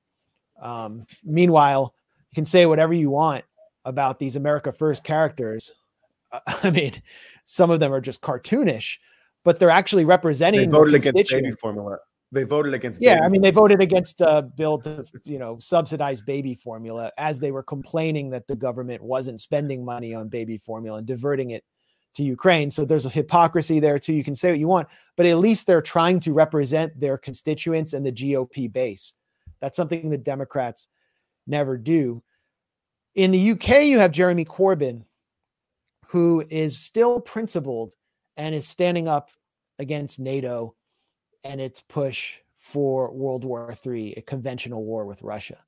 [0.65, 1.95] Um, meanwhile,
[2.31, 3.45] you can say whatever you want
[3.85, 5.71] about these America First characters.
[6.47, 7.01] I mean,
[7.45, 8.97] some of them are just cartoonish,
[9.45, 10.71] but they're actually representing.
[10.71, 11.99] They voted against baby formula.
[12.33, 13.01] They voted against.
[13.01, 17.39] Yeah, I mean, they voted against a bill to you know subsidize baby formula as
[17.39, 21.63] they were complaining that the government wasn't spending money on baby formula and diverting it
[22.15, 22.71] to Ukraine.
[22.71, 24.15] So there's a hypocrisy there too.
[24.15, 27.93] You can say what you want, but at least they're trying to represent their constituents
[27.93, 29.13] and the GOP base.
[29.61, 30.89] That's something the Democrats
[31.47, 32.23] never do.
[33.15, 35.05] In the UK, you have Jeremy Corbyn,
[36.07, 37.95] who is still principled
[38.37, 39.31] and is standing up
[39.79, 40.75] against NATO
[41.45, 45.59] and its push for World War III, a conventional war with Russia.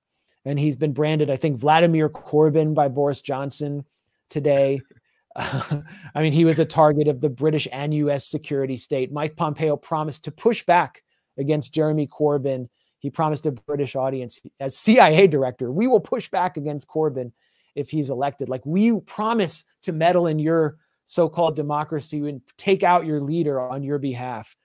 [0.45, 3.85] And he's been branded, I think, Vladimir Corbyn by Boris Johnson
[4.31, 4.81] today.
[5.37, 9.13] I mean, he was a target of the British and US security state.
[9.13, 11.03] Mike Pompeo promised to push back
[11.37, 12.69] against Jeremy Corbyn.
[12.99, 17.33] He promised a British audience as CIA director, we will push back against Corbyn
[17.75, 18.49] if he's elected.
[18.49, 23.61] Like, we promise to meddle in your so called democracy and take out your leader
[23.61, 24.57] on your behalf.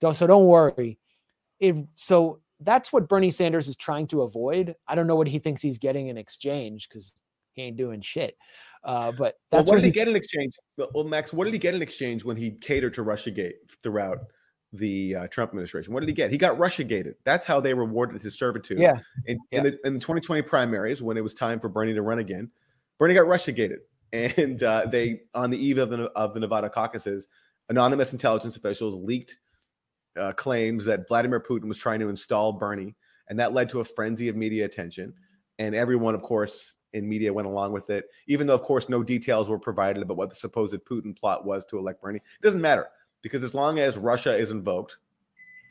[0.00, 0.98] So don't worry.
[1.58, 4.74] If so, that's what Bernie Sanders is trying to avoid.
[4.86, 7.14] I don't know what he thinks he's getting in exchange because
[7.52, 8.36] he ain't doing shit.
[8.84, 10.54] Uh, but well, what did he, he get in exchange?
[10.76, 14.18] Well, Max, what did he get in exchange when he catered to RussiaGate throughout
[14.78, 15.92] the uh, Trump administration?
[15.92, 16.30] What did he get?
[16.30, 17.14] He got RussiaGated.
[17.24, 18.78] That's how they rewarded his servitude.
[18.78, 18.98] Yeah.
[19.26, 19.58] In, yeah.
[19.58, 22.50] in, the, in the 2020 primaries, when it was time for Bernie to run again,
[22.98, 23.78] Bernie got RussiaGated,
[24.12, 27.26] and uh, they on the eve of the of the Nevada caucuses,
[27.68, 29.36] anonymous intelligence officials leaked
[30.18, 32.94] uh, claims that Vladimir Putin was trying to install Bernie,
[33.28, 35.12] and that led to a frenzy of media attention.
[35.58, 39.02] And everyone, of course, in media went along with it, even though, of course, no
[39.02, 42.18] details were provided about what the supposed Putin plot was to elect Bernie.
[42.18, 42.88] It doesn't matter
[43.26, 44.98] because as long as Russia is invoked,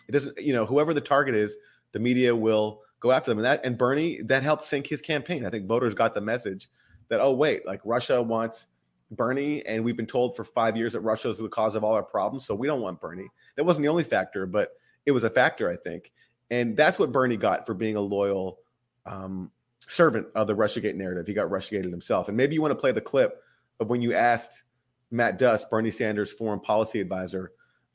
[0.09, 0.37] it doesn't.
[0.37, 1.55] You know, whoever the target is,
[1.93, 5.45] the media will go after them, and that and Bernie that helped sink his campaign.
[5.45, 6.69] I think voters got the message
[7.07, 8.67] that oh wait, like Russia wants
[9.09, 11.93] Bernie, and we've been told for five years that Russia is the cause of all
[11.93, 12.45] our problems.
[12.45, 13.29] So we don't want Bernie.
[13.55, 14.71] That wasn't the only factor, but
[15.05, 16.11] it was a factor, I think.
[16.51, 18.59] And that's what Bernie got for being a loyal
[19.05, 19.49] um,
[19.87, 21.25] servant of the Russiagate narrative.
[21.25, 22.27] He got Russiagated himself.
[22.27, 23.41] And maybe you want to play the clip
[23.79, 24.63] of when you asked
[25.11, 27.51] Matt Duss, Bernie Sanders' foreign policy advisor,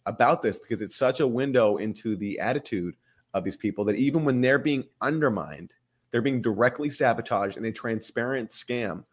[0.07, 2.97] about this because it's such a window into the attitude
[3.35, 5.73] of these people that even when they're being undermined,
[6.11, 9.05] they're being directly sabotaged in a transparent scam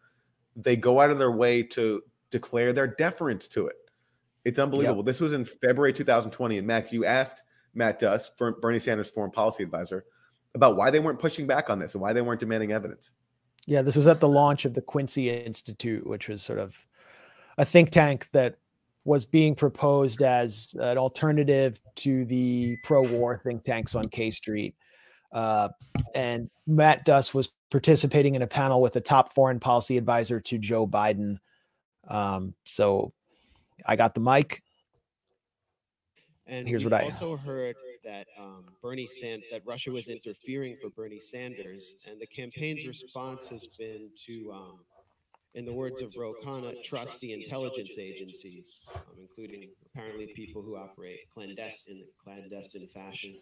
[0.58, 3.76] they go out of their way to declare their deference to it.
[4.44, 4.98] It's unbelievable.
[4.98, 5.06] Yep.
[5.06, 6.58] This was in February 2020.
[6.58, 7.44] And Max, you asked
[7.74, 10.04] Matt Duss, Bernie Sanders' foreign policy advisor,
[10.54, 13.12] about why they weren't pushing back on this and why they weren't demanding evidence.
[13.66, 16.86] Yeah, this was at the launch of the Quincy Institute, which was sort of
[17.58, 18.56] a think tank that
[19.04, 24.74] was being proposed as an alternative to the pro-war think tanks on K Street.
[25.32, 25.68] Uh,
[26.14, 30.58] and Matt Duss was participating in a panel with a top foreign policy advisor to
[30.58, 31.38] Joe Biden.
[32.08, 33.12] Um, so
[33.86, 34.62] I got the mic.
[36.46, 40.88] And here's what I also heard that um, Bernie Sand that Russia was interfering for
[40.88, 44.78] Bernie Sanders, and the campaign's response has been to, um,
[45.58, 50.76] in the words of Ro Khanna, trust the intelligence agencies, um, including apparently people who
[50.76, 53.34] operate clandestine clandestine fashion.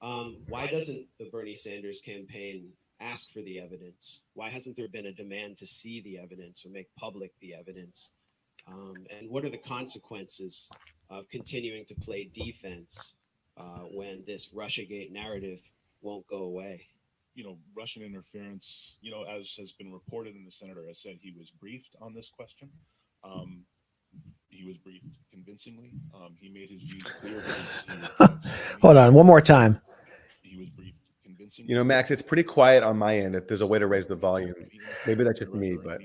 [0.00, 4.22] Um, why doesn't the Bernie Sanders campaign ask for the evidence?
[4.32, 8.12] Why hasn't there been a demand to see the evidence or make public the evidence?
[8.66, 10.70] Um, and what are the consequences
[11.10, 13.16] of continuing to play defense
[13.58, 15.60] uh, when this Russiagate narrative
[16.00, 16.88] won't go away?
[17.34, 18.66] You know, Russian interference,
[19.00, 22.12] you know, as has been reported in the senator has said he was briefed on
[22.14, 22.68] this question.
[23.24, 23.64] Um,
[24.48, 25.92] he was briefed convincingly.
[26.14, 27.44] Um, he made his views clear.
[28.82, 29.80] Hold on, one more time.
[30.42, 31.70] He was briefed convincingly.
[31.70, 33.36] you know, Max, it's pretty quiet on my end.
[33.36, 34.54] If there's a way to raise the volume,
[35.06, 36.02] maybe that's just me, but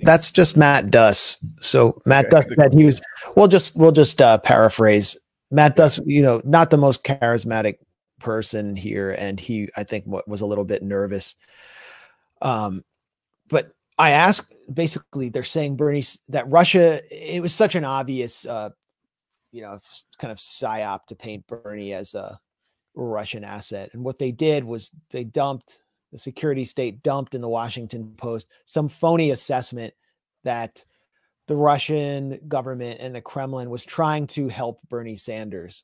[0.00, 1.36] that's just Matt Duss.
[1.60, 2.36] So Matt okay.
[2.36, 3.02] Duss said he was.
[3.36, 5.16] We'll just we'll just uh, paraphrase.
[5.50, 7.76] Matt Duss, you know, not the most charismatic
[8.20, 11.34] person here, and he I think what was a little bit nervous.
[12.42, 12.82] Um,
[13.48, 18.70] but I asked basically they're saying Bernie that Russia it was such an obvious uh,
[19.52, 19.80] you know
[20.18, 22.38] kind of psyop to paint Bernie as a
[22.94, 23.90] Russian asset.
[23.92, 25.82] And what they did was they dumped
[26.12, 29.94] the security state dumped in the Washington Post some phony assessment
[30.44, 30.84] that
[31.46, 35.82] the Russian government and the Kremlin was trying to help Bernie Sanders.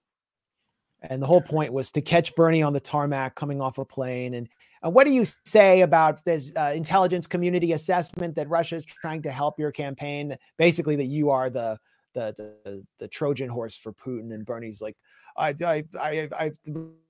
[1.02, 4.34] And the whole point was to catch Bernie on the tarmac coming off a plane.
[4.34, 4.48] And
[4.84, 9.22] uh, what do you say about this uh, intelligence community assessment that Russia is trying
[9.22, 10.36] to help your campaign?
[10.58, 11.78] Basically, that you are the
[12.14, 14.34] the the, the Trojan horse for Putin.
[14.34, 14.96] And Bernie's like,
[15.36, 16.58] I I I I've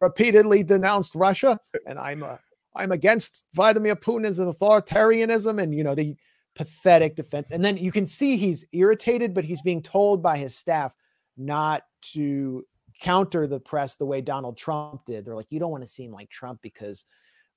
[0.00, 2.36] repeatedly denounced Russia, and I'm uh,
[2.76, 6.16] I'm against Vladimir Putin's authoritarianism, and you know the
[6.54, 7.50] pathetic defense.
[7.50, 10.94] And then you can see he's irritated, but he's being told by his staff
[11.36, 12.64] not to
[13.00, 15.24] counter the press the way Donald Trump did.
[15.24, 17.04] They're like, you don't want to seem like Trump because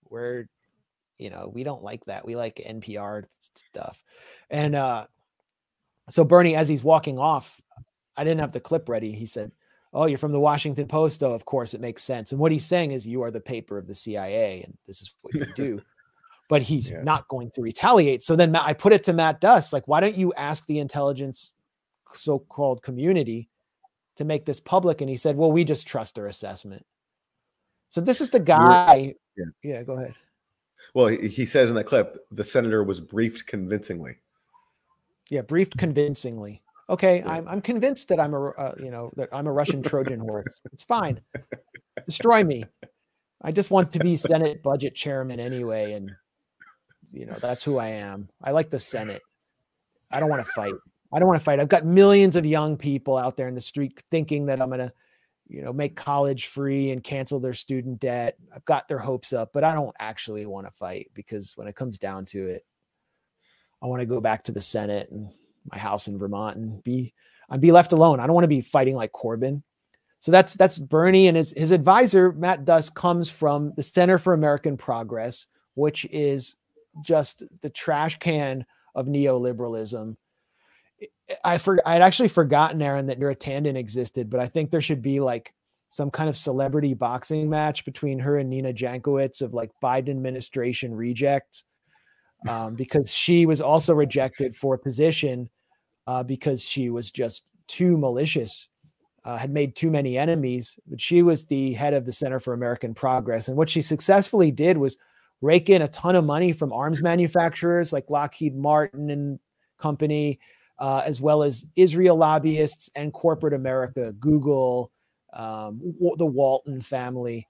[0.10, 0.48] we're,
[1.20, 2.26] you know, we don't like that.
[2.26, 3.26] We like NPR
[3.72, 4.04] stuff.
[4.50, 5.08] And uh,
[6.10, 7.62] so Bernie, as he's walking off,
[8.16, 9.12] I didn't have the clip ready.
[9.12, 9.52] He said,
[9.96, 11.22] Oh, you're from the Washington Post.
[11.22, 12.32] Oh, of course, it makes sense.
[12.32, 15.14] And what he's saying is, you are the paper of the CIA, and this is
[15.22, 15.82] what you do.
[16.50, 17.04] but he's yeah.
[17.04, 18.24] not going to retaliate.
[18.24, 21.54] So then I put it to Matt Duss, like, why don't you ask the intelligence
[22.12, 23.50] so-called community
[24.16, 25.02] to make this public?
[25.02, 26.86] And he said, well, we just trust their assessment.
[27.90, 29.16] So this is the guy.
[29.38, 30.16] Yeah, yeah go ahead.
[30.94, 34.18] Well, he says in that clip, the senator was briefed convincingly.
[35.30, 36.62] Yeah, briefed convincingly.
[36.90, 37.32] Okay, yeah.
[37.32, 40.62] I'm I'm convinced that I'm a uh, you know that I'm a Russian Trojan horse.
[40.72, 41.22] It's fine.
[42.06, 42.66] Destroy me.
[43.42, 46.12] I just want to be Senate budget chairman anyway, and
[47.12, 48.30] you know that's who I am.
[48.42, 49.22] I like the Senate.
[50.12, 50.74] I don't want to fight.
[51.14, 51.60] I don't want to fight.
[51.60, 54.80] I've got millions of young people out there in the street thinking that I'm going
[54.80, 54.92] to,
[55.48, 58.38] you know, make college free and cancel their student debt.
[58.54, 61.76] I've got their hopes up, but I don't actually want to fight because when it
[61.76, 62.64] comes down to it,
[63.82, 65.30] I want to go back to the Senate and
[65.72, 67.14] my house in Vermont and be
[67.50, 68.20] and be left alone.
[68.20, 69.62] I don't want to be fighting like Corbyn.
[70.20, 74.34] So that's that's Bernie and his his advisor Matt Duss comes from the Center for
[74.34, 76.56] American Progress, which is
[77.02, 78.66] just the trash can
[78.96, 80.16] of neoliberalism.
[81.44, 85.02] I for I'd actually forgotten, Aaron, that Neera Tanden existed, but I think there should
[85.02, 85.54] be like
[85.90, 90.94] some kind of celebrity boxing match between her and Nina Jankowicz of like Biden administration
[90.96, 91.64] rejects,
[92.48, 95.50] um, because she was also rejected for a position
[96.08, 98.70] uh, because she was just too malicious,
[99.24, 100.78] uh, had made too many enemies.
[100.88, 104.52] But she was the head of the Center for American Progress, and what she successfully
[104.52, 104.98] did was
[105.42, 109.40] rake in a ton of money from arms manufacturers like Lockheed Martin and
[109.78, 110.40] company,
[110.80, 114.92] uh, as well as Israel lobbyists and corporate America, Google,
[115.34, 115.82] um,
[116.18, 117.48] the Walton family,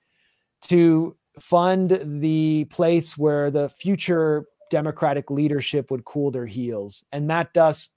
[0.63, 7.03] to fund the place where the future Democratic leadership would cool their heels.
[7.11, 7.89] And Matt Duss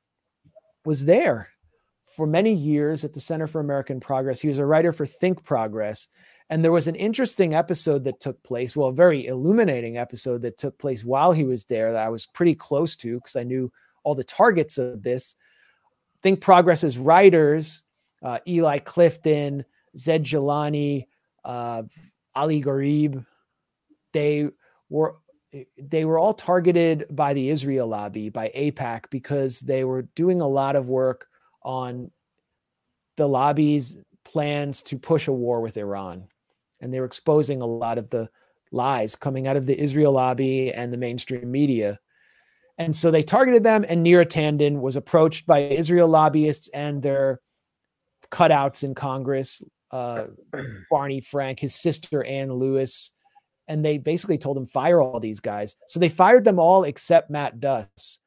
[0.85, 1.49] was there
[2.05, 4.41] for many years at the Center for American Progress.
[4.41, 6.09] He was a writer for Think Progress.
[6.49, 10.59] And there was an interesting episode that took place, well, a very illuminating episode that
[10.59, 13.73] took place while he was there that I was pretty close to because I knew
[14.07, 15.35] all the targets of this.
[16.23, 17.83] Think Progress's writers,
[18.23, 19.65] uh, Eli Clifton,
[19.99, 21.07] Zaid Jilani,
[21.45, 21.83] uh,
[22.35, 23.27] Ali Gharib,
[24.13, 24.49] they
[24.89, 25.17] were
[25.79, 30.49] they were all targeted by the Israel lobby, by AIPAC, because they were doing a
[30.49, 31.29] lot of work
[31.63, 32.11] on
[33.17, 36.29] the lobby's plans to push a war with Iran
[36.81, 38.29] and they were exposing a lot of the
[38.73, 41.99] lies coming out of the Israel lobby and the mainstream media.
[42.79, 47.41] And so they targeted them, and Neera Tanden was approached by Israel lobbyists and their
[48.31, 50.27] cutouts in Congress, uh,
[50.91, 53.13] Barney Frank, his sister Ann Lewis,
[53.67, 55.75] and they basically told him fire all these guys.
[55.89, 58.19] So they fired them all except Matt Duss,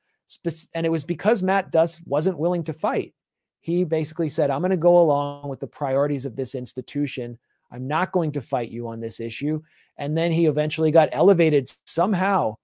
[0.74, 3.14] and it was because Matt Duss wasn't willing to fight.
[3.62, 7.38] He basically said, "I'm going to go along with the priorities of this institution."
[7.72, 9.62] I'm not going to fight you on this issue.
[9.98, 12.56] And then he eventually got elevated somehow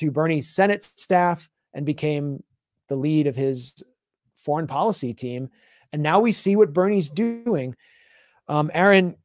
[0.00, 2.42] to Bernie's Senate staff and became
[2.88, 3.74] the lead of his
[4.36, 5.50] foreign policy team.
[5.92, 7.76] And now we see what Bernie's doing.
[8.48, 9.16] Um, Aaron,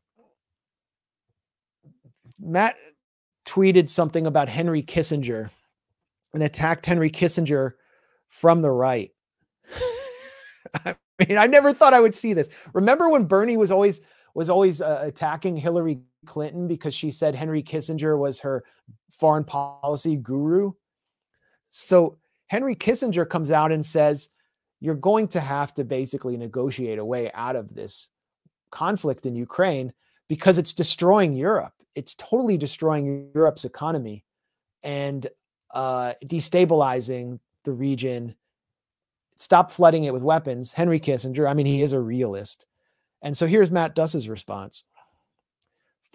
[2.40, 2.76] Matt
[3.46, 5.50] tweeted something about Henry Kissinger
[6.34, 7.72] and attacked Henry Kissinger
[8.28, 9.12] from the right.
[10.86, 10.96] I
[11.26, 12.50] mean, I never thought I would see this.
[12.74, 14.02] Remember when Bernie was always
[14.36, 18.64] was always uh, attacking Hillary Clinton because she said Henry Kissinger was her
[19.10, 20.74] foreign policy guru.
[21.70, 22.18] So
[22.48, 24.30] Henry Kissinger comes out and says,
[24.82, 28.10] You're going to have to basically negotiate a way out of this
[28.72, 29.94] conflict in Ukraine
[30.28, 31.74] because it's destroying Europe.
[31.96, 34.26] It's totally destroying Europe's economy
[34.84, 35.28] and
[35.74, 38.36] uh, destabilizing the region.
[39.38, 40.74] Stop flooding it with weapons.
[40.74, 42.66] Henry Kissinger, I mean, he is a realist.
[43.26, 44.86] And so here's Matt Duss's response.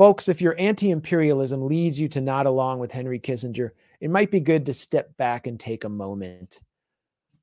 [0.00, 4.40] folks, if your anti-imperialism leads you to nod along with Henry Kissinger, it might be
[4.40, 6.58] good to step back and take a moment.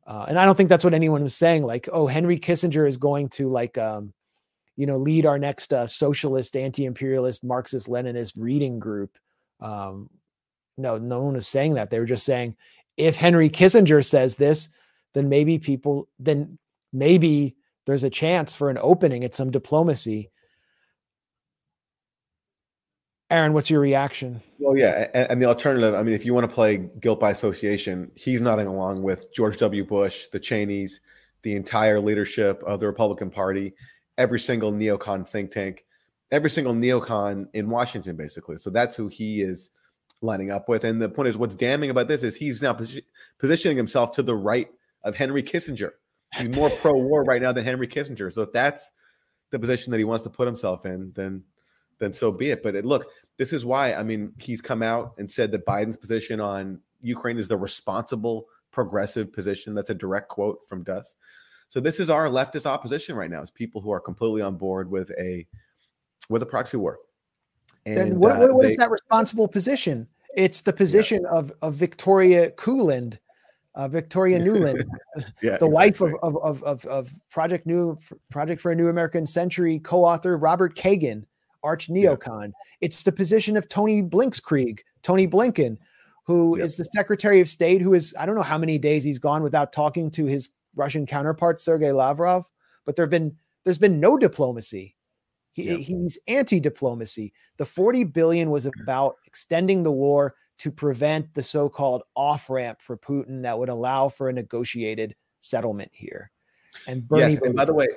[0.07, 1.61] Uh, and I don't think that's what anyone was saying.
[1.61, 4.11] Like, oh, Henry Kissinger is going to like, um,
[4.75, 9.15] you know, lead our next uh, socialist, anti-imperialist, Marxist-Leninist reading group.
[9.59, 10.09] Um,
[10.79, 11.91] no, no one was saying that.
[11.91, 12.55] They were just saying,
[12.97, 14.69] if Henry Kissinger says this,
[15.13, 16.57] then maybe people, then
[16.91, 17.55] maybe
[17.87, 20.29] there's a chance for an opening at some diplomacy.
[23.31, 24.41] Aaron, what's your reaction?
[24.59, 25.95] Well, yeah, and, and, the alternative.
[25.95, 29.57] I mean, if you want to play guilt by association, he's nodding along with George
[29.57, 29.85] W.
[29.85, 30.99] Bush, the Cheneys,
[31.43, 33.73] the entire leadership of the Republican Party,
[34.17, 35.85] every single neocon think tank,
[36.31, 38.57] every single neocon in Washington, basically.
[38.57, 39.69] So that's who he is
[40.21, 40.83] lining up with.
[40.83, 43.03] And the point is, what's damning about this is he's now posi-
[43.39, 44.69] positioning himself to the right
[45.03, 45.91] of Henry Kissinger.
[46.35, 48.31] He's more pro-war right now than Henry Kissinger.
[48.31, 48.91] So if that's
[49.51, 51.43] the position that he wants to put himself in, then
[51.99, 52.61] then so be it.
[52.61, 55.97] But it, look, this is why I mean he's come out and said that Biden's
[55.97, 59.73] position on Ukraine is the responsible, progressive position.
[59.73, 61.15] That's a direct quote from Duss.
[61.69, 63.41] So this is our leftist opposition right now.
[63.41, 65.47] Is people who are completely on board with a
[66.29, 66.99] with a proxy war.
[67.85, 70.07] And then what, uh, what they, is that responsible position?
[70.35, 71.37] It's the position yeah.
[71.37, 73.17] of of Victoria Kuland,
[73.77, 74.83] uh, Victoria Nuland,
[75.15, 75.23] yeah,
[75.57, 75.69] the exactly.
[75.69, 77.97] wife of, of of of Project New
[78.29, 81.23] Project for a New American Century co-author Robert Kagan
[81.63, 82.47] arch neocon.
[82.47, 82.77] Yeah.
[82.81, 85.77] It's the position of Tony Blinskrieg, Tony Blinken,
[86.25, 86.65] who yep.
[86.65, 89.43] is the Secretary of State, who is I don't know how many days he's gone
[89.43, 92.49] without talking to his Russian counterpart Sergei Lavrov,
[92.85, 94.95] but there've been there's been no diplomacy.
[95.53, 95.81] He.
[95.81, 97.33] He's anti-diplomacy.
[97.57, 103.41] The 40 billion was about extending the war to prevent the so-called off-ramp for Putin
[103.43, 106.31] that would allow for a negotiated settlement here.
[106.87, 107.87] And Bernie yes, and by the way,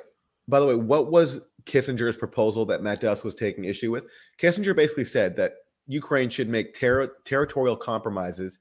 [0.49, 4.05] by the way, what was Kissinger's proposal that Matt Duss was taking issue with.
[4.39, 5.55] Kissinger basically said that
[5.87, 8.59] Ukraine should make ter- territorial compromises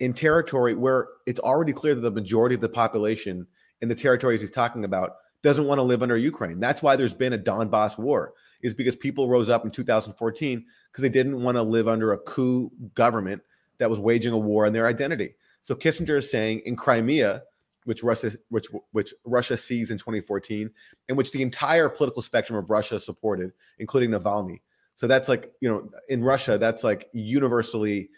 [0.00, 3.46] in territory where it's already clear that the majority of the population
[3.80, 6.60] in the territories he's talking about doesn't want to live under Ukraine.
[6.60, 11.02] That's why there's been a Donbass war, is because people rose up in 2014 because
[11.02, 13.42] they didn't want to live under a coup government
[13.78, 15.34] that was waging a war on their identity.
[15.62, 17.42] So Kissinger is saying in Crimea,
[17.84, 20.70] which Russia which which Russia seized in 2014,
[21.08, 24.60] and which the entire political spectrum of Russia supported, including Navalny.
[24.96, 28.10] So that's like you know in Russia that's like universally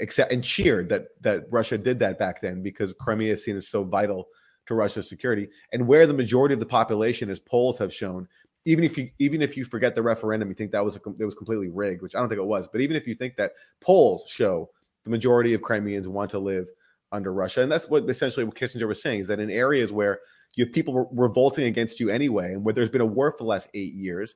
[0.00, 3.68] accept and cheered that that Russia did that back then because Crimea is seen as
[3.68, 4.28] so vital
[4.66, 8.28] to Russia's security, and where the majority of the population, as polls have shown,
[8.64, 11.24] even if you even if you forget the referendum, you think that was a, it
[11.24, 12.68] was completely rigged, which I don't think it was.
[12.68, 14.70] But even if you think that polls show
[15.04, 16.66] the majority of Crimeans want to live
[17.10, 17.62] under Russia.
[17.62, 20.20] And that's what essentially what Kissinger was saying is that in areas where
[20.54, 23.38] you have people re- revolting against you anyway, and where there's been a war for
[23.38, 24.34] the last eight years,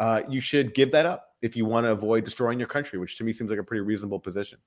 [0.00, 3.16] uh, you should give that up if you want to avoid destroying your country, which
[3.18, 4.58] to me seems like a pretty reasonable position.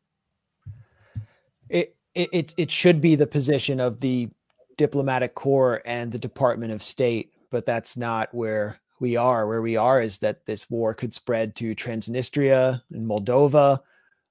[1.70, 4.30] It it it should be the position of the
[4.78, 9.48] diplomatic corps and the Department of State, but that's not where we are.
[9.48, 13.80] Where we are is that this war could spread to Transnistria and Moldova.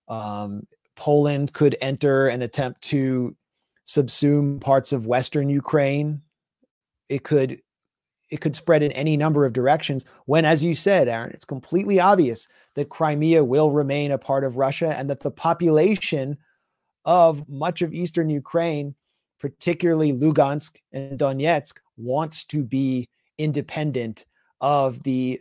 [0.09, 0.63] Um,
[0.97, 3.37] Poland could enter and attempt to
[3.87, 6.23] subsume parts of western Ukraine.
[7.09, 7.61] It could
[8.31, 11.99] it could spread in any number of directions when as you said Aaron it's completely
[11.99, 16.37] obvious that Crimea will remain a part of Russia and that the population
[17.07, 18.95] of much of eastern Ukraine
[19.41, 23.09] particularly Lugansk and Donetsk wants to be
[23.39, 24.27] independent
[24.61, 25.41] of the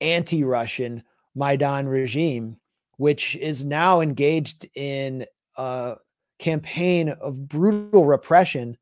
[0.00, 1.02] anti-Russian
[1.34, 2.58] Maidan regime
[2.96, 5.26] which is now engaged in
[5.56, 5.96] a
[6.38, 8.76] campaign of brutal repression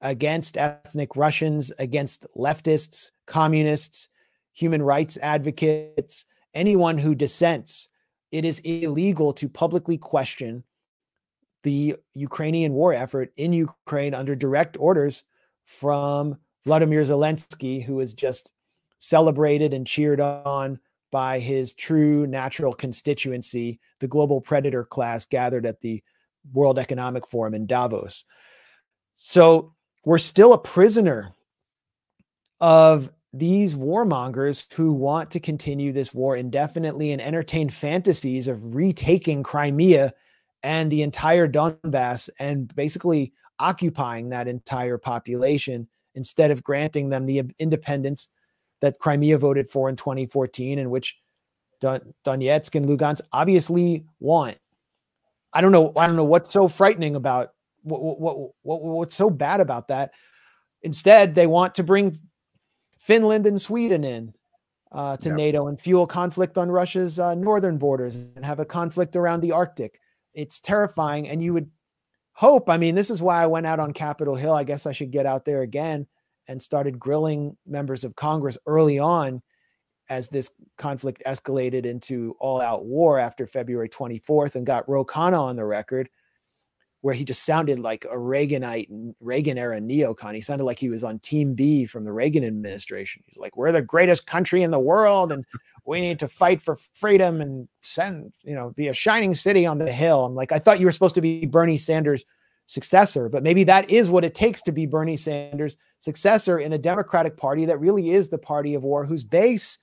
[0.00, 4.08] against ethnic Russians, against leftists, communists,
[4.52, 7.88] human rights advocates, anyone who dissents.
[8.30, 10.64] It is illegal to publicly question
[11.62, 15.24] the Ukrainian war effort in Ukraine under direct orders
[15.64, 18.52] from Vladimir Zelensky, who is just
[18.98, 20.78] celebrated and cheered on
[21.12, 26.02] by his true natural constituency, the global predator class gathered at the
[26.52, 28.24] World Economic Forum in Davos.
[29.14, 29.74] So
[30.04, 31.32] we're still a prisoner
[32.60, 39.42] of these warmongers who want to continue this war indefinitely and entertain fantasies of retaking
[39.42, 40.14] Crimea
[40.62, 47.42] and the entire Donbass and basically occupying that entire population instead of granting them the
[47.58, 48.28] independence
[48.80, 51.16] that Crimea voted for in 2014, and which
[51.80, 54.58] Don- Donetsk and Lugansk obviously want.
[55.52, 55.92] I don't know.
[55.96, 60.12] I don't know what's so frightening about what, what, what, what's so bad about that.
[60.82, 62.18] Instead, they want to bring
[62.98, 64.34] Finland and Sweden in.
[64.92, 65.36] uh, to Yep.
[65.36, 69.52] NATO and fuel conflict on Russia's uh, northern borders and have a conflict around the
[69.52, 70.00] Arctic.
[70.32, 71.28] It's terrifying.
[71.28, 71.70] And you would
[72.32, 74.54] hope, I mean, this is why I went out on Capitol Hill.
[74.54, 76.06] I guess I should get out there again
[76.48, 79.42] and started grilling members of Congress early on
[80.08, 85.40] as this conflict escalated into all out war after February 24th and got Ro Khanna
[85.40, 86.08] on the record,
[87.00, 90.34] where he just sounded like a Reaganite, and Reagan era neocon.
[90.34, 93.22] He sounded like he was on Team B from the Reagan administration.
[93.26, 95.44] He's like, we're the greatest country in the world and
[95.84, 99.78] we need to fight for freedom and send, you know, be a shining city on
[99.78, 100.24] the hill.
[100.24, 102.24] I'm like, I thought you were supposed to be Bernie Sanders'
[102.66, 106.78] successor, but maybe that is what it takes to be Bernie Sanders' successor in a
[106.78, 109.78] Democratic Party that really is the party of war, whose base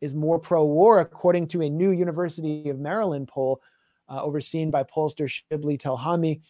[0.00, 3.62] is more pro-war, according to a new University of Maryland poll
[4.08, 6.40] uh, overseen by pollster Shibli Telhami.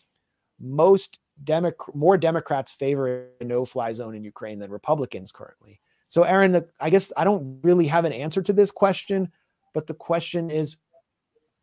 [0.58, 5.78] Most Democ- more Democrats favor a no-fly zone in Ukraine than Republicans currently.
[6.08, 9.30] So, Aaron, the, I guess I don't really have an answer to this question,
[9.74, 10.78] but the question is,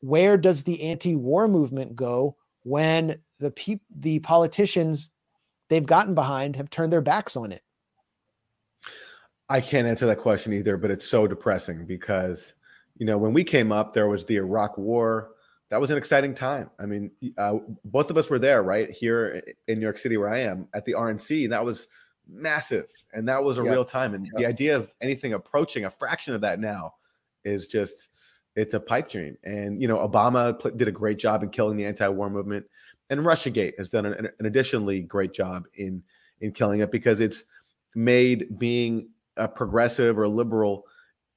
[0.02, 5.10] where does the anti-war movement go when the peop- the politicians
[5.70, 7.61] they've gotten behind have turned their backs on it?
[9.49, 12.53] I can't answer that question either, but it's so depressing because,
[12.98, 15.32] you know, when we came up, there was the Iraq War.
[15.70, 16.70] That was an exciting time.
[16.80, 18.90] I mean, uh, both of us were there, right?
[18.90, 21.44] Here in New York City, where I am at the RNC.
[21.44, 21.88] And that was
[22.28, 22.86] massive.
[23.11, 23.72] And that was a Yeah.
[23.72, 24.14] real time.
[24.14, 26.95] And the idea of anything approaching a fraction of that now
[27.44, 28.10] is just,
[28.56, 29.38] it's a pipe dream.
[29.44, 32.65] And, you know, Obama pl- did a great job in killing the anti war movement.
[33.14, 36.03] And Russiagate has done an, an additionally great job in
[36.41, 37.45] in killing it because it's
[37.95, 40.84] made being a progressive or liberal,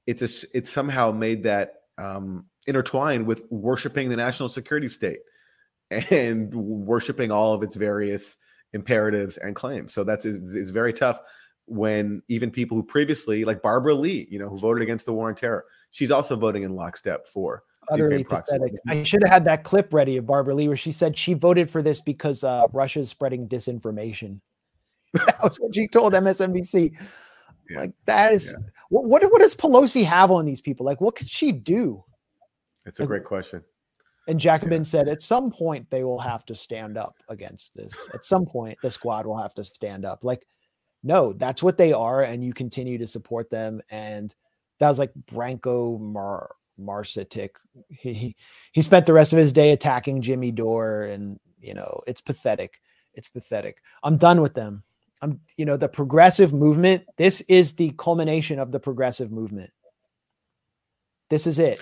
[0.05, 5.19] it's a, it's somehow made that um, intertwined with worshiping the national security state
[5.91, 8.37] and worshiping all of its various
[8.73, 9.93] imperatives and claims.
[9.93, 11.19] So that's is, is very tough
[11.65, 15.29] when even people who previously, like Barbara Lee, you know, who voted against the war
[15.29, 18.73] on terror, she's also voting in lockstep for Utterly pathetic.
[18.87, 21.69] I should have had that clip ready of Barbara Lee where she said she voted
[21.69, 24.41] for this because uh, Russia's spreading disinformation.
[25.13, 26.93] that was what she told MSNBC.
[27.75, 28.53] Like that is
[28.89, 30.85] what, what what does Pelosi have on these people?
[30.85, 32.03] Like what could she do?
[32.85, 33.63] It's a great question.
[34.27, 38.09] And Jacobin said at some point they will have to stand up against this.
[38.13, 40.23] At some point the squad will have to stand up.
[40.23, 40.45] Like
[41.03, 44.33] no, that's what they are and you continue to support them and
[44.79, 47.55] that was like Branko Mar Marcetic.
[47.89, 48.35] He,
[48.71, 52.81] he spent the rest of his day attacking Jimmy Dore and you know, it's pathetic.
[53.13, 53.81] It's pathetic.
[54.03, 54.83] I'm done with them.
[55.21, 59.71] I'm you know, the progressive movement, this is the culmination of the progressive movement.
[61.29, 61.81] This is it.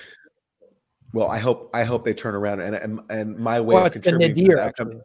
[1.13, 3.93] Well, I hope I hope they turn around and and, and my way Well, of
[3.93, 5.01] contributing to nadir, that outcome-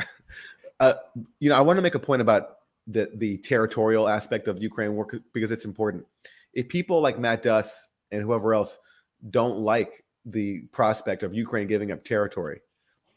[0.80, 0.94] uh,
[1.38, 2.56] you know, I want to make a point about
[2.86, 6.06] the the territorial aspect of Ukraine war because it's important.
[6.54, 8.78] If people like Matt Duss and whoever else
[9.30, 12.60] don't like the prospect of Ukraine giving up territory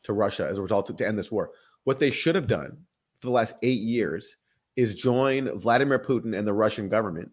[0.04, 1.52] to Russia as a result of, to end this war,
[1.84, 2.78] what they should have done
[3.20, 4.36] for the last eight years
[4.76, 7.32] is join Vladimir Putin and the Russian government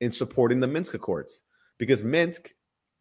[0.00, 1.42] in supporting the Minsk Accords,
[1.78, 2.54] because Minsk,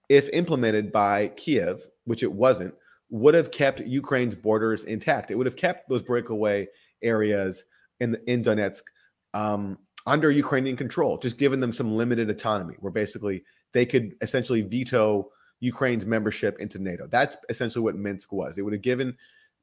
[0.10, 2.74] if implemented by Kiev, which it wasn't,
[3.10, 5.32] would have kept Ukraine's borders intact.
[5.32, 6.68] It would have kept those breakaway
[7.02, 7.66] areas
[8.00, 8.82] in the, in Donetsk
[9.34, 13.44] um, under Ukrainian control, just giving them some limited autonomy, where basically
[13.74, 17.08] they could essentially veto Ukraine's membership into NATO.
[17.08, 18.58] That's essentially what Minsk was.
[18.58, 19.16] It would have given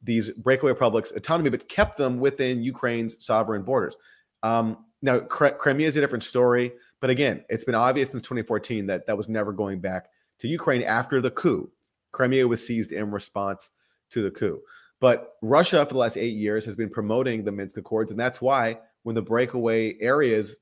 [0.03, 3.97] these breakaway republics autonomy, but kept them within Ukraine's sovereign borders.
[4.43, 9.07] Um, now, Crimea is a different story, but again, it's been obvious since 2014 that
[9.07, 10.09] that was never going back
[10.39, 11.71] to Ukraine after the coup.
[12.13, 13.71] Crimea was seized in response
[14.11, 14.61] to the coup.
[15.01, 18.41] But Russia, for the last eight years, has been promoting the Minsk Accords, and that's
[18.41, 20.57] why when the breakaway areas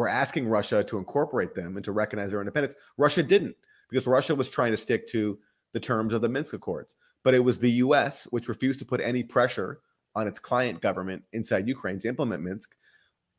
[0.00, 3.54] were asking Russia to incorporate them and to recognize their independence, Russia didn't
[3.90, 5.38] because Russia was trying to stick to
[5.74, 6.96] the terms of the Minsk Accords.
[7.22, 9.80] But it was the US which refused to put any pressure
[10.14, 12.74] on its client government inside Ukraine to implement Minsk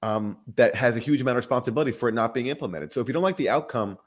[0.03, 2.93] um, that has a huge amount of responsibility for it not being implemented.
[2.93, 3.97] So if you don't like the outcome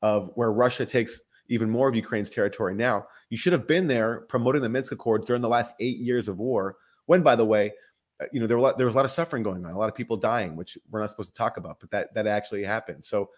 [0.00, 1.18] of where Russia takes
[1.48, 5.26] even more of Ukraine's territory now, you should have been there promoting the Minsk Accords
[5.26, 6.76] during the last eight years of war.
[7.06, 7.72] When, by the way,
[8.20, 9.88] Uh, you know there, lot, there was a lot of suffering going on, a lot
[9.88, 13.04] of people dying, which we're not supposed to talk about, but that that actually happened.
[13.04, 13.30] So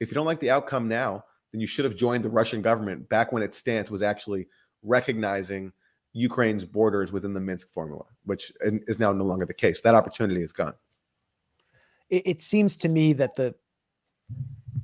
[0.00, 3.08] if you don't like the outcome now, then you should have joined the Russian government
[3.08, 4.48] back when its stance was actually
[4.82, 5.72] recognizing
[6.12, 9.80] Ukraine's borders within the Minsk formula, which is now no longer the case.
[9.80, 10.74] That opportunity is gone.
[12.10, 13.54] it, it seems to me that the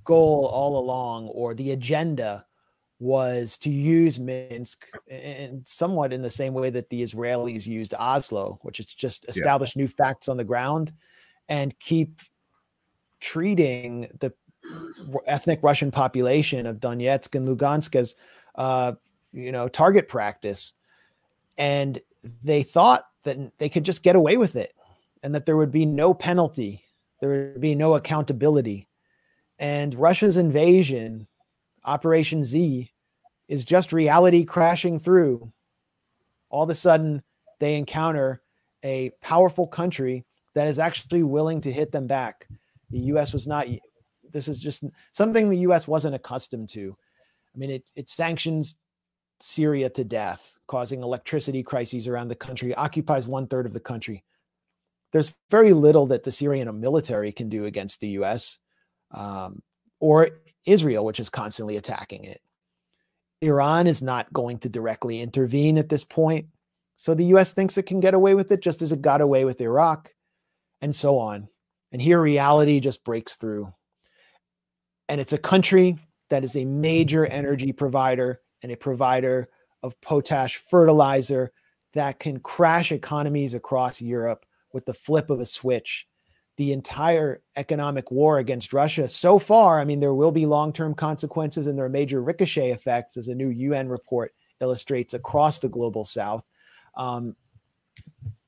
[0.05, 2.47] goal all along or the agenda
[3.01, 8.59] was to use Minsk and somewhat in the same way that the Israelis used Oslo,
[8.63, 10.93] which is just establish new facts on the ground
[11.49, 12.21] and keep
[13.21, 14.33] treating the
[15.27, 18.15] ethnic Russian population of Donetsk and Lugansk as,
[18.57, 18.93] uh,
[19.33, 20.75] you know, target practice.
[21.57, 21.99] And
[22.43, 24.75] they thought that they could just get away with it
[25.23, 26.85] and that there would be no penalty,
[27.21, 28.89] there would be no accountability.
[29.59, 31.27] And Russia's invasion,
[31.85, 32.91] Operation Z,
[33.51, 35.53] is just reality crashing through.
[36.51, 37.23] All of a sudden,
[37.59, 38.43] they encounter
[38.85, 40.25] a powerful country
[40.55, 42.47] that is actually willing to hit them back.
[42.91, 43.67] The US was not,
[44.31, 46.97] this is just something the US wasn't accustomed to.
[47.53, 48.77] I mean, it, it sanctions
[49.41, 54.23] Syria to death, causing electricity crises around the country, occupies one third of the country.
[55.13, 58.59] There's very little that the Syrian military can do against the US
[59.11, 59.61] um,
[60.01, 60.31] or
[60.67, 62.41] Israel, which is constantly attacking it.
[63.43, 66.47] Iran is not going to directly intervene at this point.
[66.97, 69.45] So the US thinks it can get away with it just as it got away
[69.45, 70.13] with Iraq
[70.83, 71.49] and so on.
[71.93, 73.73] And here reality just breaks through.
[75.09, 75.99] And it's a country
[76.29, 79.49] that is a major energy provider and a provider
[79.83, 81.53] of potash fertilizer
[81.95, 86.07] that can crash economies across Europe with the flip of a switch.
[86.61, 90.93] The entire economic war against Russia so far, I mean, there will be long term
[90.93, 95.71] consequences and there are major ricochet effects, as a new UN report illustrates across the
[95.71, 96.51] global south.
[96.97, 97.35] Um,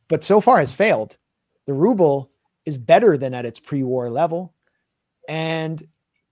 [0.09, 1.17] but so far has failed.
[1.65, 2.31] The ruble
[2.67, 4.53] is better than at its pre war level.
[5.27, 5.83] And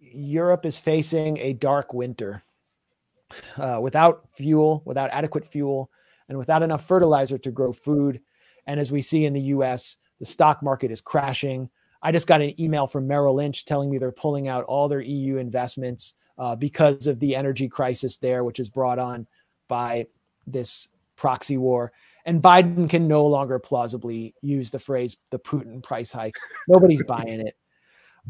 [0.01, 2.43] Europe is facing a dark winter
[3.57, 5.91] uh, without fuel, without adequate fuel,
[6.29, 8.21] and without enough fertilizer to grow food.
[8.67, 11.69] And as we see in the US, the stock market is crashing.
[12.03, 15.01] I just got an email from Merrill Lynch telling me they're pulling out all their
[15.01, 19.27] EU investments uh, because of the energy crisis there, which is brought on
[19.69, 20.07] by
[20.47, 21.93] this proxy war.
[22.25, 26.37] And Biden can no longer plausibly use the phrase the Putin price hike.
[26.69, 27.57] Nobody's buying it.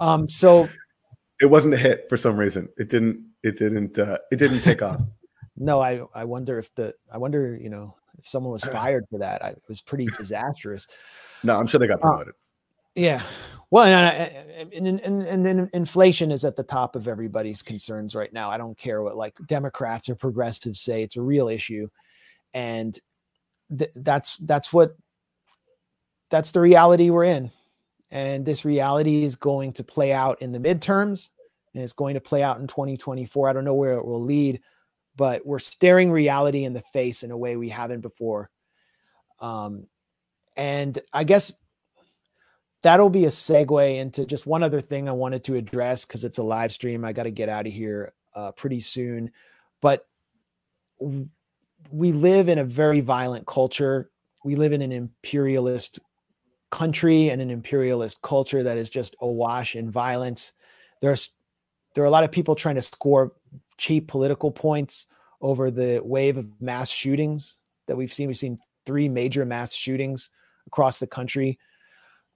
[0.00, 0.68] Um, so
[1.40, 2.68] it wasn't a hit for some reason.
[2.76, 3.24] It didn't.
[3.42, 3.98] It didn't.
[3.98, 5.00] Uh, it didn't take off.
[5.62, 6.00] No, I.
[6.14, 6.94] I wonder if the.
[7.12, 7.54] I wonder.
[7.60, 9.44] You know, if someone was fired for that.
[9.44, 10.86] I, it was pretty disastrous.
[11.42, 12.34] No, I'm sure they got uh, promoted.
[12.34, 13.22] Uh, yeah.
[13.70, 18.50] Well, and, and, and, and, inflation is at the top of everybody's concerns right now.
[18.50, 21.88] I don't care what like Democrats or progressives say; it's a real issue,
[22.52, 22.98] and
[23.76, 24.96] th- that's that's what
[26.30, 27.52] that's the reality we're in
[28.10, 31.30] and this reality is going to play out in the midterms
[31.74, 34.60] and it's going to play out in 2024 i don't know where it will lead
[35.16, 38.50] but we're staring reality in the face in a way we haven't before
[39.40, 39.86] um,
[40.56, 41.52] and i guess
[42.82, 46.38] that'll be a segue into just one other thing i wanted to address because it's
[46.38, 49.30] a live stream i got to get out of here uh, pretty soon
[49.80, 50.06] but
[51.90, 54.10] we live in a very violent culture.
[54.44, 55.98] We live in an imperialist
[56.70, 60.52] country and an imperialist culture that is just awash in violence.
[61.00, 61.30] There's
[61.94, 63.32] there are a lot of people trying to score
[63.76, 65.06] cheap political points
[65.40, 67.56] over the wave of mass shootings
[67.86, 68.28] that we've seen.
[68.28, 70.30] We've seen three major mass shootings
[70.70, 71.58] across the country.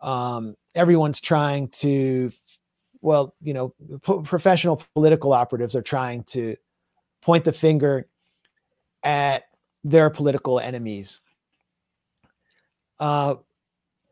[0.00, 2.32] Um, everyone's trying to,
[3.00, 6.56] well, you know, professional political operatives are trying to
[7.22, 8.08] point the finger
[9.04, 9.44] at
[9.84, 11.20] their political enemies.
[12.98, 13.36] Uh,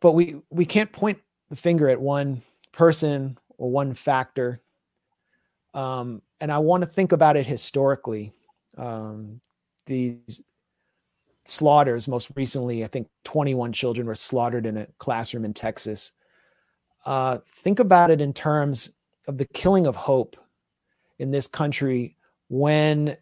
[0.01, 1.19] but we we can't point
[1.51, 4.62] the finger at one person or one factor.
[5.74, 8.32] Um, and I want to think about it historically.
[8.77, 9.40] Um,
[9.86, 10.43] these
[11.44, 16.12] slaughters, most recently, I think 21 children were slaughtered in a classroom in Texas.
[17.05, 18.93] Uh, think about it in terms
[19.27, 20.36] of the killing of hope
[21.19, 22.16] in this country
[22.48, 23.16] when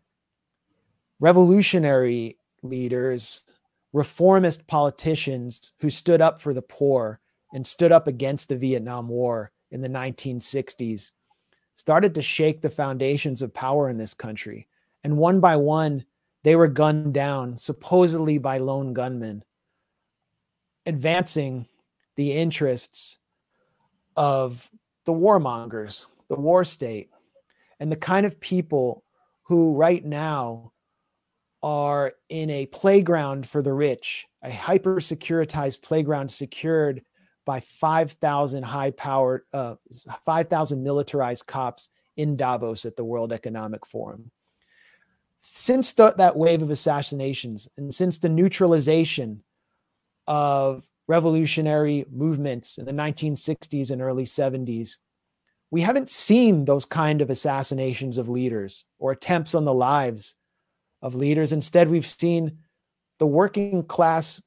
[1.19, 3.45] revolutionary leaders,
[3.93, 7.21] reformist politicians who stood up for the poor
[7.53, 11.13] and stood up against the Vietnam War in the 1960s
[11.75, 14.69] started to shake the foundations of power in this country.
[15.03, 16.05] And one by one,
[16.43, 19.45] they were gunned down, supposedly by lone gunmen,
[20.87, 21.67] advancing
[22.17, 23.19] the interests
[24.17, 24.71] of
[25.05, 27.11] the warmongers, the war state,
[27.79, 29.05] and the kind of people
[29.43, 30.73] who right now
[31.63, 37.03] are in a playground for the rich, a hyper securitized playground secured
[37.45, 39.75] by 5,000 high powered, uh,
[40.25, 44.31] 5,000 militarized cops in Davos at the World Economic Forum.
[45.41, 49.43] Since the, that wave of assassinations and since the neutralization
[50.27, 54.97] of revolutionary movements in the 1960s and early 70s,
[55.71, 60.35] we haven't seen those kind of assassinations of leaders or attempts on the lives
[61.03, 61.53] of leaders.
[61.53, 62.59] Instead, we've seen
[63.19, 64.43] the working class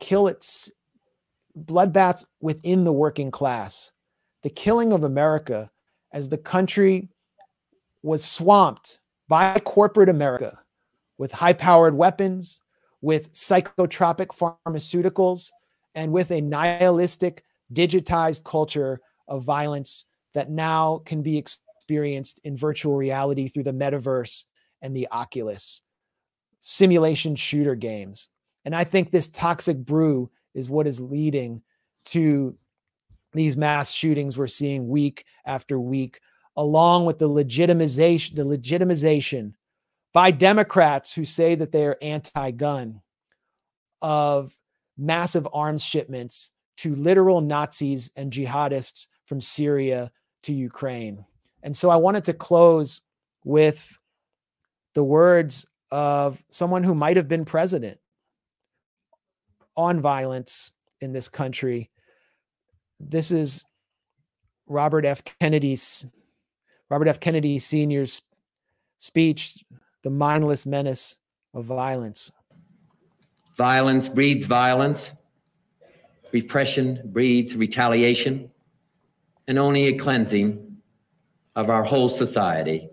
[0.00, 0.70] kill its
[1.56, 3.92] bloodbaths within the working class.
[4.42, 5.70] The killing of America
[6.12, 7.08] as the country
[8.02, 8.97] was swamped
[9.28, 10.58] by corporate America
[11.18, 12.60] with high powered weapons,
[13.00, 14.28] with psychotropic
[14.66, 15.50] pharmaceuticals,
[15.94, 22.96] and with a nihilistic, digitized culture of violence that now can be experienced in virtual
[22.96, 24.44] reality through the metaverse
[24.82, 25.82] and the Oculus
[26.60, 28.28] simulation shooter games.
[28.64, 31.62] And I think this toxic brew is what is leading
[32.06, 32.56] to
[33.32, 36.20] these mass shootings we're seeing week after week,
[36.58, 39.52] along with the legitimization, the legitimization
[40.12, 43.00] by Democrats who say that they are anti-gun
[44.02, 44.58] of
[44.96, 50.10] massive arms shipments to literal Nazis and jihadists from Syria
[50.42, 51.24] to Ukraine.
[51.62, 53.02] And so I wanted to close
[53.44, 53.96] with
[54.94, 58.00] the words of someone who might have been president
[59.76, 61.88] on violence in this country.
[62.98, 63.64] This is
[64.66, 65.22] Robert F.
[65.40, 66.04] Kennedy's
[66.90, 67.20] Robert F.
[67.20, 68.22] Kennedy Sr.'s
[68.96, 69.62] speech,
[70.02, 71.16] The Mindless Menace
[71.52, 72.30] of Violence.
[73.56, 75.12] Violence breeds violence.
[76.32, 78.50] Repression breeds retaliation.
[79.48, 80.76] And only a cleansing
[81.56, 82.88] of our whole society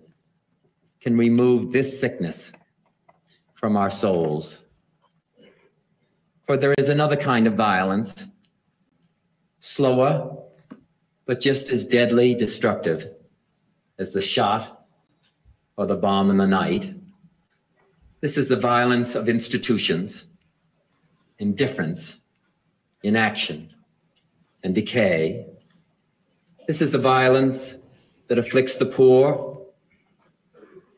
[0.99, 2.51] can remove this sickness
[3.53, 4.59] from our souls.
[6.47, 8.26] For there is another kind of violence,
[9.59, 10.38] slower,
[11.26, 13.14] but just as deadly destructive
[13.97, 14.85] as the shot
[15.77, 16.93] or the bomb in the night.
[18.22, 20.26] This is the violence of institutions,
[21.39, 22.19] indifference,
[23.03, 23.73] inaction,
[24.63, 25.45] and decay.
[26.67, 27.76] This is the violence
[28.27, 29.61] that afflicts the poor,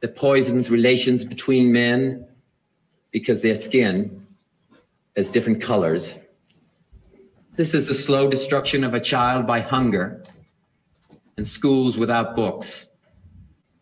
[0.01, 2.25] that poisons relations between men
[3.11, 4.25] because their skin
[5.15, 6.13] has different colors.
[7.55, 10.23] This is the slow destruction of a child by hunger,
[11.37, 12.87] and schools without books,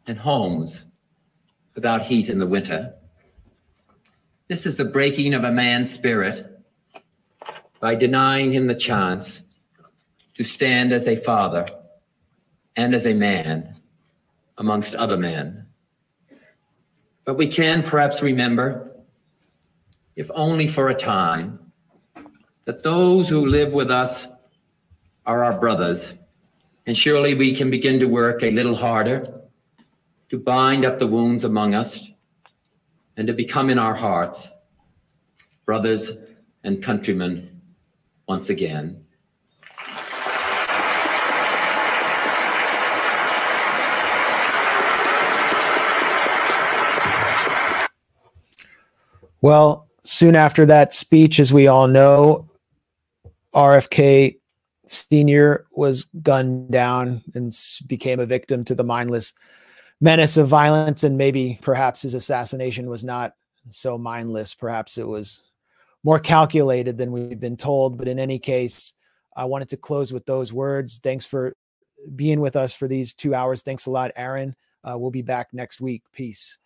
[0.07, 0.85] and homes
[1.73, 2.93] without heat in the winter.
[4.47, 6.59] This is the breaking of a man's spirit
[7.79, 9.41] by denying him the chance
[10.35, 11.67] to stand as a father
[12.75, 13.75] and as a man
[14.57, 15.65] amongst other men.
[17.23, 18.95] But we can perhaps remember
[20.15, 21.59] if only for a time,
[22.65, 24.27] that those who live with us
[25.25, 26.13] are our brothers.
[26.87, 29.41] And surely we can begin to work a little harder
[30.29, 31.99] to bind up the wounds among us
[33.17, 34.51] and to become in our hearts
[35.65, 36.11] brothers
[36.63, 37.61] and countrymen
[38.27, 39.03] once again.
[49.41, 52.49] Well, soon after that speech, as we all know,
[53.53, 54.37] RFK
[54.85, 55.65] Sr.
[55.71, 57.55] was gunned down and
[57.87, 59.33] became a victim to the mindless
[60.01, 61.03] menace of violence.
[61.03, 63.33] And maybe perhaps his assassination was not
[63.69, 64.53] so mindless.
[64.53, 65.41] Perhaps it was
[66.03, 67.97] more calculated than we've been told.
[67.97, 68.93] But in any case,
[69.35, 70.99] I wanted to close with those words.
[70.99, 71.55] Thanks for
[72.15, 73.61] being with us for these two hours.
[73.61, 74.55] Thanks a lot, Aaron.
[74.83, 76.03] Uh, we'll be back next week.
[76.13, 76.57] Peace.